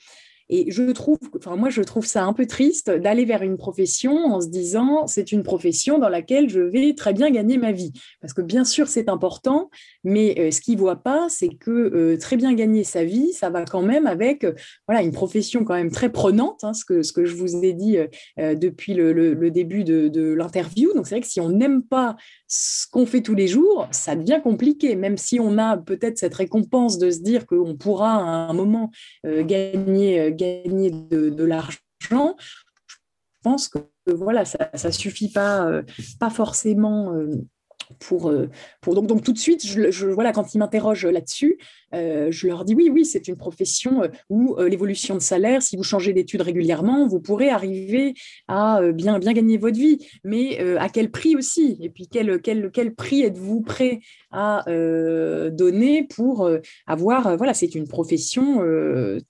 Et 0.49 0.71
je 0.71 0.91
trouve, 0.93 1.19
enfin 1.37 1.57
moi 1.57 1.71
je 1.71 1.83
trouve 1.83 2.07
ça 2.07 2.25
un 2.25 2.33
peu 2.33 2.47
triste 2.47 2.91
d'aller 2.91 3.25
vers 3.25 3.43
une 3.43 3.57
profession 3.57 4.17
en 4.27 4.41
se 4.41 4.49
disant 4.49 5.07
c'est 5.07 5.33
une 5.33 5.43
profession 5.43 5.99
dans 5.99 6.09
laquelle 6.09 6.49
je 6.49 6.61
vais 6.61 6.95
très 6.95 7.13
bien 7.13 7.31
gagner 7.31 7.59
ma 7.59 7.73
vie. 7.73 7.93
Parce 8.21 8.33
que 8.33 8.43
bien 8.43 8.65
sûr 8.65 8.87
c'est 8.87 9.09
important, 9.09 9.71
mais 10.05 10.39
euh, 10.39 10.51
ce 10.51 10.61
qu'ils 10.61 10.79
voient 10.79 11.03
pas, 11.03 11.27
c'est 11.29 11.49
que 11.49 11.71
euh, 11.71 12.17
très 12.19 12.37
bien 12.37 12.55
gagner 12.55 12.85
sa 12.85 13.05
vie, 13.05 13.33
ça 13.33 13.51
va 13.51 13.65
quand 13.65 13.83
même 13.83 14.07
avec 14.07 14.45
euh, 14.45 14.53
voilà 14.87 15.03
une 15.03 15.13
profession 15.13 15.65
quand 15.65 15.75
même 15.75 15.91
très 15.91 16.11
prenante, 16.11 16.63
hein, 16.63 16.75
ce 16.75 16.85
que 16.85 17.03
ce 17.03 17.13
que 17.13 17.25
je 17.25 17.35
vous 17.35 17.65
ai 17.65 17.73
dit 17.73 17.99
depuis 18.39 18.95
le, 18.95 19.13
le, 19.13 19.51
début 19.51 19.85
de, 19.85 20.09
de 20.09 20.33
l'interview. 20.33 20.93
Donc 20.95 21.07
c'est 21.07 21.17
vrai 21.17 21.21
que 21.21 21.27
si 21.27 21.41
on 21.41 21.49
n'aime 21.49 21.83
pas 21.83 22.17
ce 22.49 22.87
qu'on 22.89 23.07
fait 23.07 23.23
tous 23.23 23.35
les 23.35 23.49
jours, 23.49 23.89
ça 23.91 24.15
devient 24.15 24.41
compliqué, 24.43 24.95
même 24.95 25.17
si 25.17 25.41
on 25.41 25.59
a 25.59 25.77
peut-être 25.77 26.19
cette 26.19 26.35
récompense 26.35 26.99
de 26.99 27.11
se 27.11 27.21
dire 27.21 27.47
qu'on 27.47 27.77
pourra 27.77 28.15
à 28.15 28.51
un 28.51 28.53
moment 28.53 28.91
gagner 29.25 30.33
gagner 30.33 30.91
de, 30.91 31.45
l'argent, 31.45 31.81
je 32.11 33.43
pense 33.43 33.69
que 33.69 33.79
voilà, 34.07 34.45
ça 34.45 34.69
ne 34.85 34.91
suffit 34.93 35.31
pas, 35.31 35.67
euh, 35.67 35.83
pas 36.21 36.31
forcément 36.31 37.15
euh, 37.15 37.31
pour, 38.01 38.31
euh, 38.31 38.49
pour 38.81 38.95
donc, 38.95 39.07
donc 39.07 39.23
tout 39.23 39.33
de 39.33 39.39
suite, 39.39 39.65
je, 39.67 40.07
voilà, 40.07 40.33
quand 40.33 40.55
ils 40.55 40.59
m'interrogent 40.59 41.07
là-dessus, 41.07 41.59
je 41.93 42.47
leur 42.47 42.65
dis 42.65 42.75
oui, 42.75 42.91
oui, 42.93 43.05
c'est 43.05 43.29
une 43.29 43.37
profession 43.37 44.03
où 44.29 44.57
l'évolution 44.59 45.15
de 45.15 45.21
salaire, 45.21 45.63
si 45.63 45.77
vous 45.77 45.83
changez 45.83 46.13
d'études 46.13 46.43
régulièrement, 46.43 47.07
vous 47.07 47.21
pourrez 47.21 47.49
arriver 47.49 48.15
à 48.49 48.81
bien, 48.93 49.19
gagner 49.19 49.57
votre 49.57 49.79
vie, 49.79 50.07
mais 50.25 50.59
à 50.79 50.89
quel 50.89 51.11
prix 51.11 51.37
aussi? 51.37 51.79
Et 51.81 51.91
puis 51.91 52.09
quel, 52.09 52.95
prix 52.95 53.23
êtes-vous 53.23 53.63
prêt 53.63 54.01
à 54.31 54.65
donner 55.51 56.05
pour 56.05 56.51
avoir, 56.87 57.37
voilà, 57.37 57.55
c'est 57.55 57.75
une 57.75 57.89
profession 57.89 58.61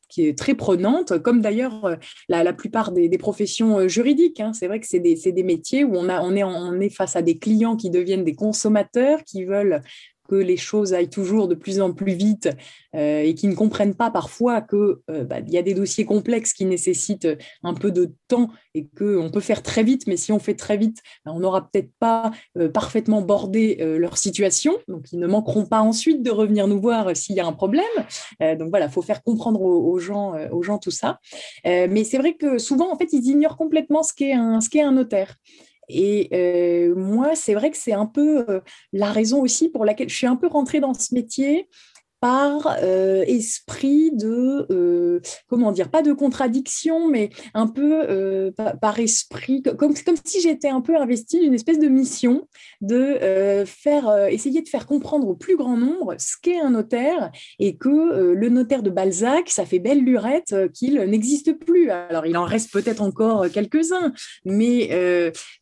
qui 0.08 0.26
est 0.26 0.38
très 0.38 0.54
prenante, 0.54 1.18
comme 1.18 1.40
d'ailleurs 1.40 1.96
la, 2.28 2.52
plupart 2.52 2.92
des, 2.92 3.18
professions 3.18 3.88
juridiques. 3.88 4.40
Hein. 4.40 4.52
C'est 4.52 4.66
vrai 4.66 4.80
que 4.80 4.86
c'est 4.86 5.00
des, 5.00 5.42
métiers 5.42 5.84
où 5.84 5.96
on 5.96 6.80
est 6.80 6.90
face 6.90 7.16
à 7.16 7.22
des 7.22 7.38
clients 7.38 7.76
qui 7.76 7.90
deviennent 7.90 8.24
des 8.24 8.34
consommateurs, 8.34 9.22
qui 9.24 9.44
veulent 9.44 9.82
que 10.26 10.34
les 10.34 10.56
choses 10.56 10.94
aillent 10.94 11.10
toujours 11.10 11.48
de 11.48 11.54
plus 11.54 11.80
en 11.80 11.92
plus 11.92 12.12
vite 12.12 12.48
euh, 12.94 13.20
et 13.20 13.34
qui 13.34 13.48
ne 13.48 13.54
comprennent 13.54 13.94
pas 13.94 14.10
parfois 14.10 14.60
qu'il 14.60 14.78
euh, 15.10 15.24
bah, 15.24 15.40
y 15.46 15.58
a 15.58 15.62
des 15.62 15.74
dossiers 15.74 16.04
complexes 16.04 16.52
qui 16.52 16.64
nécessitent 16.64 17.28
un 17.62 17.74
peu 17.74 17.90
de 17.90 18.12
temps 18.28 18.50
et 18.74 18.88
qu'on 18.96 19.30
peut 19.30 19.40
faire 19.40 19.62
très 19.62 19.82
vite, 19.82 20.06
mais 20.06 20.16
si 20.16 20.32
on 20.32 20.38
fait 20.38 20.54
très 20.54 20.76
vite, 20.76 21.02
bah, 21.24 21.32
on 21.34 21.40
n'aura 21.40 21.68
peut-être 21.68 21.90
pas 21.98 22.30
euh, 22.58 22.68
parfaitement 22.68 23.22
bordé 23.22 23.76
leur 23.98 24.18
situation, 24.18 24.74
donc 24.88 25.12
ils 25.12 25.18
ne 25.18 25.26
manqueront 25.26 25.66
pas 25.66 25.80
ensuite 25.80 26.22
de 26.22 26.30
revenir 26.30 26.66
nous 26.66 26.80
voir 26.80 27.16
s'il 27.16 27.36
y 27.36 27.40
a 27.40 27.46
un 27.46 27.52
problème. 27.52 27.84
donc 28.40 28.70
voilà, 28.70 28.86
il 28.86 28.92
faut 28.92 29.02
faire 29.02 29.22
comprendre 29.22 29.60
aux, 29.60 29.98
gens, 29.98 30.34
aux 30.50 30.62
gens 30.62 30.78
tout 30.78 30.90
ça. 30.90 31.18
mais 31.64 32.04
c'est 32.04 32.18
vrai 32.18 32.34
que 32.34 32.58
souvent, 32.58 32.92
en 32.92 32.96
fait, 32.96 33.12
ils 33.12 33.26
ignorent 33.26 33.56
complètement 33.56 34.02
ce 34.02 34.12
qu'est 34.14 34.32
un, 34.32 34.60
ce 34.60 34.68
qu'est 34.68 34.82
un 34.82 34.92
notaire. 34.92 35.36
Et 35.88 36.28
euh, 36.32 36.94
moi, 36.94 37.34
c'est 37.34 37.54
vrai 37.54 37.70
que 37.70 37.76
c'est 37.76 37.92
un 37.92 38.06
peu 38.06 38.44
euh, 38.48 38.60
la 38.92 39.12
raison 39.12 39.40
aussi 39.40 39.68
pour 39.68 39.84
laquelle 39.84 40.08
je 40.08 40.16
suis 40.16 40.26
un 40.26 40.36
peu 40.36 40.46
rentrée 40.46 40.80
dans 40.80 40.94
ce 40.94 41.14
métier 41.14 41.68
par 42.26 42.76
euh, 42.82 43.22
esprit 43.28 44.10
de, 44.10 44.66
euh, 44.72 45.20
comment 45.46 45.70
dire, 45.70 45.92
pas 45.92 46.02
de 46.02 46.12
contradiction, 46.12 47.08
mais 47.08 47.30
un 47.54 47.68
peu 47.68 48.02
euh, 48.10 48.50
par, 48.80 48.98
esprit, 48.98 49.62
comme, 49.62 49.94
comme 49.94 50.16
si 50.24 50.40
j'étais 50.40 50.68
un 50.68 50.80
peu 50.80 50.96
investie 50.96 51.38
d'une 51.38 51.54
espèce 51.54 51.78
de 51.78 51.86
mission 51.86 52.48
de 52.80 53.64
faire, 53.64 54.26
essayer 54.28 54.60
de 54.60 54.68
faire 54.68 54.86
comprendre 54.86 55.28
au 55.28 55.36
plus 55.36 55.56
grand 55.56 55.76
nombre 55.76 56.16
ce 56.18 56.34
qu'est 56.42 56.58
un 56.58 56.70
notaire 56.70 57.30
et 57.60 57.76
que 57.76 58.32
le 58.32 58.48
notaire 58.48 58.82
de 58.82 58.90
Balzac, 58.90 59.48
ça 59.48 59.64
fait 59.64 59.78
belle 59.78 60.02
lurette 60.02 60.54
qu'il 60.74 60.98
n'existe 61.02 61.52
plus. 61.52 61.90
Alors, 61.90 62.26
il 62.26 62.36
en 62.36 62.44
reste 62.44 62.72
peut-être 62.72 63.02
encore 63.02 63.48
quelques-uns, 63.50 64.12
mais, 64.44 64.90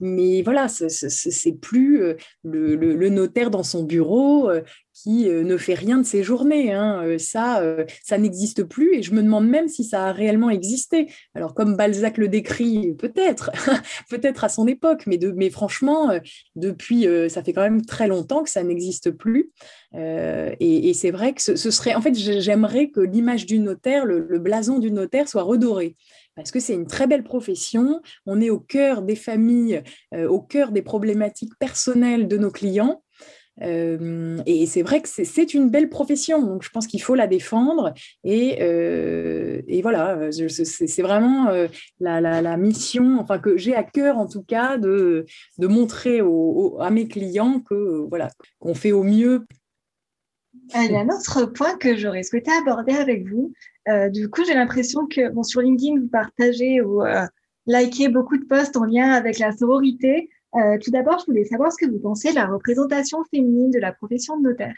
mais 0.01 0.41
voilà, 0.41 0.69
c'est 0.69 1.61
plus 1.61 2.15
le, 2.43 2.75
le, 2.75 3.09
notaire 3.11 3.51
dans 3.51 3.63
son 3.63 3.83
bureau 3.83 4.49
qui 4.95 5.29
ne 5.29 5.57
fait 5.57 5.75
rien 5.75 5.99
de 5.99 6.05
ses 6.05 6.23
journées. 6.23 6.73
Hein, 6.73 7.17
ça, 7.19 7.63
ça 8.03 8.17
n'existe 8.17 8.65
plus 8.65 8.95
et 8.95 9.03
je 9.03 9.13
me 9.13 9.23
demande 9.23 9.49
même 9.49 9.69
si 9.69 9.85
ça 9.85 10.07
a 10.07 10.13
réellement 10.13 10.51
existé. 10.51 11.09
Alors, 11.35 11.53
comme 11.53 11.77
Balzac 11.77 12.17
le 12.17 12.29
décrit, 12.29 12.95
peut-être, 12.95 13.51
peut-être 14.09 14.45
à 14.45 14.49
son 14.49 14.67
époque, 14.67 15.03
mais, 15.07 15.19
de, 15.19 15.33
mais 15.33 15.51
franchement, 15.51 16.11
depuis, 16.57 17.07
ça 17.29 17.43
fait 17.43 17.53
quand 17.53 17.63
même 17.63 17.85
très 17.85 18.07
longtemps 18.07 18.43
que 18.43 18.51
ça 18.51 18.63
n'existe 18.63 19.11
plus. 19.11 19.51
et, 19.95 20.93
c'est 20.95 21.11
vrai 21.11 21.35
que 21.35 21.43
ce, 21.43 21.57
serait, 21.57 21.95
en 21.95 22.01
fait, 22.01 22.15
j'aimerais 22.15 22.91
que 22.91 23.01
l'image 23.01 23.47
du 23.47 23.59
notaire, 23.59 24.07
le, 24.07 24.39
blason 24.39 24.79
du 24.79 24.91
notaire 24.91 25.29
soit 25.29 25.43
redoré 25.43 25.97
parce 26.35 26.51
que 26.51 26.61
c'est 26.61 26.75
une 26.75 26.87
très 26.87 27.07
belle 27.07 27.23
profession. 27.23 28.01
On 28.27 28.41
est 28.41 28.51
au 28.51 28.59
cœur 28.59 29.03
des 29.03 29.17
familles, 29.17 29.83
euh, 30.15 30.29
au 30.29 30.41
cœur 30.41 30.73
des 30.73 30.83
problématiques 30.83 31.57
personnelles 31.59 32.29
de 32.29 32.37
nos 32.37 32.51
clients. 32.51 33.04
Et 33.61 34.67
c'est 34.67 34.83
vrai 34.83 35.01
que 35.01 35.09
c'est 35.09 35.55
une 35.55 35.71
belle 35.71 35.89
profession, 35.89 36.43
donc 36.43 36.63
je 36.63 36.71
pense 36.71 36.87
qu'il 36.87 37.03
faut 37.03 37.15
la 37.15 37.27
défendre. 37.27 37.95
Et, 38.25 39.81
voilà, 39.83 40.31
c'est 40.33 41.03
vraiment 41.03 41.51
la, 42.01 42.57
mission, 42.57 43.19
enfin 43.21 43.39
que 43.39 43.57
j'ai 43.57 43.75
à 43.75 43.83
cœur 43.83 44.19
en 44.19 44.27
tout 44.27 44.43
cas 44.43 44.79
de, 44.79 45.25
montrer 45.61 46.21
à 46.81 46.91
mes 46.91 47.09
clients 47.09 47.61
que 47.61 48.07
voilà 48.09 48.31
qu'on 48.59 48.75
fait 48.75 48.93
au 48.93 49.03
mieux. 49.03 49.47
Il 50.75 50.93
y 50.93 50.97
a 50.97 51.01
un 51.01 51.09
autre 51.09 51.47
point 51.47 51.77
que 51.77 51.97
j'aurais 51.97 52.23
souhaité 52.23 52.51
aborder 52.53 52.95
avec 52.95 53.29
vous, 53.29 53.53
euh, 53.89 54.09
du 54.09 54.29
coup, 54.31 54.45
j'ai 54.45 54.55
l'impression 54.55 55.07
que 55.07 55.31
bon, 55.31 55.43
sur 55.43 55.61
LinkedIn, 55.61 56.01
vous 56.01 56.09
partagez 56.09 56.81
ou 56.81 57.03
euh, 57.03 57.27
likez 57.67 58.09
beaucoup 58.09 58.39
de 58.39 58.45
posts 58.45 58.77
en 58.77 58.85
lien 58.85 59.11
avec 59.13 59.39
la 59.39 59.53
sororité. 59.53 60.31
Euh, 60.57 60.79
tout 60.83 60.91
d'abord, 60.91 61.19
je 61.19 61.27
voulais 61.27 61.45
savoir 61.45 61.73
ce 61.73 61.85
que 61.85 61.91
vous 61.91 61.99
pensez 61.99 62.31
de 62.31 62.37
la 62.37 62.47
représentation 62.47 63.19
féminine 63.31 63.71
de 63.71 63.79
la 63.81 63.93
profession 63.93 64.39
de 64.39 64.43
notaire. 64.43 64.77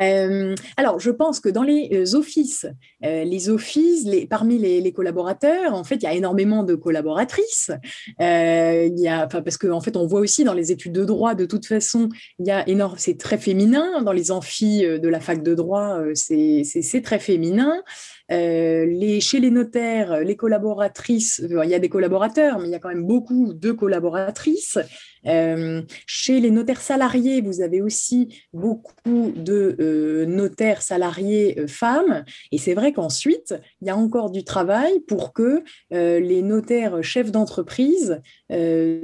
Euh, 0.00 0.54
alors, 0.78 0.98
je 0.98 1.10
pense 1.10 1.40
que 1.40 1.50
dans 1.50 1.62
les 1.62 1.90
euh, 1.92 2.16
offices, 2.16 2.64
les 3.02 3.50
offices, 3.50 4.08
parmi 4.30 4.56
les, 4.56 4.92
collaborateurs, 4.92 5.74
en 5.74 5.84
fait, 5.84 5.96
il 5.96 6.04
y 6.04 6.06
a 6.06 6.14
énormément 6.14 6.62
de 6.62 6.74
collaboratrices. 6.74 7.70
il 8.18 8.94
y 8.96 9.08
a, 9.08 9.26
parce 9.26 9.58
qu'en 9.58 9.72
en 9.72 9.80
fait, 9.82 9.98
on 9.98 10.06
voit 10.06 10.20
aussi 10.20 10.42
dans 10.42 10.54
les 10.54 10.72
études 10.72 10.92
de 10.92 11.04
droit, 11.04 11.34
de 11.34 11.44
toute 11.44 11.66
façon, 11.66 12.08
il 12.38 12.46
y 12.46 12.50
a 12.50 12.66
énorme, 12.66 12.94
c'est 12.96 13.18
très 13.18 13.36
féminin. 13.36 14.02
Dans 14.02 14.12
les 14.12 14.30
amphis 14.30 14.82
de 14.82 15.08
la 15.08 15.20
fac 15.20 15.42
de 15.42 15.54
droit, 15.54 16.00
c'est 16.14 17.02
très 17.04 17.18
féminin. 17.18 17.82
Les, 18.30 19.20
chez 19.20 19.40
les 19.40 19.50
notaires, 19.50 20.20
les 20.20 20.36
collaboratrices, 20.36 21.42
il 21.48 21.68
y 21.68 21.74
a 21.74 21.78
des 21.78 21.88
collaborateurs, 21.88 22.58
mais 22.58 22.68
il 22.68 22.70
y 22.70 22.74
a 22.74 22.78
quand 22.78 22.88
même 22.88 23.06
beaucoup 23.06 23.52
de 23.52 23.72
collaboratrices. 23.72 24.78
Euh, 25.26 25.82
chez 26.06 26.40
les 26.40 26.50
notaires 26.50 26.80
salariés, 26.80 27.40
vous 27.40 27.60
avez 27.60 27.82
aussi 27.82 28.28
beaucoup 28.52 29.32
de 29.36 29.76
euh, 29.80 30.26
notaires 30.26 30.82
salariés 30.82 31.58
euh, 31.58 31.66
femmes. 31.66 32.24
Et 32.52 32.58
c'est 32.58 32.74
vrai 32.74 32.92
qu'ensuite, 32.92 33.54
il 33.80 33.88
y 33.88 33.90
a 33.90 33.96
encore 33.96 34.30
du 34.30 34.44
travail 34.44 35.00
pour 35.00 35.32
que 35.32 35.62
les 35.90 36.42
notaires 36.42 37.02
chefs 37.02 37.30
d'entreprise 37.30 38.20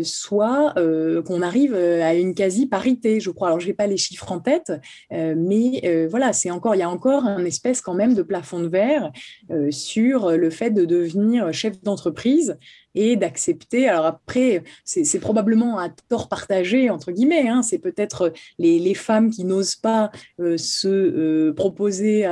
soient, 0.03 0.75
qu'on 1.25 1.43
arrive 1.43 1.75
à 1.75 2.15
une 2.15 2.35
quasi-parité, 2.35 3.21
je 3.21 3.31
crois. 3.31 3.49
Alors, 3.49 3.61
je 3.61 3.67
n'ai 3.67 3.75
pas 3.75 3.87
les 3.87 3.97
chiffres 3.97 4.31
en 4.33 4.41
tête, 4.41 4.73
mais 5.11 6.07
voilà, 6.09 6.33
c'est 6.33 6.51
encore, 6.51 6.75
il 6.75 6.79
y 6.79 6.83
a 6.83 6.91
encore 6.91 7.25
un 7.25 7.45
espèce 7.45 7.81
quand 7.81 7.95
même 7.95 8.15
de 8.15 8.23
plafond 8.23 8.61
de 8.61 8.69
verre 8.69 9.11
sur 9.71 10.31
le 10.31 10.51
fait 10.51 10.71
de 10.71 10.85
devenir 10.85 11.53
chef 11.53 11.81
d'entreprise 11.83 12.57
et 12.97 13.17
d'accepter. 13.17 13.89
Alors 13.89 14.07
après, 14.07 14.65
c'est 14.85 15.21
probablement 15.21 15.79
à 15.79 15.89
tort 16.09 16.29
partagé, 16.29 16.91
entre 16.91 17.13
guillemets, 17.13 17.49
hein. 17.49 17.63
c'est 17.63 17.79
peut-être 17.79 18.33
les, 18.59 18.79
les, 18.79 18.95
femmes 18.95 19.31
qui 19.31 19.45
n'osent 19.45 19.77
pas 19.77 20.11
euh, 20.41 20.57
se 20.57 20.89
euh, 20.89 21.53
proposer 21.53 22.27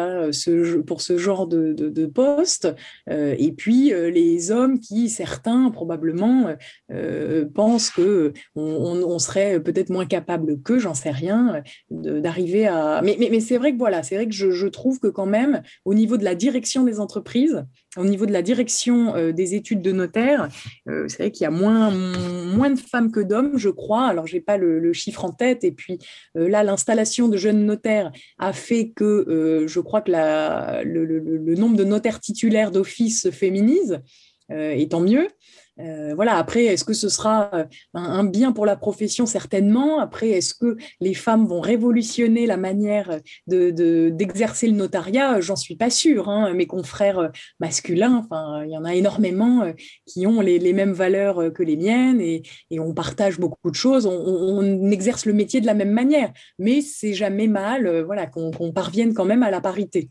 pour 0.87 1.03
ce 1.03 1.19
genre 1.19 1.47
de, 1.47 2.07
poste, 2.07 2.75
euh, 3.11 3.35
et 3.39 3.53
puis 3.53 3.91
les 3.91 4.51
hommes 4.51 4.79
qui, 4.79 5.09
certains 5.09 5.71
probablement, 5.71 6.55
pensent 7.55 7.91
que 7.91 8.33
on, 8.55 9.19
serait 9.19 9.63
peut-être 9.63 9.91
moins 9.91 10.07
capable 10.07 10.61
que, 10.63 10.79
j'en 10.79 10.95
sais 10.95 11.11
rien, 11.11 11.63
d'arriver 11.91 12.67
à... 12.67 13.01
Mais, 13.03 13.41
c'est 13.41 13.59
vrai 13.59 13.73
que 13.73 13.79
voilà, 13.79 14.03
c'est 14.03 14.17
vrai 14.17 14.27
que 14.27 14.35
je 14.35 14.67
trouve 14.67 14.99
que 14.99 15.09
quand 15.09 15.27
même, 15.27 15.63
au 15.85 15.95
niveau 15.95 16.17
de 16.17 16.25
la 16.25 16.35
direction 16.35 16.85
des 16.85 17.01
entreprises, 17.01 17.65
au 17.97 18.05
niveau 18.05 18.27
de 18.27 18.33
la 18.33 18.43
direction 18.43 19.33
des 19.33 19.55
études 19.55 19.83
de 19.83 19.93
notaire, 19.93 20.49
euh, 20.89 21.07
c'est 21.09 21.19
vrai 21.19 21.31
qu'il 21.31 21.45
y 21.45 21.47
a 21.47 21.51
moins, 21.51 21.91
de 21.91 22.79
femmes 22.79 23.11
que 23.11 23.21
d'hommes, 23.21 23.57
je 23.57 23.69
crois. 23.69 24.07
Alors, 24.07 24.27
je 24.27 24.35
n'ai 24.35 24.41
pas 24.41 24.57
le, 24.57 24.93
chiffre 24.93 25.25
en 25.25 25.33
tête. 25.33 25.65
Et 25.65 25.73
puis 25.73 25.99
euh, 26.37 26.49
là, 26.49 26.63
l'installation 26.63 27.29
de 27.29 27.37
jeunes 27.37 27.65
notaires 27.65 28.13
a 28.39 28.53
fait 28.53 28.91
que 28.91 29.05
euh, 29.05 29.67
je 29.67 29.81
crois 29.81 30.01
que 30.01 30.11
le, 30.11 31.55
nombre 31.55 31.77
de 31.77 31.85
notaires 31.85 32.21
titulaires 32.21 32.71
d'office 32.71 33.23
se 33.23 33.31
féminise, 33.31 34.01
et 34.51 34.87
tant 34.89 35.01
mieux. 35.01 35.29
Euh, 35.81 36.15
voilà. 36.15 36.37
Après, 36.37 36.65
est-ce 36.65 36.85
que 36.85 36.93
ce 36.93 37.09
sera 37.09 37.51
euh, 37.55 37.65
un, 37.95 38.25
bien 38.25 38.53
pour 38.53 38.67
la 38.67 38.77
profession? 38.77 39.27
Certainement. 39.27 39.99
Après, 39.99 40.31
est-ce 40.31 40.55
que 40.55 40.77
les 41.01 41.15
femmes 41.15 41.47
vont 41.47 41.61
révolutionner 41.61 42.47
la 42.47 42.57
manière 42.57 43.19
d'exercer 43.47 44.69
le 44.69 44.75
notariat? 44.75 45.41
J'en 45.41 45.57
suis 45.57 45.77
pas 45.77 45.91
sûre. 45.91 46.29
Hein. 46.29 46.53
Mes 46.55 46.67
confrères 46.67 47.19
euh, 47.19 47.29
masculins, 47.59 48.23
enfin, 48.25 48.65
il 48.65 48.71
y 48.71 48.77
en 48.77 48.85
a 48.85 48.95
énormément 48.95 49.73
qui 50.07 50.27
ont 50.27 50.41
les, 50.41 50.73
mêmes 50.73 50.93
valeurs 50.93 51.53
que 51.53 51.63
les 51.63 51.77
miennes 51.77 52.21
et, 52.21 52.43
on 52.79 52.93
partage 52.93 53.39
beaucoup 53.39 53.71
de 53.71 53.77
choses. 53.77 54.07
On, 54.07 54.91
exerce 54.91 55.27
le 55.27 55.33
métier 55.33 55.61
de 55.61 55.67
la 55.67 55.75
même 55.75 55.91
manière, 55.91 56.33
mais 56.59 56.81
c'est 56.81 57.15
jamais 57.15 57.47
mal, 57.47 58.03
voilà, 58.03 58.27
qu'on 58.27 58.73
parvienne 58.73 59.15
quand 59.15 59.25
même 59.25 59.43
à 59.43 59.51
la 59.51 59.61
parité. 59.61 60.11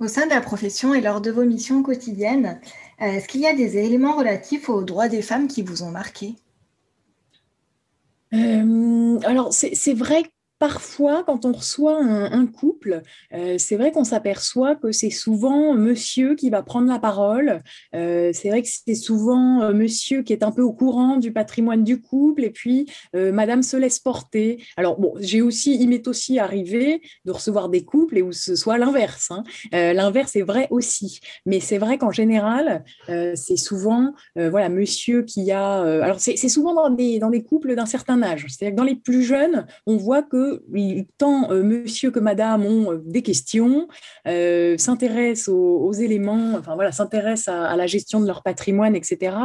Au 0.00 0.08
sein 0.08 0.26
de 0.26 0.30
la 0.30 0.40
profession 0.40 0.92
et 0.92 1.00
lors 1.00 1.20
de 1.20 1.30
vos 1.30 1.44
missions 1.44 1.82
quotidiennes, 1.82 2.60
est-ce 2.98 3.28
qu'il 3.28 3.40
y 3.40 3.46
a 3.46 3.54
des 3.54 3.76
éléments 3.78 4.16
relatifs 4.16 4.68
aux 4.68 4.82
droits 4.84 5.08
des 5.08 5.22
femmes 5.22 5.48
qui 5.48 5.62
vous 5.62 5.82
ont 5.82 5.90
marqué? 5.90 6.34
Euh, 8.32 9.18
alors, 9.24 9.52
c'est 9.52 9.94
vrai 9.94 10.24
parfois, 10.64 11.24
quand 11.24 11.44
on 11.44 11.52
reçoit 11.52 11.98
un, 12.02 12.46
couple, 12.46 13.02
euh, 13.34 13.56
c'est 13.58 13.76
vrai 13.76 13.92
qu'on 13.92 14.02
s'aperçoit 14.02 14.76
que 14.76 14.92
c'est 14.92 15.10
souvent 15.10 15.74
monsieur 15.74 16.36
qui 16.36 16.48
va 16.48 16.62
prendre 16.62 16.88
la 16.88 16.98
parole. 16.98 17.60
Euh, 17.94 18.30
c'est 18.32 18.48
vrai 18.48 18.62
que 18.62 18.68
c'est 18.68 18.94
souvent 18.94 19.60
euh, 19.60 19.74
monsieur 19.74 20.22
qui 20.22 20.32
est 20.32 20.42
un 20.42 20.52
peu 20.52 20.62
au 20.62 20.72
courant 20.72 21.18
du 21.18 21.34
patrimoine 21.34 21.84
du 21.84 22.00
couple 22.00 22.44
et 22.44 22.50
puis 22.50 22.86
madame 23.12 23.62
se 23.62 23.76
laisse 23.76 23.98
porter. 23.98 24.64
Alors, 24.78 24.98
bon, 24.98 25.12
j'ai 25.20 25.42
aussi, 25.42 25.76
il 25.78 25.90
m'est 25.90 26.08
aussi 26.08 26.38
arrivé 26.38 27.02
de 27.26 27.32
recevoir 27.32 27.68
des 27.68 27.84
couples 27.84 28.16
et 28.16 28.22
où 28.22 28.32
ce 28.32 28.56
soit 28.56 28.78
l'inverse. 28.78 29.30
Hein. 29.30 29.44
l'inverse 29.72 30.34
est 30.34 30.42
vrai 30.42 30.66
aussi. 30.70 31.20
Mais 31.44 31.60
c'est 31.60 31.78
vrai 31.78 31.98
qu'en 31.98 32.10
général, 32.10 32.84
c'est 33.06 33.56
souvent, 33.56 34.14
voilà, 34.34 34.70
monsieur 34.70 35.22
qui 35.22 35.50
a. 35.50 35.80
alors, 35.80 36.20
c'est 36.20 36.36
souvent 36.48 36.74
dans 36.74 36.90
des, 36.90 37.18
dans 37.18 37.30
des 37.30 37.42
couples 37.42 37.74
d'un 37.74 37.86
certain 37.86 38.22
âge. 38.22 38.46
C'est-à-dire 38.48 38.74
que 38.74 38.78
dans 38.78 38.84
les 38.84 38.96
plus 38.96 39.22
jeunes, 39.22 39.66
on 39.86 39.96
voit 39.96 40.22
que 40.22 40.53
tant 41.18 41.50
euh, 41.50 41.62
monsieur 41.62 42.10
que 42.10 42.18
madame 42.18 42.64
ont 42.64 42.92
euh, 42.92 43.02
des 43.04 43.22
questions, 43.22 43.88
euh, 44.26 44.76
s'intéressent 44.78 45.48
aux, 45.48 45.92
éléments, 45.92 46.54
enfin 46.58 46.74
voilà, 46.74 46.92
s'intéressent 46.92 47.54
à, 47.54 47.76
la 47.76 47.86
gestion 47.86 48.20
de 48.20 48.26
leur 48.26 48.42
patrimoine, 48.42 48.96
etc. 48.96 49.36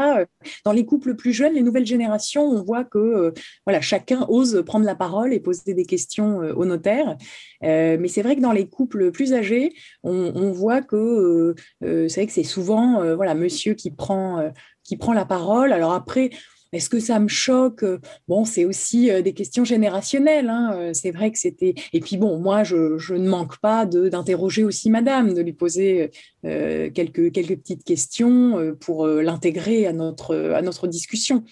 Dans 0.65 0.71
les 0.71 0.85
couples 0.85 1.15
plus 1.15 1.33
jeunes, 1.33 1.53
les 1.53 1.61
nouvelles 1.61 1.85
générations, 1.85 2.43
on 2.43 2.63
voit 2.63 2.83
que 2.83 3.33
voilà, 3.65 3.81
chacun 3.81 4.25
ose 4.29 4.63
prendre 4.65 4.85
la 4.85 4.95
parole 4.95 5.33
et 5.33 5.39
poser 5.39 5.73
des 5.73 5.85
questions 5.85 6.37
au 6.39 6.65
notaire. 6.65 7.15
mais 7.61 8.07
c'est 8.07 8.21
vrai 8.21 8.35
que 8.35 8.41
dans 8.41 8.51
les 8.51 8.67
couples 8.67 9.11
plus 9.11 9.33
âgés, 9.33 9.73
on, 10.03 10.51
voit 10.51 10.81
que 10.81 11.55
c'est 11.81 12.15
vrai 12.15 12.25
que 12.25 12.33
c'est 12.33 12.43
souvent 12.43 13.15
voilà, 13.15 13.35
monsieur 13.35 13.73
qui 13.73 13.91
prend, 13.91 14.51
qui 14.83 14.97
prend 14.97 15.13
la 15.13 15.25
parole. 15.25 15.71
Alors 15.71 15.93
après, 15.93 16.31
est-ce 16.71 16.89
que 16.89 16.99
ça 16.99 17.19
me 17.19 17.27
choque? 17.27 17.83
Bon, 18.27 18.45
c'est 18.45 18.65
aussi 18.65 19.09
euh, 19.09 19.21
des 19.21 19.33
questions 19.33 19.65
générationnelles. 19.65 20.49
Hein, 20.49 20.71
euh, 20.75 20.93
c'est 20.93 21.11
vrai 21.11 21.31
que 21.31 21.39
c'était. 21.39 21.73
Et 21.93 21.99
puis 21.99 22.17
bon, 22.17 22.37
moi, 22.37 22.63
je, 22.63 23.13
ne 23.13 23.27
manque 23.27 23.57
pas 23.59 23.85
d'interroger 23.85 24.63
aussi 24.63 24.89
Madame, 24.89 25.33
de 25.33 25.41
lui 25.41 25.53
poser 25.53 26.11
euh, 26.45 26.89
quelques 26.91 27.33
petites 27.33 27.83
questions 27.83 28.75
pour 28.79 29.07
l'intégrer 29.07 29.87
à 29.87 29.93
notre 29.93 30.87
discussion. 30.87 31.43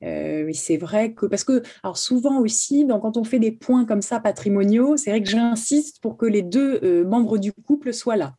c'est 0.00 0.76
vrai 0.76 1.14
que 1.14 1.26
parce 1.26 1.44
que 1.44 1.62
alors 1.82 1.96
souvent 1.96 2.38
aussi, 2.40 2.86
quand 2.88 3.16
on 3.16 3.24
fait 3.24 3.38
des 3.38 3.52
points 3.52 3.84
comme 3.84 4.02
ça 4.02 4.20
patrimoniaux, 4.20 4.96
c'est 4.96 5.10
vrai 5.10 5.22
que 5.22 5.28
j'insiste 5.28 6.00
pour 6.00 6.16
que 6.16 6.26
les 6.26 6.42
deux 6.42 7.04
membres 7.04 7.38
du 7.38 7.52
couple 7.52 7.92
soient 7.92 8.16
là. 8.16 8.34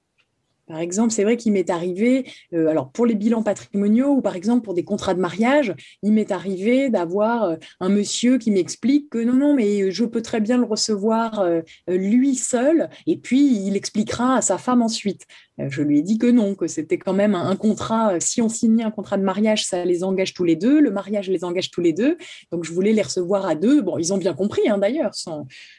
Par 0.67 0.79
exemple, 0.79 1.13
c'est 1.13 1.23
vrai 1.23 1.37
qu'il 1.37 1.53
m'est 1.53 1.69
arrivé, 1.69 2.29
euh, 2.53 2.67
alors 2.67 2.91
pour 2.91 3.05
les 3.05 3.15
bilans 3.15 3.41
patrimoniaux 3.41 4.09
ou 4.09 4.21
par 4.21 4.35
exemple 4.35 4.65
pour 4.65 4.73
des 4.73 4.83
contrats 4.83 5.13
de 5.13 5.21
mariage, 5.21 5.73
il 6.03 6.11
m'est 6.11 6.31
arrivé 6.31 6.89
d'avoir 6.89 7.43
euh, 7.43 7.55
un 7.79 7.87
monsieur 7.87 8.37
qui 8.37 8.51
m'explique 8.51 9.09
que 9.09 9.17
non, 9.17 9.33
non, 9.33 9.55
mais 9.55 9.91
je 9.91 10.03
peux 10.03 10.21
très 10.21 10.41
bien 10.41 10.57
le 10.57 10.65
recevoir 10.65 11.39
euh, 11.39 11.61
lui 11.87 12.35
seul 12.35 12.89
et 13.05 13.17
puis 13.17 13.65
il 13.65 13.77
expliquera 13.77 14.35
à 14.35 14.41
sa 14.41 14.57
femme 14.57 14.81
ensuite. 14.81 15.25
Je 15.57 15.81
lui 15.81 15.99
ai 15.99 16.01
dit 16.01 16.17
que 16.17 16.27
non, 16.27 16.55
que 16.55 16.67
c'était 16.67 16.97
quand 16.97 17.13
même 17.13 17.35
un, 17.35 17.55
contrat. 17.55 18.19
Si 18.19 18.41
on 18.41 18.49
signait 18.49 18.83
un 18.83 18.91
contrat 18.91 19.17
de 19.17 19.23
mariage, 19.23 19.65
ça 19.65 19.85
les 19.85 20.03
engage 20.03 20.33
tous 20.33 20.43
les 20.43 20.55
deux. 20.55 20.79
Le 20.79 20.91
mariage 20.91 21.29
les 21.29 21.43
engage 21.43 21.71
tous 21.71 21.81
les 21.81 21.93
deux. 21.93 22.17
Donc 22.51 22.63
je 22.63 22.71
voulais 22.71 22.93
les 22.93 23.01
recevoir 23.01 23.45
à 23.45 23.55
deux. 23.55 23.81
Bon, 23.81 23.97
ils 23.97 24.13
ont 24.13 24.17
bien 24.17 24.33
compris 24.33 24.67
hein, 24.69 24.77
d'ailleurs. 24.77 25.11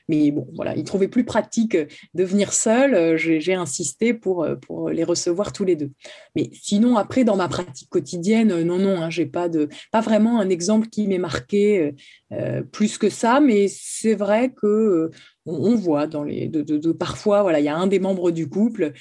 Mais 0.09 0.31
bon, 0.31 0.49
voilà, 0.55 0.75
ils 0.77 0.85
trouvaient 0.85 1.09
plus 1.09 1.25
pratique 1.25 1.77
de 1.77 2.25
venir 2.25 2.53
seul. 2.53 3.17
J'ai 3.17 3.55
insisté 3.55 4.15
pour, 4.15 4.47
pour 4.63 4.91
les 4.91 5.05
recevoir 5.05 5.53
tous 5.53 5.65
les 5.65 5.77
deux. 5.77 5.91
Mais 6.35 6.51
sinon, 6.53 6.97
après, 6.97 7.25
dans 7.25 7.37
ma 7.37 7.49
pratique 7.49 7.89
quotidienne, 7.89 8.53
euh, 8.53 8.65
non, 8.65 8.79
non, 8.79 9.01
hein, 9.01 9.11
j'ai 9.11 9.27
pas 9.27 9.49
de, 9.49 9.69
pas 9.91 10.01
vraiment 10.01 10.41
un 10.41 10.49
exemple 10.49 10.89
qui 10.89 11.07
m'est 11.07 11.19
marqué 11.19 11.79
euh, 11.79 11.93
euh, 12.33 12.63
plus 12.63 12.99
que 12.99 13.09
ça, 13.09 13.41
mais 13.41 13.67
c'est 13.69 14.15
vrai 14.15 14.53
que 14.53 15.11
on, 15.49 15.75
voit 15.75 16.07
dans 16.07 16.25
les, 16.25 16.49
de, 16.49 16.93
parfois, 16.93 17.43
voilà, 17.43 17.61
il 17.61 17.65
y 17.65 17.69
a 17.69 17.77
un 17.77 17.87
des 17.87 17.99
membres 17.99 18.31
du 18.31 18.49
couple 18.49 18.93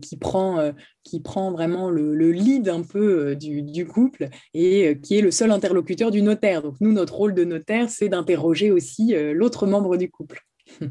qui 0.00 0.16
prend, 0.16 0.72
qui 1.02 1.20
prend 1.20 1.52
vraiment 1.52 1.90
le, 1.90 2.32
lead 2.32 2.68
un 2.68 2.82
peu 2.82 3.36
du, 3.36 3.62
du, 3.62 3.86
couple 3.86 4.28
et 4.52 4.98
qui 5.02 5.16
est 5.16 5.20
le 5.20 5.30
seul 5.30 5.50
interlocuteur 5.50 6.10
du 6.10 6.22
notaire. 6.22 6.62
Donc 6.62 6.76
nous, 6.80 6.92
notre 6.92 7.14
rôle 7.14 7.34
de 7.34 7.44
notaire, 7.44 7.90
c'est 7.90 8.08
d'interroger 8.08 8.70
aussi 8.70 9.14
l'autre 9.32 9.66
membre 9.66 9.96
du 9.96 10.10
couple. 10.10 10.40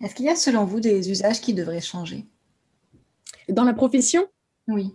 Est-ce 0.00 0.14
qu'il 0.14 0.26
y 0.26 0.28
a 0.28 0.36
selon 0.36 0.64
vous 0.64 0.80
des 0.80 1.10
usages 1.10 1.40
qui 1.40 1.54
devraient 1.54 1.80
changer? 1.80 2.26
Dans 3.48 3.64
la 3.64 3.72
profession? 3.72 4.26
Oui. 4.68 4.92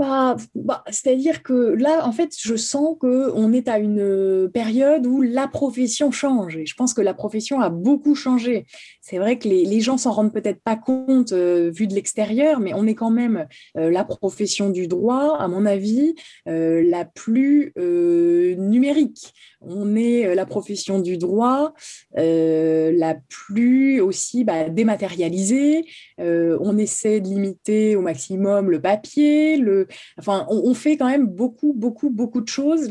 Bah, 0.00 0.82
c'est-à-dire 0.90 1.42
que 1.42 1.52
là, 1.52 2.06
en 2.06 2.12
fait, 2.12 2.34
je 2.40 2.56
sens 2.56 2.96
qu'on 2.98 3.52
est 3.52 3.68
à 3.68 3.78
une 3.78 4.50
période 4.52 5.06
où 5.06 5.20
la 5.20 5.46
profession 5.46 6.10
change. 6.10 6.56
Et 6.56 6.66
je 6.66 6.74
pense 6.74 6.94
que 6.94 7.02
la 7.02 7.14
profession 7.14 7.60
a 7.60 7.68
beaucoup 7.68 8.14
changé. 8.14 8.66
C'est 9.00 9.18
vrai 9.18 9.38
que 9.38 9.48
les, 9.48 9.64
les 9.64 9.80
gens 9.80 9.98
s'en 9.98 10.12
rendent 10.12 10.32
peut-être 10.32 10.62
pas 10.62 10.76
compte 10.76 11.32
euh, 11.32 11.70
vu 11.70 11.86
de 11.86 11.94
l'extérieur, 11.94 12.60
mais 12.60 12.72
on 12.74 12.86
est 12.86 12.94
quand 12.94 13.10
même 13.10 13.46
euh, 13.76 13.90
la 13.90 14.04
profession 14.04 14.70
du 14.70 14.86
droit, 14.86 15.36
à 15.38 15.48
mon 15.48 15.66
avis, 15.66 16.14
euh, 16.48 16.82
la 16.88 17.04
plus 17.04 17.72
numérique. 17.76 19.32
On 19.60 19.94
est 19.94 20.34
la 20.34 20.46
profession 20.46 21.00
du 21.00 21.18
droit 21.18 21.74
la 22.14 23.14
plus 23.28 24.00
aussi 24.00 24.44
bah, 24.44 24.68
dématérialisée. 24.68 25.84
on 26.18 26.78
essaie 26.78 27.20
de 27.20 27.28
limiter 27.28 27.96
au 27.96 28.00
maximum 28.00 28.70
le 28.70 28.80
papier, 28.80 29.58
le, 29.58 29.86
on, 30.26 30.74
fait 30.74 30.96
quand 30.96 31.08
même 31.08 31.26
beaucoup, 31.26 31.72
beaucoup, 31.72 32.10
beaucoup 32.10 32.40
de 32.40 32.48
choses. 32.48 32.88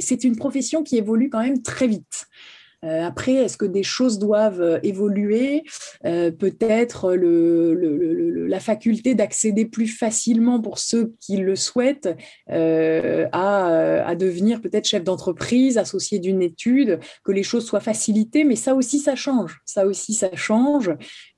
C'est 0.00 0.24
une 0.24 0.36
profession 0.36 0.82
qui 0.82 0.96
évolue 0.96 1.30
quand 1.30 1.42
même 1.42 1.62
très 1.62 1.86
vite. 1.86 2.26
Euh, 2.84 3.04
après, 3.04 3.34
est-ce 3.34 3.56
que 3.56 3.64
des 3.64 3.84
choses 3.84 4.18
doivent 4.18 4.60
euh, 4.60 4.78
évoluer? 4.82 5.62
Euh, 6.04 6.30
Peut-être 6.32 7.12
la 7.14 8.60
faculté 8.60 9.14
d'accéder 9.14 9.66
plus 9.66 9.86
facilement 9.86 10.60
pour 10.60 10.78
ceux 10.78 11.14
qui 11.20 11.36
le 11.36 11.54
souhaitent 11.54 12.08
à, 12.48 13.26
à, 13.32 14.14
devenir 14.16 14.60
peut-être 14.60 14.86
chef 14.86 15.04
d'entreprise, 15.04 15.78
associé 15.78 16.18
d'une 16.18 16.42
étude, 16.42 16.98
que 17.24 17.32
les 17.32 17.42
choses 17.42 17.66
soient 17.66 17.80
facilitées, 17.80 18.44
mais 18.44 18.56
ça 18.56 18.74
aussi, 18.74 18.98
ça 18.98 19.14
change. 19.14 19.60
Ça 19.64 19.86
aussi, 19.86 20.14
ça 20.14 20.34
change. 20.34 20.90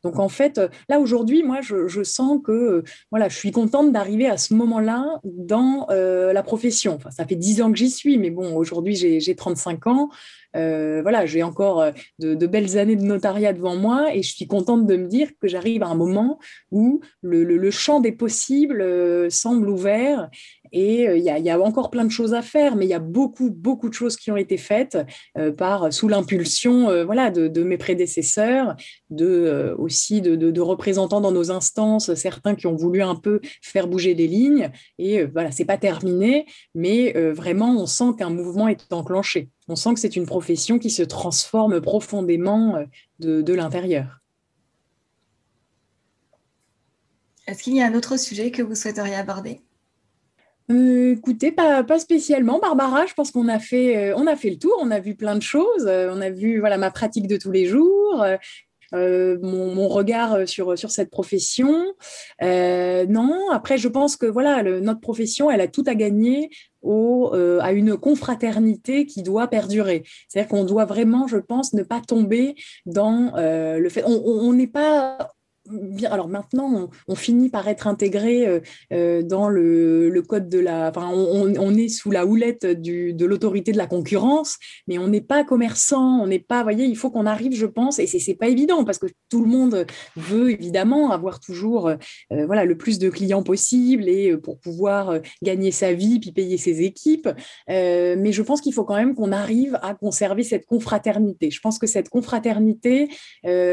Donc 0.05 0.19
en 0.19 0.29
fait, 0.29 0.61
là 0.89 1.01
aujourd'hui, 1.01 1.43
moi, 1.43 1.61
je, 1.63 2.03
sens 2.03 2.39
que 2.45 2.85
voilà, 3.11 3.29
je 3.29 3.37
suis 3.37 3.51
contente 3.51 3.91
d'arriver 3.91 4.27
à 4.27 4.37
ce 4.37 4.55
moment-là 4.55 5.21
dans 5.25 5.87
la 5.89 6.43
profession. 6.43 6.99
Ça 7.11 7.27
fait 7.27 7.35
dix 7.35 7.63
ans 7.63 7.73
que 7.73 7.79
j'y 7.79 7.91
suis, 7.91 8.19
mais 8.19 8.31
bon, 8.31 8.55
aujourd'hui, 8.55 8.95
j'ai 8.95 9.35
35 9.35 9.87
ans. 9.87 10.11
Euh, 10.57 11.03
voilà, 11.03 11.27
j'ai 11.27 11.43
encore 11.43 11.81
euh, 11.81 11.91
de, 12.21 12.47
belles 12.47 12.79
années 12.79 12.97
de 12.97 13.03
notariat 13.03 13.53
devant 13.53 13.77
moi 13.77 14.15
et 14.15 14.23
je 14.23 14.33
suis 14.33 14.47
contente 14.47 14.87
de 14.87 14.97
me 14.97 15.09
dire 15.09 15.29
que 15.41 15.49
j'arrive 15.49 15.83
à 15.83 15.89
un 15.89 15.97
moment 15.97 16.39
où 16.71 17.01
le, 17.23 17.71
champ 17.71 18.01
des 18.01 18.13
possibles 18.13 18.81
euh, 18.81 19.31
semble 19.31 19.69
ouvert 19.69 20.31
et 20.75 21.05
il 21.17 21.23
y, 21.23 21.51
a, 21.51 21.61
encore 21.61 21.91
plein 21.91 22.05
de 22.05 22.11
choses 22.11 22.35
à 22.35 22.43
faire, 22.43 22.77
mais 22.77 22.85
il 22.85 22.89
y 22.89 22.95
a 22.95 22.99
beaucoup, 22.99 23.51
beaucoup 23.51 23.89
de 23.89 23.95
choses 23.95 24.17
qui 24.17 24.31
ont 24.31 24.37
été 24.37 24.57
faites 24.57 24.99
par, 25.57 25.93
sous 25.93 26.09
l'impulsion 26.09 27.05
voilà, 27.05 27.31
de, 27.31 27.63
mes 27.63 27.79
prédécesseurs, 27.79 28.77
de, 29.09 29.75
aussi 29.79 30.21
de, 30.21 30.61
représentants 30.61 31.21
dans 31.21 31.33
nos 31.33 31.51
instances, 31.51 32.13
certains 32.15 32.55
qui 32.55 32.67
ont 32.67 32.77
voulu 32.77 33.03
un 33.03 33.15
peu 33.15 33.41
faire 33.63 33.87
bouger 33.87 34.15
des 34.15 34.27
lignes. 34.27 34.71
Et 34.99 35.25
voilà, 35.25 35.51
c'est 35.53 35.65
pas 35.65 35.79
terminé, 35.79 36.47
mais 36.75 37.13
vraiment, 37.31 37.77
on 37.77 37.87
sent 37.87 38.17
qu'un 38.19 38.31
mouvement 38.31 38.69
est 38.69 38.93
enclenché 38.93 39.51
on 39.69 39.77
sent 39.77 39.95
que 39.95 40.01
c'est 40.01 40.17
une 40.17 40.27
profession 40.27 40.79
qui 40.79 40.91
se 40.91 41.03
transforme 41.03 41.81
profondément 41.81 42.77
euh, 42.77 42.85
de, 43.43 43.55
l'intérieur. 43.55 44.21
Est-ce 47.47 47.63
qu'il 47.63 47.77
y 47.77 47.83
a 47.83 47.87
un 47.87 47.95
autre 47.95 48.19
sujet 48.19 48.51
que 48.51 48.63
vous 48.63 48.75
souhaiteriez 48.75 49.15
aborder? 49.15 49.61
Euh, 50.71 51.13
écoutez, 51.13 51.53
pas, 51.53 51.85
spécialement, 51.99 52.59
Barbara. 52.59 53.07
Je 53.07 53.15
pense 53.15 53.31
qu'on 53.31 53.49
a 53.49 53.59
fait, 53.59 54.13
euh, 54.13 54.27
a 54.27 54.37
fait 54.37 54.51
le 54.51 54.59
tour. 54.59 54.77
On 54.81 54.91
a 54.91 55.01
vu 55.01 55.15
plein 55.15 55.37
de 55.37 55.43
choses. 55.43 55.87
on 55.87 56.21
a 56.21 56.31
vu 56.31 56.61
voilà 56.61 56.79
ma 56.79 56.91
pratique 56.91 57.27
de 57.27 57.37
tous 57.37 57.51
les 57.51 57.67
jours, 57.67 58.25
mon, 58.93 59.89
regard 59.89 60.49
sur, 60.49 60.79
sur 60.79 60.91
cette 60.91 61.11
profession. 61.11 61.95
non, 62.41 63.51
après, 63.53 63.79
je 63.79 63.89
pense 63.89 64.17
que 64.17 64.27
voilà, 64.27 64.63
notre 64.63 65.01
profession, 65.01 65.51
elle 65.51 65.61
a 65.61 65.69
tout 65.69 65.85
à 65.87 65.95
gagner 65.95 66.51
euh, 66.87 67.61
à 67.63 67.73
une 67.73 67.97
confraternité 67.97 69.07
qui 69.07 69.23
doit 69.23 69.49
perdurer. 69.49 70.05
C'est-à-dire 70.29 70.49
qu'on 70.49 70.65
doit 70.65 70.85
vraiment, 70.85 71.27
je 71.27 71.39
pense, 71.39 71.73
ne 71.73 71.83
pas 71.83 72.01
tomber 72.01 72.55
dans 72.85 73.33
euh, 73.37 73.79
le 73.79 73.89
fait. 73.89 74.05
On 74.07 74.53
n'est 74.53 74.67
pas 74.67 75.33
Alors 76.05 76.29
maintenant, 76.29 76.91
on, 77.09 77.15
finit 77.15 77.49
par 77.49 77.69
être 77.69 77.87
intégré 77.87 78.47
euh, 78.47 78.61
euh, 78.93 79.23
dans 79.23 79.49
le, 79.49 80.23
code 80.29 80.51
de 80.51 80.59
la. 80.59 80.91
Enfin, 80.91 81.11
on, 81.11 81.75
est 81.75 81.89
sous 81.89 82.11
la 82.11 82.27
houlette 82.27 82.67
de 82.67 83.25
l'autorité 83.25 83.73
de 83.73 83.79
la 83.79 83.87
concurrence, 83.87 84.59
mais 84.87 84.99
on 84.99 85.09
n'est 85.09 85.23
pas 85.23 85.43
commerçant, 85.43 86.21
on 86.21 86.27
n'est 86.27 86.39
pas. 86.39 86.59
Vous 86.59 86.65
voyez, 86.65 86.85
il 86.85 86.97
faut 86.97 87.11
qu'on 87.11 87.25
arrive, 87.25 87.55
je 87.55 87.65
pense, 87.65 87.99
et 87.99 88.07
c'est 88.07 88.35
pas 88.35 88.49
évident 88.49 88.85
parce 88.85 88.99
que 88.99 89.07
tout 89.31 89.43
le 89.43 89.49
monde 89.51 89.87
veut 90.17 90.51
évidemment 90.51 91.13
avoir 91.13 91.41
toujours, 91.41 91.89
euh, 91.89 91.97
voilà, 92.31 92.67
le 92.67 92.77
plus 92.77 92.99
de 92.99 93.09
clients 93.09 93.43
possible 93.43 94.07
et 94.09 94.37
pour 94.37 94.59
pouvoir 94.59 95.19
gagner 95.43 95.71
sa 95.71 95.95
vie 95.95 96.21
puis 96.21 96.33
payer 96.33 96.59
ses 96.59 96.83
équipes. 96.83 97.29
mais 97.69 98.33
je 98.33 98.43
pense 98.43 98.61
qu'il 98.61 98.75
faut 98.75 98.85
quand 98.85 98.97
même 98.97 99.15
qu'on 99.15 99.33
arrive 99.33 99.79
à 99.83 99.95
conserver 99.95 100.43
cette 100.43 100.67
confraternité. 100.67 101.51
Je 101.51 101.61
pense 101.61 101.79
que 101.79 101.87
cette 101.87 102.11
confraternité 102.11 103.09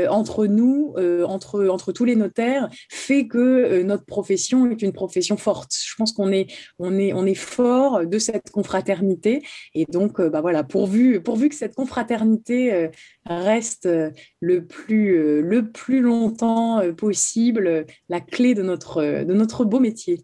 entre 0.09 0.45
nous, 0.45 0.95
entre 1.25 1.80
tous 1.91 2.05
les 2.05 2.15
notaires 2.15 2.69
fait 2.89 3.27
que 3.27 3.37
euh, 3.37 3.83
notre 3.83 4.05
profession 4.05 4.69
est 4.69 4.81
une 4.81 4.93
profession 4.93 5.37
forte. 5.37 5.71
Je 5.73 5.95
pense 5.97 6.11
qu'on 6.11 6.31
est, 6.31 6.47
on 6.79 6.97
est, 6.97 7.13
on 7.13 7.25
est 7.25 7.35
fort 7.35 8.05
de 8.05 8.19
cette 8.19 8.51
confraternité. 8.51 9.43
Et 9.73 9.85
donc, 9.85 10.19
euh, 10.19 10.29
bah 10.29 10.41
voilà, 10.41 10.63
pourvu, 10.63 11.21
pourvu 11.21 11.49
que 11.49 11.55
cette 11.55 11.75
confraternité 11.75 12.73
euh, 12.73 12.87
reste 13.25 13.89
le 14.39 14.65
plus, 14.65 15.41
le 15.41 15.71
plus 15.71 16.01
longtemps 16.01 16.81
possible 16.95 17.85
la 18.09 18.21
clé 18.21 18.53
de 18.53 18.61
notre, 18.61 19.23
de 19.23 19.33
notre 19.33 19.65
beau 19.65 19.79
métier. 19.79 20.23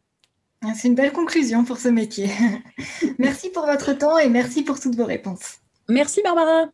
Ah, 0.62 0.74
c'est 0.76 0.88
une 0.88 0.96
belle 0.96 1.12
conclusion 1.12 1.64
pour 1.64 1.78
ce 1.78 1.88
métier. 1.88 2.30
merci 3.20 3.50
pour 3.50 3.66
votre 3.66 3.94
temps 3.94 4.18
et 4.18 4.30
merci 4.30 4.64
pour 4.64 4.80
toutes 4.80 4.96
vos 4.96 5.06
réponses. 5.06 5.58
Merci 5.90 6.22
Barbara. 6.24 6.70